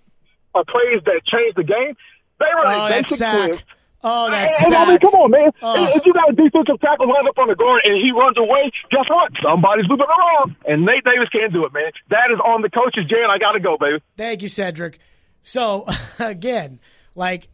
uh, 0.56 0.64
plays 0.64 1.02
that 1.06 1.22
change 1.26 1.56
the 1.56 1.64
game. 1.64 1.96
They 2.40 2.46
run 2.46 2.66
Oh, 2.66 2.86
a 2.88 2.90
basic 2.90 3.18
twist. 3.20 3.64
Oh, 4.06 4.30
that's 4.30 4.66
And, 4.66 4.76
I 4.76 4.86
mean, 4.90 5.00
come 5.00 5.14
on, 5.14 5.32
man. 5.32 5.52
Oh. 5.62 5.88
If 5.96 6.06
you 6.06 6.12
got 6.12 6.30
a 6.32 6.34
defensive 6.34 6.80
tackle 6.82 7.08
lined 7.08 7.26
up 7.30 7.38
on 7.38 7.48
the 7.48 7.56
guard 7.56 7.84
and 7.86 7.96
he 7.96 8.12
runs 8.12 8.38
away, 8.38 8.70
guess 8.92 9.08
what? 9.08 9.32
Somebody's 9.42 9.88
moving 9.88 10.06
around. 10.08 10.58
And 10.68 10.86
Nate 10.86 11.06
Davis 11.06 11.30
can't 11.30 11.54
do 11.54 11.66
it, 11.66 11.72
man. 11.74 11.90
That 12.10 12.30
is 12.32 12.40
on 12.44 12.62
the 12.62 12.70
coaches, 12.70 13.06
Jerry, 13.08 13.24
and 13.24 13.32
I 13.32 13.38
got 13.38 13.54
to 13.54 13.62
go, 13.62 13.78
baby. 13.78 14.02
Thank 14.18 14.42
you, 14.42 14.50
Cedric. 14.50 15.00
So 15.44 15.86
again, 16.20 16.80
like 17.16 17.48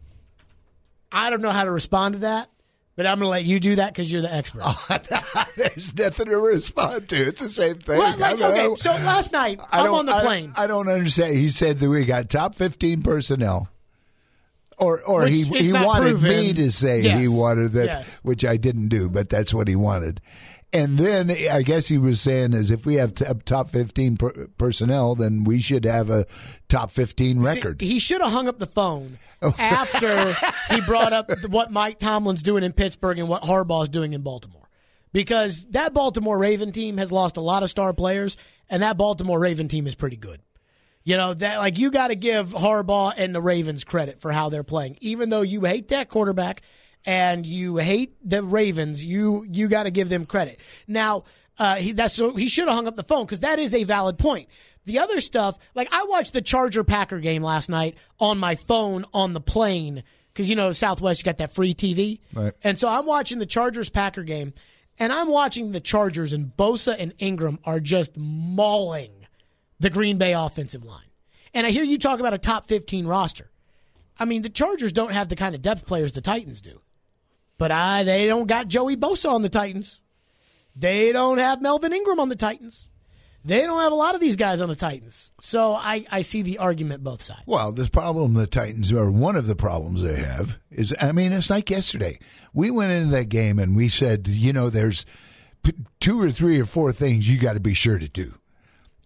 I 1.12 1.30
don't 1.30 1.42
know 1.42 1.52
how 1.52 1.66
to 1.66 1.72
respond 1.72 2.14
to 2.14 2.20
that, 2.20 2.50
but 2.96 3.06
I'm 3.06 3.18
going 3.20 3.26
to 3.28 3.32
let 3.32 3.44
you 3.46 3.60
do 3.60 3.76
that 3.78 3.92
because 3.94 4.10
you're 4.12 4.22
the 4.22 4.34
expert. 4.34 4.64
There's 5.58 5.94
nothing 5.96 6.28
to 6.28 6.38
respond 6.38 7.10
to. 7.10 7.16
It's 7.18 7.42
the 7.42 7.50
same 7.50 7.76
thing. 7.76 7.98
Well, 7.98 8.18
like, 8.18 8.40
okay, 8.40 8.76
so 8.76 8.92
last 8.92 9.34
night 9.34 9.60
I 9.72 9.80
I'm 9.80 9.86
don't- 9.88 10.00
on 10.00 10.06
the 10.06 10.20
plane. 10.22 10.54
I, 10.56 10.68
don't 10.68 10.88
understand. 10.88 11.36
He 11.36 11.50
said 11.50 11.80
that 11.80 11.90
we 11.90 12.06
got 12.06 12.30
top 12.30 12.56
15 12.56 13.02
personnel. 13.02 13.68
Or, 14.78 15.02
or 15.04 15.24
Which 15.24 15.34
he 15.34 15.44
he 15.44 15.74
wanted 15.74 16.12
proven. 16.20 16.30
me 16.30 16.54
to 16.54 16.72
say 16.72 17.02
Yes. 17.02 17.20
he 17.20 17.28
wanted 17.28 17.74
that, 17.74 17.86
Yes. 17.86 18.22
which 18.24 18.46
I 18.46 18.56
didn't 18.56 18.88
do, 18.88 19.10
but 19.10 19.28
that's 19.28 19.54
what 19.54 19.68
he 19.68 19.76
wanted. 19.76 20.22
And 20.72 20.98
then 21.00 21.32
I 21.52 21.64
guess 21.64 21.88
he 21.88 21.98
was 21.98 22.22
saying 22.22 22.54
is 22.54 22.70
if 22.70 22.86
we 22.86 22.96
have 22.96 23.16
t- 23.16 23.26
top 23.46 23.70
15 23.70 24.18
per- 24.18 24.48
personnel, 24.58 25.16
then 25.16 25.44
we 25.44 25.60
should 25.60 25.84
have 25.86 26.10
a 26.12 26.28
top 26.68 26.92
15 26.92 27.42
See, 27.42 27.46
record. 27.48 27.82
he 27.82 27.98
should 27.98 28.22
have 28.22 28.32
hung 28.32 28.48
up 28.48 28.60
the 28.60 28.68
phone 28.68 29.18
Oh. 29.42 29.56
after 29.58 30.34
he 30.76 30.82
brought 30.86 31.14
up 31.14 31.30
what 31.48 31.72
Mike 31.72 31.98
Tomlin's 31.98 32.44
doing 32.44 32.64
in 32.64 32.74
Pittsburgh 32.74 33.18
and 33.18 33.30
what 33.30 33.42
Harbaugh's 33.44 33.88
doing 33.90 34.14
in 34.14 34.22
Baltimore. 34.22 34.68
Because 35.14 35.66
that 35.72 35.94
Baltimore 35.94 36.38
Raven 36.38 36.72
team 36.72 36.98
has 36.98 37.12
lost 37.12 37.38
a 37.38 37.42
lot 37.42 37.64
of 37.64 37.70
star 37.70 37.94
players, 37.94 38.38
and 38.70 38.84
that 38.84 38.98
Baltimore 38.98 39.40
Raven 39.40 39.68
team 39.68 39.88
is 39.88 39.96
pretty 39.96 40.18
good. 40.18 40.40
You 41.04 41.18
know, 41.18 41.34
that 41.34 41.58
like 41.58 41.80
you 41.80 41.90
got 41.90 42.10
to 42.10 42.16
give 42.16 42.50
Harbaugh 42.50 43.14
and 43.18 43.34
the 43.34 43.42
Ravens 43.42 43.84
credit 43.86 44.20
for 44.20 44.32
how 44.32 44.50
they're 44.50 44.64
playing. 44.64 44.98
Even 45.02 45.30
though 45.30 45.42
you 45.42 45.62
hate 45.62 45.88
that 45.88 46.10
quarterback 46.10 46.62
and 47.06 47.46
you 47.46 47.78
hate 47.78 48.16
the 48.28 48.44
Ravens, 48.44 49.04
you 49.04 49.46
you 49.50 49.68
got 49.68 49.84
to 49.84 49.92
give 49.92 50.10
them 50.10 50.26
credit. 50.26 50.60
Now, 50.88 51.24
uh, 51.58 51.76
he 51.76 51.92
that's 51.94 52.14
so 52.14 52.36
he 52.36 52.48
should 52.48 52.68
have 52.68 52.76
hung 52.76 52.88
up 52.88 52.96
the 52.96 53.04
phone 53.04 53.26
because 53.26 53.42
that 53.42 53.60
is 53.60 53.74
a 53.74 53.84
valid 53.84 54.18
point. 54.18 54.48
The 54.86 55.00
other 55.00 55.20
stuff, 55.20 55.58
like 55.76 55.88
I 55.92 56.06
watched 56.06 56.34
the 56.34 56.42
Charger 56.42 56.84
Packer 56.84 57.20
game 57.20 57.44
last 57.44 57.70
night 57.70 57.96
on 58.20 58.38
my 58.38 58.56
phone 58.56 59.06
on 59.14 59.34
the 59.34 59.42
plane 59.42 60.04
because 60.34 60.50
you 60.50 60.56
know 60.56 60.72
Southwest 60.72 61.22
you 61.22 61.26
got 61.26 61.38
that 61.38 61.54
free 61.54 61.74
TV, 61.74 62.20
Right. 62.34 62.54
and 62.64 62.78
so 62.80 62.88
I'm 62.88 63.06
watching 63.06 63.40
the 63.40 63.46
Chargers 63.46 63.90
Packer 63.90 64.24
game, 64.24 64.54
and 64.98 65.12
I'm 65.12 65.28
watching 65.28 65.72
the 65.74 65.82
Chargers 65.82 66.34
and 66.34 66.52
Bosa 66.58 66.96
and 66.98 67.14
Ingram 67.20 67.60
are 67.66 67.80
just 67.80 68.16
mauling 68.18 69.12
the 69.80 69.90
Green 69.90 70.18
Bay 70.18 70.34
offensive 70.34 70.84
line. 70.84 71.06
And 71.54 71.66
I 71.66 71.72
hear 71.72 71.84
you 71.84 71.98
talk 71.98 72.20
about 72.20 72.34
a 72.34 72.38
top 72.38 72.66
15 72.68 73.08
roster. 73.08 73.50
I 74.20 74.26
mean, 74.26 74.42
the 74.42 74.50
Chargers 74.50 74.92
don't 74.92 75.14
have 75.14 75.30
the 75.30 75.36
kind 75.36 75.56
of 75.56 75.62
depth 75.62 75.86
players 75.86 76.12
the 76.14 76.22
Titans 76.22 76.62
do. 76.62 76.82
But 77.60 77.72
I, 77.72 78.04
they 78.04 78.26
don't 78.26 78.48
got 78.48 78.70
Joey 78.70 78.98
Bosa 78.98 79.32
on 79.32 79.44
the 79.44 79.50
Titans. 79.50 80.00
They 80.76 81.12
don't 81.12 81.38
have 81.38 81.62
Melvin 81.62 81.94
Ingram 81.94 82.20
on 82.20 82.30
the 82.30 82.36
Titans. 82.36 82.88
They 83.44 83.62
don't 83.62 83.82
have 83.82 83.92
a 83.92 83.96
lot 83.96 84.16
of 84.16 84.22
these 84.22 84.38
guys 84.38 84.62
on 84.62 84.70
the 84.70 84.76
Titans. 84.76 85.34
So 85.40 85.74
I, 85.74 86.06
I 86.10 86.22
see 86.24 86.42
the 86.42 86.58
argument 86.58 87.04
both 87.04 87.22
sides. 87.22 87.44
Well, 87.46 87.72
the 87.72 87.90
problem 87.90 88.34
the 88.34 88.48
Titans 88.48 88.92
are 88.92 89.12
one 89.12 89.36
of 89.36 89.46
the 89.46 89.56
problems 89.56 90.02
they 90.02 90.16
have 90.16 90.58
is 90.72 90.96
I 91.00 91.12
mean 91.12 91.32
it's 91.34 91.50
like 91.50 91.70
yesterday. 91.70 92.20
We 92.54 92.72
went 92.72 92.92
into 92.92 93.12
that 93.12 93.30
game 93.30 93.60
and 93.60 93.76
we 93.76 93.90
said, 93.90 94.28
you 94.28 94.54
know, 94.54 94.70
there's 94.70 95.06
two 96.00 96.22
or 96.22 96.32
three 96.32 96.60
or 96.60 96.66
four 96.66 96.92
things 96.94 97.30
you 97.30 97.40
got 97.40 97.54
to 97.54 97.60
be 97.60 97.74
sure 97.74 98.00
to 98.00 98.10
do. 98.10 98.36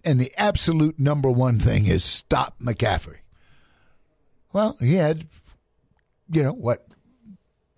And 0.06 0.20
the 0.20 0.34
absolute 0.38 1.00
number 1.00 1.32
one 1.32 1.60
thing 1.60 1.86
is 1.88 2.04
stop 2.04 2.60
McCaffrey. 2.60 3.20
Well, 4.52 4.78
he 4.80 4.96
had 4.96 5.26
you 6.30 6.44
know, 6.44 6.54
what 6.54 6.86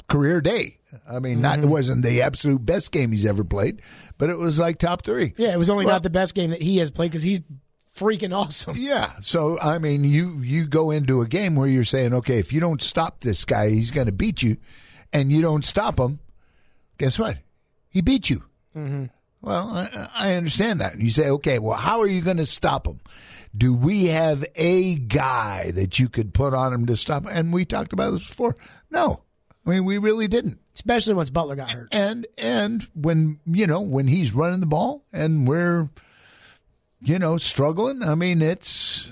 career 0.08 0.42
day. 0.42 0.78
I 1.10 1.20
mean, 1.20 1.42
not 1.42 1.58
Mm-hmm. 1.60 1.68
it 1.68 1.72
wasn't 1.72 2.04
the 2.04 2.22
absolute 2.22 2.66
best 2.66 2.92
game 2.92 3.12
he's 3.12 3.26
ever 3.26 3.44
played, 3.44 3.82
but 4.18 4.30
it 4.30 4.38
was 4.38 4.60
like 4.60 4.78
top 4.78 5.04
3. 5.04 5.34
Yeah, 5.38 5.50
it 5.54 5.58
was 5.58 5.70
only 5.70 5.86
Well- 5.86 5.96
not 5.96 6.04
the 6.04 6.10
best 6.10 6.36
game 6.36 6.52
that 6.52 6.62
he 6.62 6.78
has 6.78 6.90
played 6.92 7.12
because 7.12 7.24
he's 7.24 7.42
freaking 7.96 8.36
awesome. 8.36 8.76
Yeah. 8.78 9.12
So 9.22 9.60
I 9.60 9.78
mean, 9.80 10.04
you 10.04 10.40
you 10.42 10.68
go 10.68 10.92
into 10.92 11.22
a 11.22 11.28
game 11.28 11.56
where 11.56 11.68
you're 11.68 11.84
saying, 11.84 12.14
okay, 12.14 12.40
if 12.40 12.54
you 12.54 12.60
don't 12.60 12.82
stop 12.82 13.20
this 13.22 13.44
guy, 13.46 13.70
he's 13.70 13.92
going 13.92 14.08
to 14.08 14.14
beat 14.14 14.42
you, 14.42 14.58
and 15.12 15.32
you 15.32 15.42
don't 15.42 15.66
stop 15.66 16.00
him. 16.00 16.20
Guess 16.98 17.20
what? 17.20 17.38
He 17.90 18.02
beat 18.02 18.30
you. 18.30 18.44
Mm-hmm. 18.76 19.06
Well, 19.42 19.70
I, 19.70 20.08
I 20.16 20.34
understand 20.36 20.82
that. 20.82 20.94
And 20.94 21.04
you 21.04 21.10
say, 21.12 21.30
okay, 21.30 21.60
well, 21.60 21.78
how 21.78 22.00
are 22.00 22.08
you 22.08 22.22
going 22.22 22.38
to 22.38 22.46
stop 22.46 22.88
him? 22.88 23.00
Do 23.56 23.74
we 23.74 24.06
have 24.06 24.44
a 24.56 24.96
guy 24.96 25.72
that 25.72 26.00
you 26.00 26.10
could 26.10 26.34
put 26.34 26.54
on 26.54 26.74
him 26.74 26.86
to 26.88 26.98
stop? 26.98 27.26
And 27.30 27.54
we 27.54 27.64
talked 27.64 27.94
about 27.94 28.12
this 28.12 28.28
before. 28.28 28.56
No, 28.90 29.22
I 29.66 29.70
mean, 29.70 29.86
we 29.86 29.98
really 29.98 30.28
didn't. 30.28 30.60
Especially 30.76 31.14
once 31.14 31.30
Butler 31.30 31.56
got 31.56 31.72
hurt. 31.72 31.90
And 31.92 32.28
and 32.38 32.84
when 32.94 33.40
you 33.46 33.66
know 33.66 33.82
when 33.82 34.08
he's 34.08 34.34
running 34.34 34.60
the 34.60 34.66
ball 34.66 35.06
and 35.14 35.48
we're 35.48 35.90
you 37.02 37.18
know 37.18 37.38
struggling, 37.38 38.04
I 38.04 38.16
mean 38.16 38.42
it's 38.42 39.08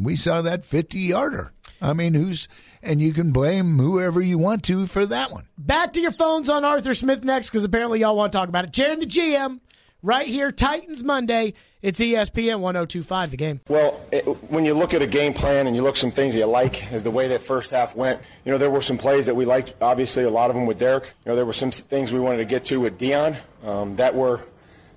we 0.00 0.16
saw 0.16 0.42
that 0.42 0.64
50 0.64 0.98
yarder. 0.98 1.52
I 1.80 1.92
mean, 1.92 2.14
who's, 2.14 2.48
and 2.82 3.02
you 3.02 3.12
can 3.12 3.30
blame 3.30 3.78
whoever 3.78 4.20
you 4.20 4.38
want 4.38 4.64
to 4.64 4.86
for 4.86 5.04
that 5.06 5.30
one. 5.30 5.46
Back 5.58 5.92
to 5.94 6.00
your 6.00 6.12
phones 6.12 6.48
on 6.48 6.64
Arthur 6.64 6.94
Smith 6.94 7.24
next 7.24 7.50
because 7.50 7.64
apparently 7.64 8.00
y'all 8.00 8.16
want 8.16 8.32
to 8.32 8.38
talk 8.38 8.48
about 8.48 8.64
it. 8.64 8.72
Jaron 8.72 9.00
the 9.00 9.06
GM, 9.06 9.60
right 10.04 10.26
here, 10.26 10.52
Titans 10.52 11.02
Monday. 11.02 11.54
It's 11.82 12.00
ESPN 12.00 12.60
1025, 12.60 13.30
the 13.30 13.36
game. 13.36 13.60
Well, 13.68 14.00
it, 14.12 14.22
when 14.50 14.64
you 14.64 14.74
look 14.74 14.94
at 14.94 15.02
a 15.02 15.06
game 15.06 15.34
plan 15.34 15.66
and 15.66 15.74
you 15.74 15.82
look 15.82 15.96
some 15.96 16.10
things 16.10 16.36
you 16.36 16.46
like 16.46 16.90
as 16.92 17.02
the 17.02 17.10
way 17.10 17.28
that 17.28 17.40
first 17.40 17.70
half 17.70 17.96
went, 17.96 18.20
you 18.44 18.52
know, 18.52 18.58
there 18.58 18.70
were 18.70 18.80
some 18.80 18.96
plays 18.96 19.26
that 19.26 19.34
we 19.34 19.44
liked, 19.44 19.74
obviously, 19.82 20.24
a 20.24 20.30
lot 20.30 20.50
of 20.50 20.56
them 20.56 20.66
with 20.66 20.78
Derrick. 20.78 21.04
You 21.24 21.30
know, 21.30 21.36
there 21.36 21.44
were 21.44 21.52
some 21.52 21.70
things 21.70 22.12
we 22.12 22.20
wanted 22.20 22.38
to 22.38 22.44
get 22.44 22.66
to 22.66 22.80
with 22.80 22.98
Dion 22.98 23.36
um, 23.64 23.96
that 23.96 24.14
were 24.14 24.40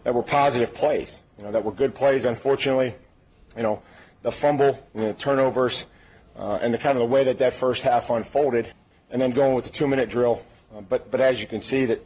that 0.03 0.13
were 0.13 0.23
positive 0.23 0.73
plays, 0.73 1.21
you 1.37 1.43
know, 1.43 1.51
that 1.51 1.65
were 1.65 1.73
good 1.73 1.93
plays. 1.93 2.23
Unfortunately, 2.25 2.95
you 3.57 3.63
know, 3.63 3.81
the 4.21 4.31
fumble 4.31 4.79
and 4.93 5.03
the 5.03 5.13
turnovers 5.13 5.85
uh, 6.37 6.59
and 6.61 6.73
the 6.73 6.77
kind 6.77 6.97
of 6.97 7.01
the 7.01 7.07
way 7.07 7.25
that 7.25 7.39
that 7.39 7.51
first 7.53 7.83
half 7.83 8.09
unfolded, 8.09 8.71
and 9.09 9.21
then 9.21 9.31
going 9.31 9.55
with 9.55 9.65
the 9.65 9.71
two-minute 9.71 10.09
drill. 10.09 10.41
Uh, 10.73 10.79
but 10.81 11.11
but 11.11 11.19
as 11.19 11.41
you 11.41 11.47
can 11.47 11.59
see, 11.59 11.83
that 11.83 12.01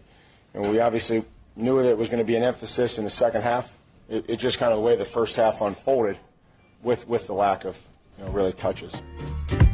you 0.55 0.61
know, 0.61 0.71
we 0.71 0.79
obviously 0.79 1.23
knew 1.55 1.81
that 1.81 1.89
it 1.89 1.97
was 1.97 2.07
going 2.07 2.19
to 2.19 2.25
be 2.25 2.35
an 2.35 2.43
emphasis 2.43 2.97
in 2.97 3.03
the 3.03 3.09
second 3.09 3.41
half. 3.41 3.77
It, 4.09 4.25
it 4.27 4.37
just 4.37 4.57
kind 4.59 4.71
of 4.71 4.79
the 4.79 4.83
way 4.83 4.95
the 4.95 5.05
first 5.05 5.35
half 5.35 5.61
unfolded, 5.61 6.17
with 6.83 7.07
with 7.07 7.27
the 7.27 7.33
lack 7.33 7.65
of 7.65 7.77
you 8.17 8.25
know, 8.25 8.31
really 8.31 8.53
touches. 8.53 9.01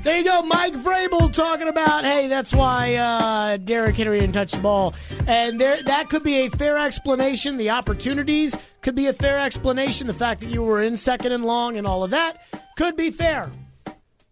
There 0.03 0.17
you 0.17 0.23
go, 0.23 0.41
Mike 0.41 0.73
Vrabel 0.73 1.33
talking 1.33 1.67
about, 1.67 2.05
hey, 2.05 2.27
that's 2.27 2.53
why 2.53 2.95
uh, 2.95 3.57
Derrick 3.57 3.97
Henry 3.97 4.21
didn't 4.21 4.35
touch 4.35 4.53
the 4.53 4.61
ball. 4.61 4.93
And 5.27 5.59
there, 5.59 5.83
that 5.83 6.09
could 6.09 6.23
be 6.23 6.45
a 6.45 6.49
fair 6.49 6.77
explanation. 6.77 7.57
The 7.57 7.71
opportunities 7.71 8.55
could 8.81 8.95
be 8.95 9.07
a 9.07 9.13
fair 9.13 9.37
explanation. 9.37 10.07
The 10.07 10.13
fact 10.13 10.39
that 10.41 10.49
you 10.49 10.63
were 10.63 10.81
in 10.81 10.95
second 10.95 11.33
and 11.33 11.43
long 11.43 11.75
and 11.75 11.85
all 11.85 12.05
of 12.05 12.11
that 12.11 12.41
could 12.77 12.95
be 12.95 13.11
fair. 13.11 13.51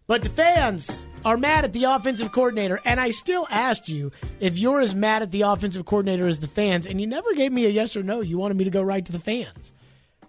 But 0.06 0.22
the 0.22 0.30
fans 0.30 1.04
are 1.26 1.36
mad 1.36 1.64
at 1.64 1.72
the 1.74 1.84
offensive 1.84 2.30
coordinator. 2.32 2.80
And 2.84 3.00
I 3.00 3.10
still 3.10 3.46
asked 3.50 3.88
you 3.88 4.12
if 4.40 4.58
you're 4.58 4.80
as 4.80 4.94
mad 4.94 5.22
at 5.22 5.32
the 5.32 5.42
offensive 5.42 5.84
coordinator 5.84 6.26
as 6.28 6.38
the 6.40 6.46
fans. 6.46 6.86
And 6.86 7.00
you 7.00 7.06
never 7.06 7.34
gave 7.34 7.52
me 7.52 7.66
a 7.66 7.68
yes 7.68 7.96
or 7.96 8.02
no. 8.02 8.20
You 8.20 8.38
wanted 8.38 8.56
me 8.56 8.64
to 8.64 8.70
go 8.70 8.80
right 8.82 9.04
to 9.04 9.12
the 9.12 9.18
fans 9.18 9.72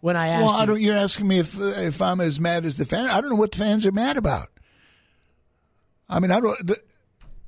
when 0.01 0.15
I 0.17 0.27
asked 0.29 0.45
Well, 0.45 0.53
I 0.55 0.65
don't, 0.65 0.81
you. 0.81 0.87
you're 0.87 0.97
asking 0.97 1.27
me 1.27 1.39
if 1.39 1.57
uh, 1.59 1.65
if 1.65 2.01
I'm 2.01 2.19
as 2.19 2.39
mad 2.39 2.65
as 2.65 2.77
the 2.77 2.85
fan. 2.85 3.07
I 3.07 3.21
don't 3.21 3.29
know 3.29 3.35
what 3.35 3.51
the 3.51 3.59
fans 3.59 3.85
are 3.85 3.91
mad 3.91 4.17
about. 4.17 4.47
I 6.09 6.19
mean, 6.19 6.31
I 6.31 6.39
don't. 6.39 6.67
the- 6.67 6.81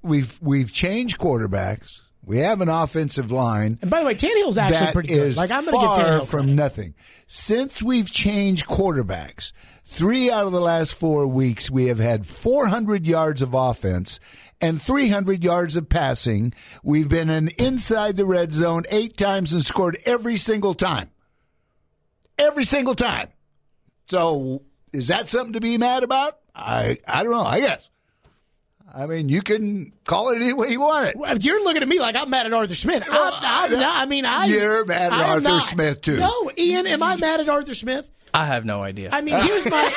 We've 0.01 0.39
we've 0.41 0.71
changed 0.71 1.17
quarterbacks. 1.17 1.99
We 2.26 2.39
have 2.39 2.61
an 2.61 2.70
offensive 2.70 3.32
line. 3.32 3.80
And 3.82 3.89
by 3.89 4.01
the 4.01 4.05
way, 4.05 4.13
Tannehill's 4.15 4.57
actually 4.57 4.91
pretty 4.91 5.09
good. 5.09 5.36
Like 5.36 5.51
I'm 5.51 5.65
going 5.65 5.74
to 5.74 5.80
far 5.80 5.97
Tannehill 5.97 6.28
from 6.28 6.39
credit. 6.41 6.53
nothing. 6.55 6.95
Since 7.28 7.82
we've 7.82 8.11
changed 8.11 8.67
quarterbacks, 8.67 9.51
three 9.84 10.30
out 10.30 10.45
of 10.45 10.51
the 10.51 10.61
last 10.61 10.93
four 10.93 11.26
weeks 11.28 11.72
we 11.72 11.86
have 11.86 11.99
had 11.99 12.26
400 12.26 13.07
yards 13.07 13.41
of 13.41 13.53
offense 13.53 14.20
and 14.61 14.82
300 14.82 15.43
yards 15.43 15.76
of 15.76 15.89
passing. 15.89 16.53
We've 16.84 17.09
been 17.09 17.30
in 17.30 17.49
inside 17.57 18.17
the 18.17 18.26
red 18.26 18.51
zone 18.51 18.84
eight 18.89 19.17
times 19.17 19.53
and 19.53 19.63
scored 19.63 19.97
every 20.05 20.38
single 20.38 20.74
time. 20.74 21.09
Every 22.38 22.65
single 22.65 22.95
time. 22.95 23.30
So 24.07 24.63
is 24.93 25.07
that 25.07 25.30
something 25.30 25.53
to 25.53 25.61
be 25.61 25.78
mad 25.78 26.03
about? 26.03 26.38
I 26.53 26.97
I 27.07 27.24
don't 27.24 27.32
know. 27.32 27.43
I 27.43 27.59
guess. 27.59 27.89
I 28.95 29.05
mean, 29.05 29.29
you 29.29 29.41
can 29.41 29.91
call 30.05 30.29
it 30.29 30.37
any 30.41 30.53
way 30.53 30.69
you 30.69 30.79
want 30.81 31.07
it. 31.09 31.15
Well, 31.15 31.37
You're 31.37 31.63
looking 31.63 31.81
at 31.81 31.87
me 31.87 31.99
like 31.99 32.15
I'm 32.15 32.29
mad 32.29 32.45
at 32.45 32.53
Arthur 32.53 32.75
Smith. 32.75 33.03
I'm, 33.09 33.33
I'm 33.35 33.71
not, 33.79 34.01
I 34.01 34.05
mean, 34.05 34.25
I. 34.25 34.45
You're 34.45 34.85
mad 34.85 35.11
at 35.11 35.13
I 35.13 35.23
am 35.23 35.29
Arthur 35.29 35.41
not. 35.43 35.63
Smith, 35.63 36.01
too. 36.01 36.17
No, 36.17 36.51
Ian, 36.57 36.87
am 36.87 37.03
I 37.03 37.15
mad 37.17 37.39
at 37.39 37.49
Arthur 37.49 37.73
Smith? 37.75 38.09
I 38.33 38.45
have 38.45 38.63
no 38.63 38.83
idea. 38.83 39.09
I 39.11 39.21
mean, 39.21 39.35
here's 39.41 39.65
my. 39.69 39.91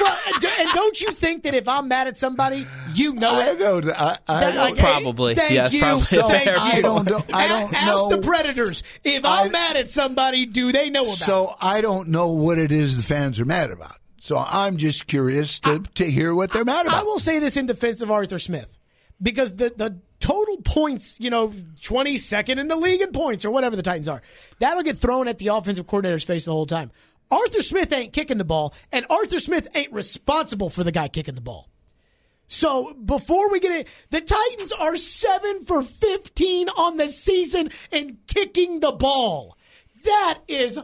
well, 0.00 0.18
and 0.34 0.44
and 0.44 0.68
don't 0.70 1.00
you 1.00 1.12
think 1.12 1.44
that 1.44 1.54
if 1.54 1.68
I'm 1.68 1.86
mad 1.86 2.08
at 2.08 2.18
somebody, 2.18 2.66
you 2.94 3.12
know 3.12 3.30
I 3.30 3.50
it? 3.50 3.58
know. 3.60 3.80
I, 3.96 4.18
I 4.26 4.40
That, 4.40 4.54
know. 4.56 4.60
like, 4.62 4.76
Probably. 4.76 5.34
Thank 5.36 5.52
Yes, 5.52 5.72
you. 5.72 5.80
probably. 5.80 6.00
So 6.02 6.28
Thank 6.30 6.46
you. 6.46 6.52
I 6.58 6.80
don't 6.80 7.08
know- 7.08 7.22
I 7.32 7.44
A- 7.44 7.48
don't 7.48 7.72
Ask 7.74 7.86
know. 7.86 8.16
the 8.16 8.22
Predators. 8.26 8.82
If 9.04 9.24
I'm 9.24 9.46
I- 9.46 9.50
mad 9.50 9.76
at 9.76 9.88
somebody, 9.88 10.46
do 10.46 10.72
they 10.72 10.90
know 10.90 11.02
about 11.02 11.12
it? 11.12 11.16
So 11.18 11.54
I 11.60 11.80
don't 11.80 12.08
know 12.08 12.30
what 12.30 12.58
it 12.58 12.72
is 12.72 12.96
the 12.96 13.04
fans 13.04 13.38
are 13.38 13.44
mad 13.44 13.70
about. 13.70 13.96
So 14.20 14.38
I'm 14.38 14.76
just 14.76 15.06
curious 15.06 15.58
to, 15.60 15.82
to 15.96 16.04
hear 16.04 16.34
what 16.34 16.52
they're 16.52 16.64
mad 16.64 16.86
about. 16.86 17.00
I 17.00 17.02
will 17.02 17.18
say 17.18 17.38
this 17.38 17.56
in 17.56 17.66
defense 17.66 18.02
of 18.02 18.10
Arthur 18.10 18.38
Smith 18.38 18.78
because 19.20 19.56
the 19.56 19.72
the 19.74 19.98
total 20.20 20.58
points, 20.58 21.18
you 21.18 21.30
know, 21.30 21.48
22nd 21.48 22.58
in 22.58 22.68
the 22.68 22.76
league 22.76 23.00
in 23.00 23.12
points 23.12 23.44
or 23.46 23.50
whatever 23.50 23.74
the 23.74 23.82
Titans 23.82 24.08
are, 24.08 24.22
that'll 24.58 24.82
get 24.82 24.98
thrown 24.98 25.26
at 25.26 25.38
the 25.38 25.48
offensive 25.48 25.86
coordinator's 25.86 26.22
face 26.22 26.44
the 26.44 26.52
whole 26.52 26.66
time. 26.66 26.90
Arthur 27.30 27.62
Smith 27.62 27.92
ain't 27.92 28.12
kicking 28.12 28.38
the 28.38 28.44
ball, 28.44 28.74
and 28.92 29.06
Arthur 29.08 29.40
Smith 29.40 29.68
ain't 29.74 29.92
responsible 29.92 30.68
for 30.68 30.84
the 30.84 30.92
guy 30.92 31.08
kicking 31.08 31.34
the 31.34 31.40
ball. 31.40 31.68
So 32.46 32.92
before 32.92 33.50
we 33.50 33.60
get 33.60 33.72
it, 33.72 33.88
the 34.10 34.20
Titans 34.20 34.72
are 34.72 34.96
seven 34.96 35.64
for 35.64 35.82
15 35.82 36.68
on 36.70 36.96
the 36.96 37.08
season 37.08 37.70
in 37.92 38.18
kicking 38.26 38.80
the 38.80 38.90
ball. 38.90 39.56
That 40.04 40.40
is, 40.48 40.78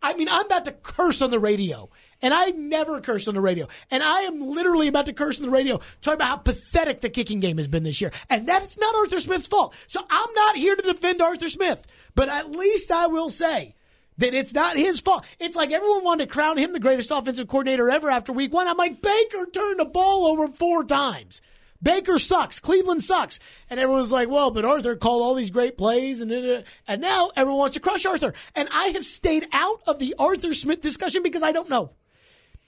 I 0.00 0.14
mean, 0.14 0.28
I'm 0.30 0.46
about 0.46 0.64
to 0.66 0.72
curse 0.72 1.20
on 1.20 1.30
the 1.30 1.40
radio. 1.40 1.90
And 2.20 2.34
I 2.34 2.50
never 2.50 3.00
curse 3.00 3.28
on 3.28 3.34
the 3.34 3.40
radio. 3.40 3.68
And 3.90 4.02
I 4.02 4.22
am 4.22 4.40
literally 4.40 4.88
about 4.88 5.06
to 5.06 5.12
curse 5.12 5.38
on 5.38 5.46
the 5.46 5.52
radio, 5.52 5.78
talking 6.00 6.16
about 6.16 6.28
how 6.28 6.36
pathetic 6.36 7.00
the 7.00 7.10
kicking 7.10 7.40
game 7.40 7.58
has 7.58 7.68
been 7.68 7.84
this 7.84 8.00
year. 8.00 8.10
And 8.28 8.46
that's 8.46 8.78
not 8.78 8.94
Arthur 8.94 9.20
Smith's 9.20 9.46
fault. 9.46 9.74
So 9.86 10.00
I'm 10.10 10.34
not 10.34 10.56
here 10.56 10.74
to 10.74 10.82
defend 10.82 11.22
Arthur 11.22 11.48
Smith. 11.48 11.86
But 12.14 12.28
at 12.28 12.50
least 12.50 12.90
I 12.90 13.06
will 13.06 13.30
say 13.30 13.76
that 14.18 14.34
it's 14.34 14.52
not 14.52 14.76
his 14.76 15.00
fault. 15.00 15.24
It's 15.38 15.56
like 15.56 15.70
everyone 15.70 16.04
wanted 16.04 16.26
to 16.26 16.32
crown 16.32 16.58
him 16.58 16.72
the 16.72 16.80
greatest 16.80 17.10
offensive 17.10 17.48
coordinator 17.48 17.88
ever 17.88 18.10
after 18.10 18.32
week 18.32 18.52
one. 18.52 18.66
I'm 18.66 18.76
like, 18.76 19.00
Baker 19.00 19.46
turned 19.46 19.78
the 19.78 19.84
ball 19.84 20.26
over 20.26 20.48
four 20.48 20.84
times. 20.84 21.40
Baker 21.80 22.18
sucks. 22.18 22.58
Cleveland 22.58 23.04
sucks. 23.04 23.38
And 23.70 23.78
everyone's 23.78 24.10
like, 24.10 24.28
well, 24.28 24.50
but 24.50 24.64
Arthur 24.64 24.96
called 24.96 25.22
all 25.22 25.34
these 25.34 25.50
great 25.50 25.78
plays 25.78 26.20
and 26.20 26.64
and 26.88 27.00
now 27.00 27.30
everyone 27.36 27.60
wants 27.60 27.74
to 27.74 27.80
crush 27.80 28.04
Arthur. 28.04 28.34
And 28.56 28.68
I 28.72 28.88
have 28.88 29.04
stayed 29.04 29.46
out 29.52 29.82
of 29.86 30.00
the 30.00 30.14
Arthur 30.18 30.54
Smith 30.54 30.80
discussion 30.80 31.22
because 31.22 31.44
I 31.44 31.52
don't 31.52 31.70
know. 31.70 31.92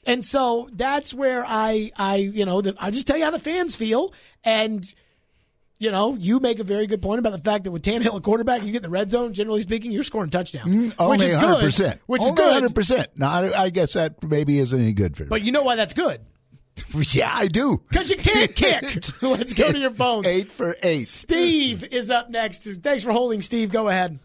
And 0.06 0.24
so 0.24 0.68
that's 0.72 1.12
where 1.12 1.44
I, 1.46 1.92
I, 1.96 2.16
you 2.16 2.44
know, 2.46 2.60
the, 2.62 2.74
I 2.78 2.90
just 2.90 3.06
tell 3.06 3.16
you 3.18 3.24
how 3.24 3.30
the 3.30 3.38
fans 3.38 3.76
feel. 3.76 4.14
And, 4.44 4.82
you 5.78 5.90
know, 5.90 6.14
you 6.14 6.40
make 6.40 6.58
a 6.58 6.64
very 6.64 6.86
good 6.86 7.02
point 7.02 7.18
about 7.18 7.32
the 7.32 7.38
fact 7.38 7.64
that 7.64 7.70
with 7.70 7.82
Tannehill 7.82 8.16
a 8.16 8.20
quarterback, 8.20 8.62
you 8.62 8.72
get 8.72 8.78
in 8.78 8.82
the 8.82 8.88
red 8.90 9.10
zone, 9.10 9.34
generally 9.34 9.60
speaking, 9.60 9.92
you're 9.92 10.02
scoring 10.02 10.30
touchdowns. 10.30 10.74
Mm, 10.74 10.94
Only 10.98 11.18
which 11.18 11.26
is 11.26 11.34
100%. 11.34 11.78
good. 11.78 12.00
Which 12.06 12.22
Only 12.22 12.42
is 12.42 12.60
good. 12.60 12.74
100%. 12.74 13.06
Now, 13.16 13.30
I, 13.30 13.62
I 13.64 13.70
guess 13.70 13.92
that 13.92 14.22
maybe 14.22 14.58
isn't 14.58 14.78
any 14.80 14.92
good 14.94 15.16
for 15.16 15.24
you. 15.24 15.28
But 15.28 15.42
you 15.42 15.52
know 15.52 15.62
why 15.62 15.76
that's 15.76 15.94
good? 15.94 16.20
Yeah, 17.12 17.30
I 17.34 17.46
do. 17.48 17.82
Because 17.88 18.08
you 18.08 18.16
can't 18.16 18.54
kick. 18.54 18.84
Let's 19.22 19.52
go 19.52 19.70
to 19.70 19.78
your 19.78 19.90
phones. 19.90 20.26
Eight 20.26 20.50
for 20.50 20.74
eight. 20.82 21.06
Steve 21.08 21.84
is 21.84 22.10
up 22.10 22.30
next. 22.30 22.64
Thanks 22.64 23.04
for 23.04 23.12
holding, 23.12 23.42
Steve. 23.42 23.70
Go 23.70 23.88
ahead. 23.88 24.18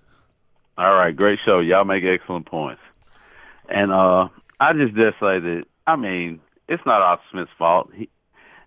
All 0.78 0.94
right, 0.94 1.14
great 1.14 1.40
show. 1.44 1.60
Y'all 1.60 1.84
make 1.84 2.04
excellent 2.06 2.46
points. 2.46 2.82
And 3.68 3.92
uh 3.92 4.30
I 4.60 4.74
just 4.74 4.95
just 4.95 5.20
say 5.20 5.39
that 5.39 5.64
I 5.86 5.95
mean, 5.95 6.41
it's 6.68 6.86
not 6.86 7.01
Arthur 7.01 7.24
Smith's 7.32 7.51
fault. 7.58 7.91
He, 7.93 8.10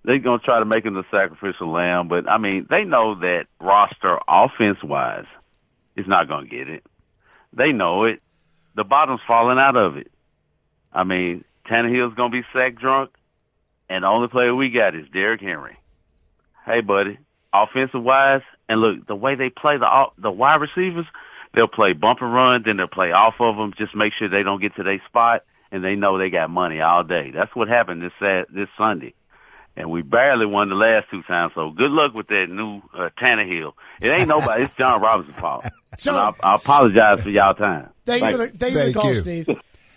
they're 0.04 0.18
gonna 0.18 0.38
try 0.38 0.58
to 0.58 0.64
make 0.64 0.84
him 0.84 0.94
the 0.94 1.04
sacrificial 1.10 1.70
lamb, 1.70 2.08
but 2.08 2.28
I 2.28 2.38
mean, 2.38 2.66
they 2.70 2.84
know 2.84 3.16
that 3.16 3.46
roster 3.60 4.18
offense 4.28 4.82
wise 4.82 5.26
is 5.96 6.06
not 6.06 6.28
gonna 6.28 6.46
get 6.46 6.68
it. 6.68 6.84
They 7.52 7.72
know 7.72 8.04
it. 8.04 8.22
The 8.74 8.84
bottom's 8.84 9.20
falling 9.26 9.58
out 9.58 9.76
of 9.76 9.96
it. 9.96 10.10
I 10.92 11.04
mean, 11.04 11.44
Tannehill's 11.66 12.14
gonna 12.14 12.30
be 12.30 12.44
sack 12.52 12.76
drunk, 12.76 13.10
and 13.88 14.04
the 14.04 14.08
only 14.08 14.28
player 14.28 14.54
we 14.54 14.70
got 14.70 14.94
is 14.94 15.08
Derrick 15.12 15.40
Henry. 15.40 15.76
Hey, 16.64 16.80
buddy, 16.80 17.18
offensive 17.52 18.02
wise, 18.02 18.42
and 18.68 18.80
look 18.80 19.06
the 19.06 19.16
way 19.16 19.34
they 19.34 19.50
play 19.50 19.78
the 19.78 20.06
the 20.16 20.30
wide 20.30 20.60
receivers, 20.60 21.06
they'll 21.54 21.68
play 21.68 21.92
bump 21.92 22.20
and 22.22 22.32
run, 22.32 22.62
then 22.64 22.76
they'll 22.76 22.86
play 22.86 23.12
off 23.12 23.34
of 23.40 23.56
them. 23.56 23.74
Just 23.76 23.94
make 23.94 24.12
sure 24.12 24.28
they 24.28 24.42
don't 24.42 24.60
get 24.60 24.76
to 24.76 24.82
their 24.82 25.02
spot, 25.06 25.44
and 25.70 25.84
they 25.84 25.94
know 25.96 26.18
they 26.18 26.30
got 26.30 26.50
money 26.50 26.80
all 26.80 27.04
day. 27.04 27.30
That's 27.30 27.54
what 27.54 27.68
happened 27.68 28.02
this 28.02 28.12
Sat 28.18 28.46
this 28.52 28.68
Sunday, 28.76 29.14
and 29.76 29.90
we 29.90 30.02
barely 30.02 30.46
won 30.46 30.68
the 30.68 30.74
last 30.74 31.06
two 31.10 31.22
times. 31.22 31.52
So 31.54 31.70
good 31.70 31.90
luck 31.90 32.14
with 32.14 32.28
that 32.28 32.46
new 32.48 32.82
uh, 32.94 33.10
Tannehill. 33.20 33.72
It 34.00 34.08
ain't 34.08 34.28
nobody. 34.28 34.64
it's 34.64 34.76
Jon 34.76 35.00
Robinson's 35.00 35.38
fault. 35.38 35.64
So- 35.96 36.14
I, 36.14 36.32
I 36.44 36.54
apologize 36.56 37.22
for 37.22 37.30
y'all 37.30 37.54
time. 37.54 37.88
Thank 38.04 38.22
you 38.22 38.30
for 38.30 38.36
the, 38.36 38.48
Thank 38.48 38.60
thank 38.60 38.72
you 38.74 38.80
for 38.80 38.86
the 38.86 38.92
call, 38.92 39.08
you. 39.08 39.14
Steve. 39.16 39.48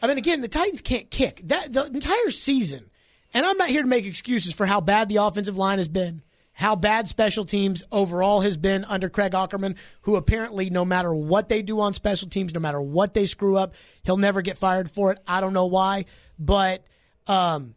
I 0.02 0.08
mean, 0.08 0.18
again, 0.18 0.42
the 0.42 0.48
Titans 0.48 0.82
can't 0.82 1.12
kick 1.12 1.42
that 1.46 1.72
the 1.72 1.86
entire 1.86 2.32
season, 2.32 2.90
and 3.34 3.46
I'm 3.46 3.58
not 3.58 3.70
here 3.70 3.82
to 3.84 3.88
make 3.88 4.06
excuses 4.06 4.54
for 4.54 4.66
how 4.66 4.82
bad 4.82 5.10
the 5.10 5.18
offensive 5.18 5.58
line 5.58 5.78
has 5.78 5.88
been, 5.88 6.22
how 6.54 6.76
bad 6.76 7.08
special 7.08 7.46
teams 7.46 7.84
overall 7.92 8.42
has 8.42 8.58
been 8.58 8.86
under 8.86 9.10
Craig 9.10 9.32
Aukerman, 9.32 9.76
who 10.02 10.16
apparently, 10.16 10.70
no 10.70 10.86
matter 10.86 11.14
what 11.14 11.50
they 11.50 11.62
do 11.62 11.80
on 11.80 11.94
special 11.94 12.30
teams, 12.30 12.54
no 12.54 12.60
matter 12.60 12.82
what 12.82 13.14
they 13.14 13.26
screw 13.26 13.58
up, 13.58 13.74
he'll 14.04 14.18
never 14.18 14.42
get 14.42 14.58
fired 14.58 14.92
for 14.92 15.12
it. 15.12 15.20
I 15.26 15.42
don't 15.42 15.54
know 15.54 15.66
why, 15.66 16.06
but 16.38 16.84
um, 17.28 17.76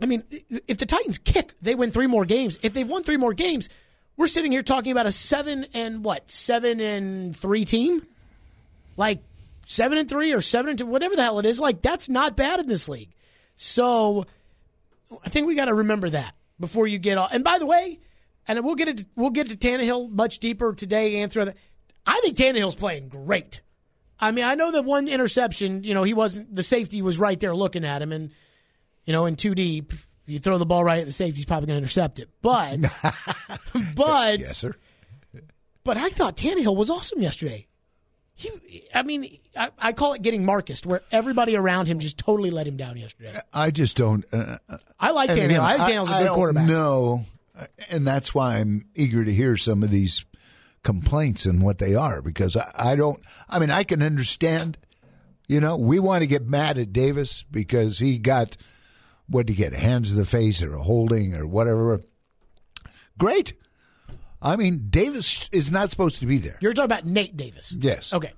I 0.00 0.06
mean, 0.06 0.22
if 0.68 0.78
the 0.78 0.86
Titans 0.86 1.18
kick, 1.18 1.54
they 1.60 1.74
win 1.74 1.90
three 1.90 2.06
more 2.06 2.24
games. 2.24 2.58
If 2.62 2.74
they've 2.74 2.88
won 2.88 3.02
three 3.02 3.16
more 3.16 3.34
games, 3.34 3.68
we're 4.16 4.26
sitting 4.26 4.52
here 4.52 4.62
talking 4.62 4.92
about 4.92 5.06
a 5.06 5.12
seven 5.12 5.66
and 5.74 6.04
what 6.04 6.30
seven 6.30 6.80
and 6.80 7.34
three 7.34 7.64
team, 7.64 8.06
like 8.96 9.20
seven 9.64 9.98
and 9.98 10.08
three 10.08 10.32
or 10.32 10.40
seven 10.40 10.70
and 10.70 10.78
two, 10.78 10.86
whatever 10.86 11.16
the 11.16 11.22
hell 11.22 11.38
it 11.38 11.46
is. 11.46 11.58
Like 11.58 11.82
that's 11.82 12.08
not 12.08 12.36
bad 12.36 12.60
in 12.60 12.68
this 12.68 12.88
league. 12.88 13.10
So 13.56 14.26
I 15.24 15.28
think 15.28 15.46
we 15.46 15.54
got 15.54 15.66
to 15.66 15.74
remember 15.74 16.10
that 16.10 16.34
before 16.58 16.86
you 16.86 16.98
get 16.98 17.18
off. 17.18 17.32
And 17.32 17.44
by 17.44 17.58
the 17.58 17.66
way, 17.66 18.00
and 18.48 18.64
we'll 18.64 18.74
get 18.74 18.88
it. 18.88 19.06
We'll 19.16 19.30
get 19.30 19.48
to 19.50 19.56
Tannehill 19.56 20.10
much 20.10 20.38
deeper 20.38 20.72
today 20.72 21.20
and 21.20 21.32
through. 21.32 21.52
I 22.06 22.20
think 22.20 22.36
Tannehill's 22.36 22.74
playing 22.74 23.08
great. 23.08 23.60
I 24.18 24.30
mean, 24.30 24.44
I 24.44 24.54
know 24.54 24.72
that 24.72 24.84
one 24.84 25.08
interception. 25.08 25.84
You 25.84 25.94
know, 25.94 26.04
he 26.04 26.14
wasn't. 26.14 26.54
The 26.54 26.62
safety 26.62 27.02
was 27.02 27.18
right 27.18 27.38
there 27.38 27.54
looking 27.54 27.84
at 27.84 28.00
him, 28.02 28.12
and 28.12 28.30
you 29.04 29.12
know, 29.12 29.26
in 29.26 29.36
two 29.36 29.54
deep, 29.54 29.92
you 30.26 30.38
throw 30.38 30.58
the 30.58 30.66
ball 30.66 30.84
right 30.84 31.00
at 31.00 31.06
the 31.06 31.12
safety, 31.12 31.36
he's 31.36 31.46
probably 31.46 31.68
going 31.68 31.76
to 31.76 31.82
intercept 31.82 32.18
it. 32.18 32.28
But, 32.42 32.80
but 33.94 34.40
yes, 34.40 34.56
sir. 34.56 34.74
But 35.84 35.96
I 35.96 36.08
thought 36.10 36.36
Tannehill 36.36 36.76
was 36.76 36.90
awesome 36.90 37.22
yesterday. 37.22 37.66
He, 38.38 38.84
I 38.94 39.02
mean, 39.02 39.38
I, 39.58 39.70
I 39.78 39.92
call 39.92 40.12
it 40.12 40.20
getting 40.20 40.44
Marcus, 40.44 40.84
where 40.84 41.00
everybody 41.10 41.56
around 41.56 41.88
him 41.88 41.98
just 41.98 42.18
totally 42.18 42.50
let 42.50 42.66
him 42.66 42.76
down 42.76 42.98
yesterday. 42.98 43.34
I 43.52 43.70
just 43.70 43.96
don't. 43.96 44.26
Uh, 44.32 44.58
I 45.00 45.10
like 45.12 45.28
Daniel. 45.28 45.44
Again, 45.44 45.60
I 45.60 45.76
think 45.76 45.88
Tannehill's 45.88 46.10
a 46.10 46.14
I 46.14 46.22
good 46.24 46.32
quarterback. 46.32 46.68
know, 46.68 47.24
and 47.88 48.06
that's 48.06 48.34
why 48.34 48.58
I'm 48.58 48.84
eager 48.94 49.24
to 49.24 49.32
hear 49.32 49.56
some 49.56 49.82
of 49.82 49.90
these 49.90 50.26
complaints 50.82 51.46
and 51.46 51.62
what 51.62 51.78
they 51.78 51.94
are 51.94 52.20
because 52.20 52.56
I, 52.58 52.70
I 52.76 52.96
don't. 52.96 53.18
I 53.48 53.58
mean, 53.58 53.70
I 53.70 53.84
can 53.84 54.02
understand. 54.02 54.76
You 55.48 55.60
know, 55.60 55.76
we 55.76 55.98
want 55.98 56.20
to 56.22 56.26
get 56.26 56.46
mad 56.46 56.76
at 56.76 56.92
Davis 56.92 57.42
because 57.42 58.00
he 58.00 58.18
got 58.18 58.56
what 59.28 59.46
did 59.46 59.54
he 59.54 59.62
get? 59.62 59.72
Hands 59.72 60.08
to 60.08 60.14
the 60.14 60.26
face 60.26 60.62
or 60.62 60.74
a 60.74 60.82
holding 60.82 61.34
or 61.34 61.46
whatever. 61.46 62.00
Great. 63.18 63.54
I 64.46 64.54
mean, 64.54 64.86
Davis 64.90 65.50
is 65.50 65.72
not 65.72 65.90
supposed 65.90 66.20
to 66.20 66.26
be 66.26 66.38
there. 66.38 66.56
You're 66.60 66.72
talking 66.72 66.84
about 66.84 67.04
Nate 67.04 67.36
Davis. 67.36 67.74
Yes. 67.76 68.12
Okay. 68.12 68.32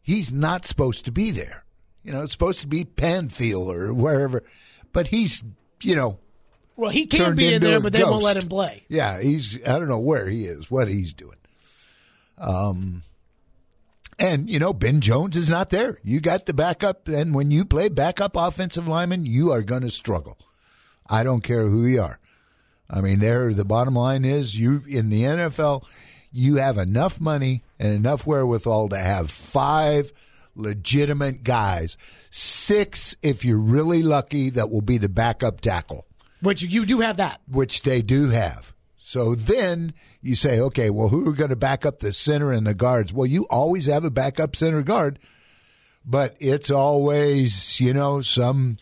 He's 0.00 0.30
not 0.30 0.64
supposed 0.64 1.04
to 1.06 1.12
be 1.12 1.32
there. 1.32 1.64
You 2.04 2.12
know, 2.12 2.22
it's 2.22 2.32
supposed 2.32 2.60
to 2.60 2.68
be 2.68 2.84
Pamphile 2.84 3.66
or 3.66 3.92
wherever, 3.92 4.44
but 4.92 5.08
he's, 5.08 5.42
you 5.82 5.96
know, 5.96 6.20
Well, 6.76 6.92
he 6.92 7.06
can 7.06 7.34
be 7.34 7.52
in 7.52 7.60
there, 7.60 7.80
but 7.80 7.92
they 7.92 8.04
won't 8.04 8.22
let 8.22 8.36
him 8.36 8.48
play. 8.48 8.84
Yeah, 8.88 9.20
he's 9.20 9.60
I 9.66 9.78
don't 9.80 9.88
know 9.88 9.98
where 9.98 10.28
he 10.28 10.44
is, 10.44 10.70
what 10.70 10.86
he's 10.86 11.14
doing. 11.14 11.38
Um 12.38 13.02
and 14.20 14.48
you 14.48 14.60
know, 14.60 14.72
Ben 14.72 15.00
Jones 15.00 15.36
is 15.36 15.50
not 15.50 15.70
there. 15.70 15.98
You 16.04 16.20
got 16.20 16.46
the 16.46 16.54
backup 16.54 17.08
and 17.08 17.34
when 17.34 17.50
you 17.50 17.64
play 17.64 17.88
backup 17.88 18.36
offensive 18.36 18.86
lineman, 18.86 19.26
you 19.26 19.50
are 19.50 19.62
going 19.62 19.82
to 19.82 19.90
struggle. 19.90 20.38
I 21.08 21.24
don't 21.24 21.42
care 21.42 21.66
who 21.66 21.86
you 21.86 22.02
are. 22.02 22.20
I 22.90 23.00
mean, 23.00 23.18
there 23.18 23.52
the 23.52 23.64
bottom 23.64 23.94
line 23.94 24.24
is 24.24 24.58
you 24.58 24.82
in 24.88 25.10
the 25.10 25.22
NFL, 25.22 25.86
you 26.32 26.56
have 26.56 26.78
enough 26.78 27.20
money 27.20 27.62
and 27.78 27.92
enough 27.92 28.26
wherewithal 28.26 28.88
to 28.90 28.98
have 28.98 29.30
five 29.30 30.12
legitimate 30.54 31.44
guys, 31.44 31.96
six 32.30 33.14
if 33.22 33.44
you're 33.44 33.58
really 33.58 34.02
lucky 34.02 34.50
that 34.50 34.70
will 34.70 34.80
be 34.80 34.98
the 34.98 35.08
backup 35.08 35.60
tackle 35.60 36.06
Which 36.40 36.62
you 36.62 36.84
do 36.84 37.00
have 37.00 37.18
that. 37.18 37.40
which 37.46 37.82
they 37.82 38.02
do 38.02 38.30
have. 38.30 38.74
So 38.96 39.34
then 39.34 39.94
you 40.20 40.34
say, 40.34 40.60
okay, 40.60 40.90
well, 40.90 41.08
who 41.08 41.28
are 41.30 41.34
going 41.34 41.50
to 41.50 41.56
back 41.56 41.86
up 41.86 42.00
the 42.00 42.12
center 42.12 42.52
and 42.52 42.66
the 42.66 42.74
guards? 42.74 43.12
Well, 43.12 43.26
you 43.26 43.46
always 43.48 43.86
have 43.86 44.04
a 44.04 44.10
backup 44.10 44.54
center 44.54 44.82
guard, 44.82 45.18
but 46.04 46.36
it's 46.40 46.70
always, 46.70 47.80
you 47.80 47.94
know, 47.94 48.20
some 48.20 48.76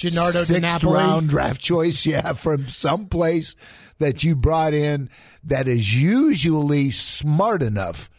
Gennaro 0.00 0.30
sixth 0.30 0.84
round 0.84 1.28
draft 1.28 1.60
choice, 1.60 2.04
yeah, 2.06 2.32
from 2.32 2.68
some 2.68 3.06
place 3.06 3.54
that 3.98 4.24
you 4.24 4.34
brought 4.34 4.74
in 4.74 5.10
that 5.44 5.68
is 5.68 6.00
usually 6.00 6.90
smart 6.90 7.62
enough 7.62 8.10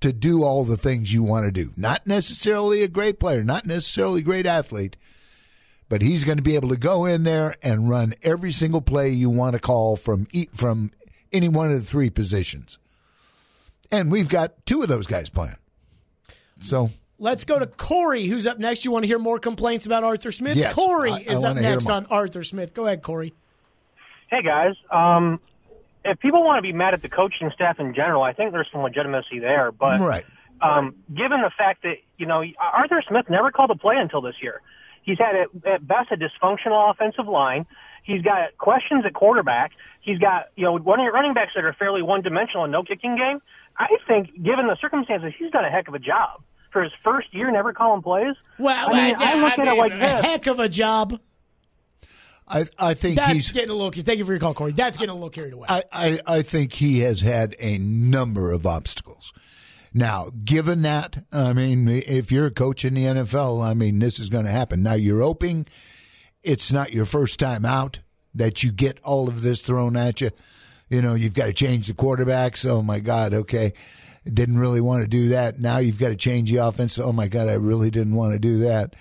to 0.00 0.12
do 0.12 0.42
all 0.42 0.64
the 0.64 0.76
things 0.76 1.12
you 1.12 1.22
want 1.22 1.46
to 1.46 1.52
do. 1.52 1.72
Not 1.76 2.06
necessarily 2.06 2.82
a 2.82 2.88
great 2.88 3.18
player, 3.18 3.42
not 3.42 3.66
necessarily 3.66 4.20
a 4.20 4.24
great 4.24 4.46
athlete, 4.46 4.96
but 5.88 6.02
he's 6.02 6.24
going 6.24 6.38
to 6.38 6.42
be 6.42 6.56
able 6.56 6.68
to 6.70 6.76
go 6.76 7.06
in 7.06 7.22
there 7.24 7.54
and 7.62 7.88
run 7.88 8.14
every 8.22 8.52
single 8.52 8.82
play 8.82 9.10
you 9.10 9.30
want 9.30 9.54
to 9.54 9.60
call 9.60 9.96
from 9.96 10.26
from 10.52 10.90
any 11.32 11.48
one 11.48 11.70
of 11.70 11.74
the 11.74 11.86
three 11.86 12.10
positions. 12.10 12.78
And 13.90 14.10
we've 14.10 14.28
got 14.28 14.66
two 14.66 14.82
of 14.82 14.88
those 14.88 15.06
guys 15.06 15.30
playing. 15.30 15.56
So 16.60 16.90
Let's 17.18 17.46
go 17.46 17.58
to 17.58 17.66
Corey, 17.66 18.26
who's 18.26 18.46
up 18.46 18.58
next. 18.58 18.84
You 18.84 18.90
want 18.90 19.04
to 19.04 19.06
hear 19.06 19.18
more 19.18 19.38
complaints 19.38 19.86
about 19.86 20.04
Arthur 20.04 20.30
Smith? 20.30 20.56
Yes, 20.56 20.74
Corey 20.74 21.12
I- 21.12 21.16
I 21.16 21.20
is 21.20 21.44
up 21.44 21.56
next 21.56 21.88
on 21.88 22.06
Arthur 22.06 22.42
Smith. 22.42 22.74
Go 22.74 22.86
ahead, 22.86 23.02
Corey. 23.02 23.32
Hey 24.28 24.42
guys, 24.42 24.74
um, 24.90 25.40
if 26.04 26.18
people 26.18 26.42
want 26.42 26.58
to 26.58 26.62
be 26.62 26.72
mad 26.72 26.94
at 26.94 27.00
the 27.00 27.08
coaching 27.08 27.50
staff 27.54 27.78
in 27.78 27.94
general, 27.94 28.22
I 28.22 28.32
think 28.32 28.52
there's 28.52 28.68
some 28.72 28.82
legitimacy 28.82 29.38
there. 29.38 29.70
But 29.70 30.00
right. 30.00 30.26
um, 30.60 30.96
given 31.14 31.40
the 31.40 31.50
fact 31.56 31.84
that 31.84 31.98
you 32.18 32.26
know 32.26 32.44
Arthur 32.58 33.02
Smith 33.08 33.30
never 33.30 33.50
called 33.50 33.70
a 33.70 33.76
play 33.76 33.96
until 33.96 34.20
this 34.20 34.34
year, 34.42 34.60
he's 35.02 35.18
had 35.18 35.36
at, 35.36 35.66
at 35.66 35.86
best 35.86 36.10
a 36.10 36.16
dysfunctional 36.16 36.90
offensive 36.90 37.28
line. 37.28 37.66
He's 38.02 38.22
got 38.22 38.58
questions 38.58 39.04
at 39.06 39.14
quarterback. 39.14 39.72
He's 40.00 40.18
got 40.18 40.48
you 40.56 40.64
know 40.64 40.78
running 40.78 41.06
running 41.06 41.32
backs 41.32 41.52
that 41.54 41.64
are 41.64 41.72
fairly 41.72 42.02
one 42.02 42.20
dimensional 42.20 42.64
and 42.64 42.72
no 42.72 42.82
kicking 42.82 43.16
game. 43.16 43.40
I 43.78 43.96
think, 44.08 44.42
given 44.42 44.66
the 44.66 44.76
circumstances, 44.80 45.32
he's 45.38 45.50
done 45.50 45.64
a 45.64 45.70
heck 45.70 45.86
of 45.88 45.94
a 45.94 45.98
job 46.00 46.42
for 46.76 46.82
his 46.82 46.92
first 47.00 47.32
year, 47.32 47.50
never 47.50 47.72
calling 47.72 48.02
plays. 48.02 48.34
Well, 48.58 48.90
I 48.92 49.06
mean, 49.06 49.16
I 49.18 49.40
look 49.40 49.58
at 49.58 49.66
it 49.66 49.78
like 49.78 49.92
a 49.94 49.96
this. 49.96 50.24
heck 50.26 50.46
of 50.46 50.60
a 50.60 50.68
job. 50.68 51.18
I 52.46 52.66
I 52.78 52.92
think 52.92 53.16
That's 53.16 53.32
he's 53.32 53.50
getting 53.50 53.70
a 53.70 53.72
little. 53.72 53.90
Thank 53.90 54.18
you 54.18 54.26
for 54.26 54.32
your 54.32 54.40
call, 54.40 54.52
Corey. 54.52 54.72
That's 54.72 54.98
getting 54.98 55.10
a 55.10 55.14
little 55.14 55.30
carried 55.30 55.54
away. 55.54 55.66
I, 55.70 55.82
I, 55.90 56.20
I 56.26 56.42
think 56.42 56.74
he 56.74 57.00
has 57.00 57.22
had 57.22 57.56
a 57.58 57.78
number 57.78 58.52
of 58.52 58.66
obstacles. 58.66 59.32
Now, 59.94 60.26
given 60.44 60.82
that, 60.82 61.24
I 61.32 61.54
mean, 61.54 61.88
if 61.88 62.30
you're 62.30 62.44
a 62.44 62.50
coach 62.50 62.84
in 62.84 62.92
the 62.92 63.04
NFL, 63.04 63.66
I 63.66 63.72
mean, 63.72 63.98
this 63.98 64.18
is 64.18 64.28
going 64.28 64.44
to 64.44 64.50
happen. 64.50 64.82
Now, 64.82 64.92
you're 64.92 65.22
hoping 65.22 65.66
it's 66.42 66.70
not 66.70 66.92
your 66.92 67.06
first 67.06 67.40
time 67.40 67.64
out 67.64 68.00
that 68.34 68.62
you 68.62 68.70
get 68.70 69.00
all 69.02 69.26
of 69.28 69.40
this 69.40 69.62
thrown 69.62 69.96
at 69.96 70.20
you. 70.20 70.30
You 70.90 71.00
know, 71.00 71.14
you've 71.14 71.32
got 71.32 71.46
to 71.46 71.54
change 71.54 71.86
the 71.86 71.94
quarterbacks. 71.94 72.68
Oh, 72.68 72.82
my 72.82 73.00
God, 73.00 73.32
okay. 73.32 73.72
Didn't 74.32 74.58
really 74.58 74.80
want 74.80 75.02
to 75.02 75.08
do 75.08 75.28
that. 75.30 75.60
Now 75.60 75.78
you've 75.78 75.98
got 75.98 76.08
to 76.08 76.16
change 76.16 76.50
the 76.50 76.58
offense. 76.58 76.98
Oh, 76.98 77.12
my 77.12 77.28
God, 77.28 77.48
I 77.48 77.54
really 77.54 77.90
didn't 77.90 78.14
want 78.14 78.32
to 78.32 78.38
do 78.38 78.58
that. 78.60 78.94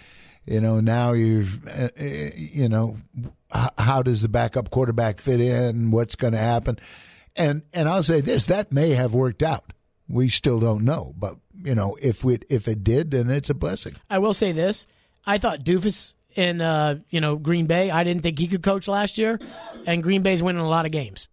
You 0.46 0.62
know, 0.62 0.80
now 0.80 1.14
you're, 1.14 1.46
uh, 1.68 1.88
uh, 2.00 2.04
you 2.36 2.70
know, 2.70 2.98
h- 3.56 3.70
how 3.80 4.04
does 4.04 4.22
the 4.22 4.30
backup 4.30 4.70
quarterback 4.70 5.20
fit 5.20 5.42
in? 5.42 5.90
What's 5.90 6.16
going 6.16 6.34
to 6.34 6.40
happen? 6.40 6.78
And 7.36 7.64
and 7.74 7.90
I'll 7.90 8.04
say 8.04 8.22
this: 8.22 8.46
that 8.46 8.72
may 8.72 8.92
have 8.92 9.14
worked 9.14 9.42
out. 9.44 9.74
We 10.08 10.30
still 10.30 10.60
don't 10.60 10.86
know, 10.86 11.14
but 11.18 11.36
you 11.64 11.76
know, 11.76 11.98
if 12.02 12.24
we 12.24 12.40
if 12.50 12.68
it 12.68 12.84
did, 12.84 13.12
then 13.12 13.30
it's 13.30 13.50
a 13.50 13.54
blessing. 13.56 13.96
I 14.10 14.20
will 14.20 14.34
say 14.34 14.52
this: 14.52 14.88
I 15.26 15.38
thought 15.38 15.66
Doofus 15.66 16.14
in 16.36 16.62
uh, 16.62 17.00
you 17.10 17.20
know 17.20 17.36
Green 17.36 17.66
Bay. 17.66 17.90
I 17.92 18.04
didn't 18.04 18.22
think 18.24 18.40
he 18.40 18.48
could 18.48 18.64
coach 18.64 18.88
last 18.88 19.18
year, 19.18 19.40
and 19.86 20.02
Green 20.04 20.22
Bay's 20.22 20.44
winning 20.44 20.62
a 20.62 20.70
lot 20.70 20.86
of 20.86 20.92
games. 20.92 21.28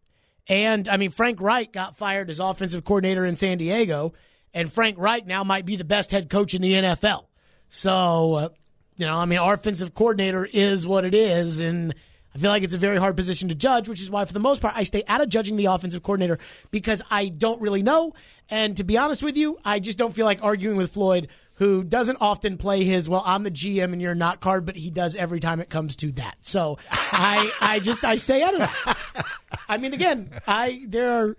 And 0.49 0.89
I 0.89 0.97
mean, 0.97 1.11
Frank 1.11 1.41
Reich 1.41 1.73
got 1.73 1.97
fired 1.97 2.31
as 2.31 2.41
offensive 2.41 2.85
coordinator 2.85 3.25
in 3.25 3.37
San 3.37 3.59
Diego, 3.59 4.13
and 4.53 4.73
Frank 4.73 4.99
Reich 4.99 5.27
now 5.27 5.45
might 5.45 5.65
be 5.65 5.77
the 5.77 5.85
best 5.85 6.11
head 6.11 6.29
coach 6.29 6.55
in 6.55 6.63
the 6.63 6.73
NFL. 6.73 7.27
So, 7.69 8.35
uh, 8.35 8.49
you 8.97 9.07
know, 9.07 9.17
I 9.17 9.25
mean, 9.25 9.39
our 9.39 9.55
offensive 9.55 9.95
coordinator 9.95 10.45
is 10.45 10.87
what 10.87 11.05
it 11.05 11.15
is, 11.15 11.61
and 11.61 11.95
I 12.35 12.39
feel 12.39 12.51
like 12.51 12.63
it's 12.63 12.75
a 12.75 12.79
very 12.79 12.99
hard 12.99 13.17
position 13.17 13.49
to 13.51 13.55
judge, 13.55 13.89
which 13.89 14.01
is 14.01 14.11
why, 14.11 14.25
for 14.25 14.33
the 14.33 14.41
most 14.41 14.63
part, 14.63 14.75
I 14.77 14.83
stay 14.85 15.05
out 15.07 15.21
of 15.21 15.29
judging 15.29 15.57
the 15.57 15.67
offensive 15.67 16.03
coordinator 16.03 16.39
because 16.71 17.03
I 17.11 17.29
don't 17.29 17.61
really 17.61 17.83
know. 17.83 18.15
And 18.51 18.77
to 18.79 18.85
be 18.85 18.99
honest 18.99 19.23
with 19.23 19.37
you, 19.37 19.59
I 19.65 19.81
just 19.81 19.99
don't 19.99 20.15
feel 20.15 20.27
like 20.27 20.43
arguing 20.43 20.77
with 20.77 20.93
Floyd, 20.93 21.29
who 21.63 21.85
doesn't 21.85 22.19
often 22.21 22.59
play 22.59 22.83
his, 22.83 23.09
well, 23.09 23.23
I'm 23.25 23.45
the 23.45 23.51
GM 23.51 23.93
and 23.93 24.03
you're 24.03 24.17
not 24.17 24.41
card, 24.41 24.67
but 24.67 24.75
he 24.75 24.91
does 24.91 25.15
every 25.15 25.39
time 25.39 25.61
it 25.61 25.71
comes 25.71 25.95
to 25.97 26.11
that. 26.11 26.37
So 26.41 26.77
I, 26.91 27.53
I 27.61 27.79
just, 27.79 28.05
I 28.05 28.17
stay 28.17 28.43
out 28.43 28.55
of 28.55 28.59
that. 28.59 29.27
I 29.69 29.79
mean, 29.79 29.95
again, 29.95 30.29
I, 30.49 30.83
there 30.89 31.13
are, 31.13 31.37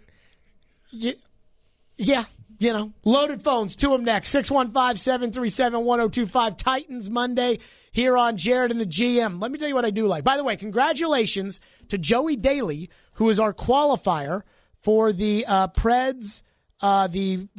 y- 0.94 1.18
yeah, 1.98 2.24
you 2.58 2.72
know, 2.72 2.94
loaded 3.04 3.44
phones, 3.44 3.76
to 3.76 3.90
them 3.90 4.06
next. 4.06 4.30
615 4.30 4.96
737 4.96 5.84
1025. 5.84 6.56
Titans 6.56 7.10
Monday 7.10 7.60
here 7.92 8.18
on 8.18 8.38
Jared 8.38 8.72
and 8.72 8.80
the 8.80 8.86
GM. 8.86 9.42
Let 9.42 9.52
me 9.52 9.60
tell 9.60 9.68
you 9.68 9.76
what 9.76 9.84
I 9.84 9.90
do 9.90 10.08
like. 10.08 10.24
By 10.24 10.38
the 10.38 10.46
way, 10.46 10.56
congratulations 10.56 11.60
to 11.90 11.98
Joey 11.98 12.38
Daly, 12.38 12.90
who 13.16 13.30
is 13.30 13.42
our 13.42 13.54
qualifier 13.54 14.44
for 14.80 15.12
the 15.12 15.44
uh, 15.50 15.68
Preds. 15.68 16.44
Uh, 16.80 17.08
the, 17.08 17.50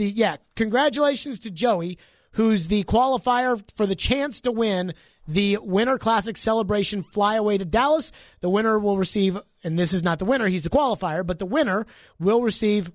the, 0.00 0.10
yeah, 0.10 0.36
congratulations 0.56 1.38
to 1.40 1.50
Joey, 1.50 1.98
who's 2.32 2.68
the 2.68 2.84
qualifier 2.84 3.62
for 3.74 3.84
the 3.84 3.94
chance 3.94 4.40
to 4.40 4.50
win 4.50 4.94
the 5.28 5.58
Winter 5.58 5.98
Classic 5.98 6.38
Celebration 6.38 7.02
Flyaway 7.02 7.58
to 7.58 7.66
Dallas. 7.66 8.10
The 8.40 8.48
winner 8.48 8.78
will 8.78 8.96
receive, 8.96 9.38
and 9.62 9.78
this 9.78 9.92
is 9.92 10.02
not 10.02 10.18
the 10.18 10.24
winner, 10.24 10.46
he's 10.46 10.64
the 10.64 10.70
qualifier, 10.70 11.24
but 11.24 11.38
the 11.38 11.44
winner 11.44 11.86
will 12.18 12.42
receive 12.42 12.90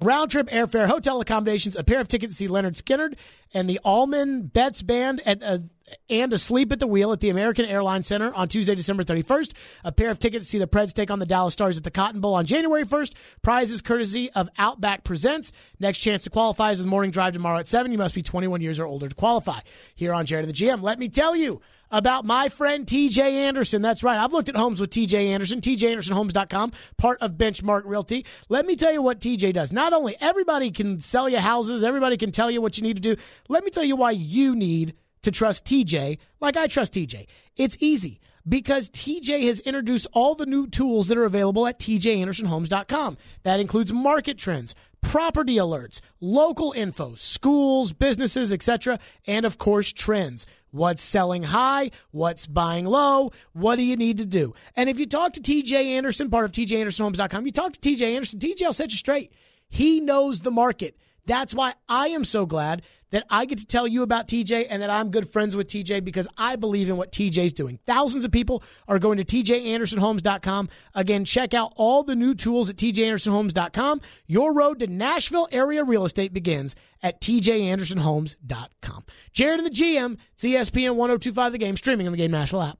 round 0.00 0.30
trip 0.30 0.48
airfare, 0.48 0.86
hotel 0.86 1.20
accommodations, 1.20 1.76
a 1.76 1.84
pair 1.84 2.00
of 2.00 2.08
tickets 2.08 2.32
to 2.32 2.36
see 2.38 2.48
Lynyrd 2.48 2.80
Skynyrd 2.82 3.16
and 3.52 3.68
the 3.68 3.78
Allman 3.84 4.46
Betts 4.46 4.80
Band 4.80 5.20
at 5.26 5.42
uh, 5.42 5.58
and 6.08 6.32
asleep 6.32 6.72
at 6.72 6.80
the 6.80 6.86
wheel 6.86 7.12
at 7.12 7.20
the 7.20 7.30
American 7.30 7.64
Airlines 7.64 8.06
Center 8.06 8.34
on 8.34 8.48
Tuesday, 8.48 8.74
December 8.74 9.04
31st. 9.04 9.52
A 9.84 9.92
pair 9.92 10.10
of 10.10 10.18
tickets 10.18 10.46
to 10.46 10.50
see 10.50 10.58
the 10.58 10.66
Preds 10.66 10.92
take 10.92 11.10
on 11.10 11.18
the 11.18 11.26
Dallas 11.26 11.52
Stars 11.52 11.76
at 11.76 11.84
the 11.84 11.90
Cotton 11.90 12.20
Bowl 12.20 12.34
on 12.34 12.46
January 12.46 12.84
1st. 12.84 13.12
Prizes 13.42 13.82
courtesy 13.82 14.30
of 14.32 14.48
Outback 14.58 15.04
Presents. 15.04 15.52
Next 15.80 15.98
chance 15.98 16.24
to 16.24 16.30
qualify 16.30 16.72
is 16.72 16.78
the 16.78 16.86
morning 16.86 17.10
drive 17.10 17.32
tomorrow 17.32 17.58
at 17.58 17.68
7. 17.68 17.92
You 17.92 17.98
must 17.98 18.14
be 18.14 18.22
21 18.22 18.60
years 18.60 18.78
or 18.78 18.86
older 18.86 19.08
to 19.08 19.14
qualify. 19.14 19.60
Here 19.94 20.12
on 20.12 20.26
Jared 20.26 20.48
of 20.48 20.54
the 20.54 20.64
GM, 20.64 20.82
let 20.82 20.98
me 20.98 21.08
tell 21.08 21.36
you 21.36 21.60
about 21.92 22.24
my 22.24 22.48
friend 22.48 22.86
TJ 22.86 23.18
Anderson. 23.18 23.82
That's 23.82 24.02
right. 24.02 24.18
I've 24.18 24.32
looked 24.32 24.48
at 24.48 24.56
homes 24.56 24.80
with 24.80 24.90
TJ 24.90 25.26
Anderson, 25.26 25.60
TJAndersonHomes.com, 25.60 26.72
part 26.96 27.20
of 27.20 27.32
Benchmark 27.32 27.82
Realty. 27.84 28.24
Let 28.48 28.66
me 28.66 28.74
tell 28.74 28.92
you 28.92 29.02
what 29.02 29.20
TJ 29.20 29.52
does. 29.52 29.72
Not 29.72 29.92
only 29.92 30.16
everybody 30.20 30.70
can 30.70 31.00
sell 31.00 31.28
you 31.28 31.38
houses, 31.38 31.84
everybody 31.84 32.16
can 32.16 32.32
tell 32.32 32.50
you 32.50 32.60
what 32.62 32.78
you 32.78 32.82
need 32.82 32.96
to 32.96 33.02
do. 33.02 33.16
Let 33.48 33.62
me 33.62 33.70
tell 33.70 33.84
you 33.84 33.94
why 33.94 34.12
you 34.12 34.56
need 34.56 34.94
to 35.22 35.30
trust 35.30 35.64
TJ 35.64 36.18
like 36.40 36.56
I 36.56 36.66
trust 36.66 36.94
TJ. 36.94 37.26
It's 37.56 37.76
easy 37.80 38.20
because 38.48 38.90
TJ 38.90 39.44
has 39.46 39.60
introduced 39.60 40.06
all 40.12 40.34
the 40.34 40.46
new 40.46 40.66
tools 40.66 41.08
that 41.08 41.18
are 41.18 41.24
available 41.24 41.66
at 41.66 41.78
TJAndersonHomes.com. 41.78 43.16
That 43.44 43.60
includes 43.60 43.92
market 43.92 44.36
trends, 44.38 44.74
property 45.00 45.56
alerts, 45.56 46.00
local 46.20 46.72
info, 46.72 47.14
schools, 47.14 47.92
businesses, 47.92 48.52
etc., 48.52 48.98
and 49.26 49.46
of 49.46 49.58
course 49.58 49.92
trends. 49.92 50.46
What's 50.70 51.02
selling 51.02 51.42
high? 51.42 51.90
What's 52.12 52.46
buying 52.46 52.86
low? 52.86 53.30
What 53.52 53.76
do 53.76 53.82
you 53.82 53.96
need 53.96 54.18
to 54.18 54.26
do? 54.26 54.54
And 54.74 54.88
if 54.88 54.98
you 54.98 55.06
talk 55.06 55.34
to 55.34 55.40
TJ 55.40 55.72
Anderson, 55.72 56.30
part 56.30 56.46
of 56.46 56.52
TJAndersonHomes.com, 56.52 57.44
you 57.44 57.52
talk 57.52 57.74
to 57.74 57.80
TJ 57.80 58.14
Anderson, 58.14 58.38
TJ 58.38 58.62
will 58.62 58.72
set 58.72 58.90
you 58.90 58.96
straight. 58.96 59.32
He 59.68 60.00
knows 60.00 60.40
the 60.40 60.50
market. 60.50 60.96
That's 61.26 61.54
why 61.54 61.74
I 61.88 62.08
am 62.08 62.24
so 62.24 62.46
glad 62.46 62.82
that 63.10 63.24
I 63.30 63.44
get 63.44 63.58
to 63.58 63.66
tell 63.66 63.86
you 63.86 64.02
about 64.02 64.26
TJ 64.26 64.66
and 64.68 64.82
that 64.82 64.90
I'm 64.90 65.10
good 65.10 65.28
friends 65.28 65.54
with 65.54 65.68
TJ 65.68 66.04
because 66.04 66.26
I 66.36 66.56
believe 66.56 66.88
in 66.88 66.96
what 66.96 67.12
TJ's 67.12 67.52
doing. 67.52 67.78
Thousands 67.86 68.24
of 68.24 68.32
people 68.32 68.62
are 68.88 68.98
going 68.98 69.18
to 69.18 69.24
TJAndersonHomes.com. 69.24 70.68
Again, 70.94 71.24
check 71.24 71.54
out 71.54 71.72
all 71.76 72.02
the 72.02 72.16
new 72.16 72.34
tools 72.34 72.70
at 72.70 72.76
TJAndersonHomes.com. 72.76 74.00
Your 74.26 74.52
road 74.52 74.78
to 74.80 74.86
Nashville 74.86 75.48
area 75.52 75.84
real 75.84 76.04
estate 76.04 76.32
begins 76.32 76.74
at 77.02 77.20
TJAndersonHomes.com. 77.20 79.04
Jared 79.32 79.60
and 79.60 79.66
the 79.66 79.70
GM, 79.70 80.18
it's 80.34 80.44
ESPN 80.44 80.96
1025 80.96 81.52
The 81.52 81.58
Game, 81.58 81.76
streaming 81.76 82.06
on 82.06 82.12
the 82.12 82.18
Game 82.18 82.30
Nashville 82.30 82.62
app. 82.62 82.78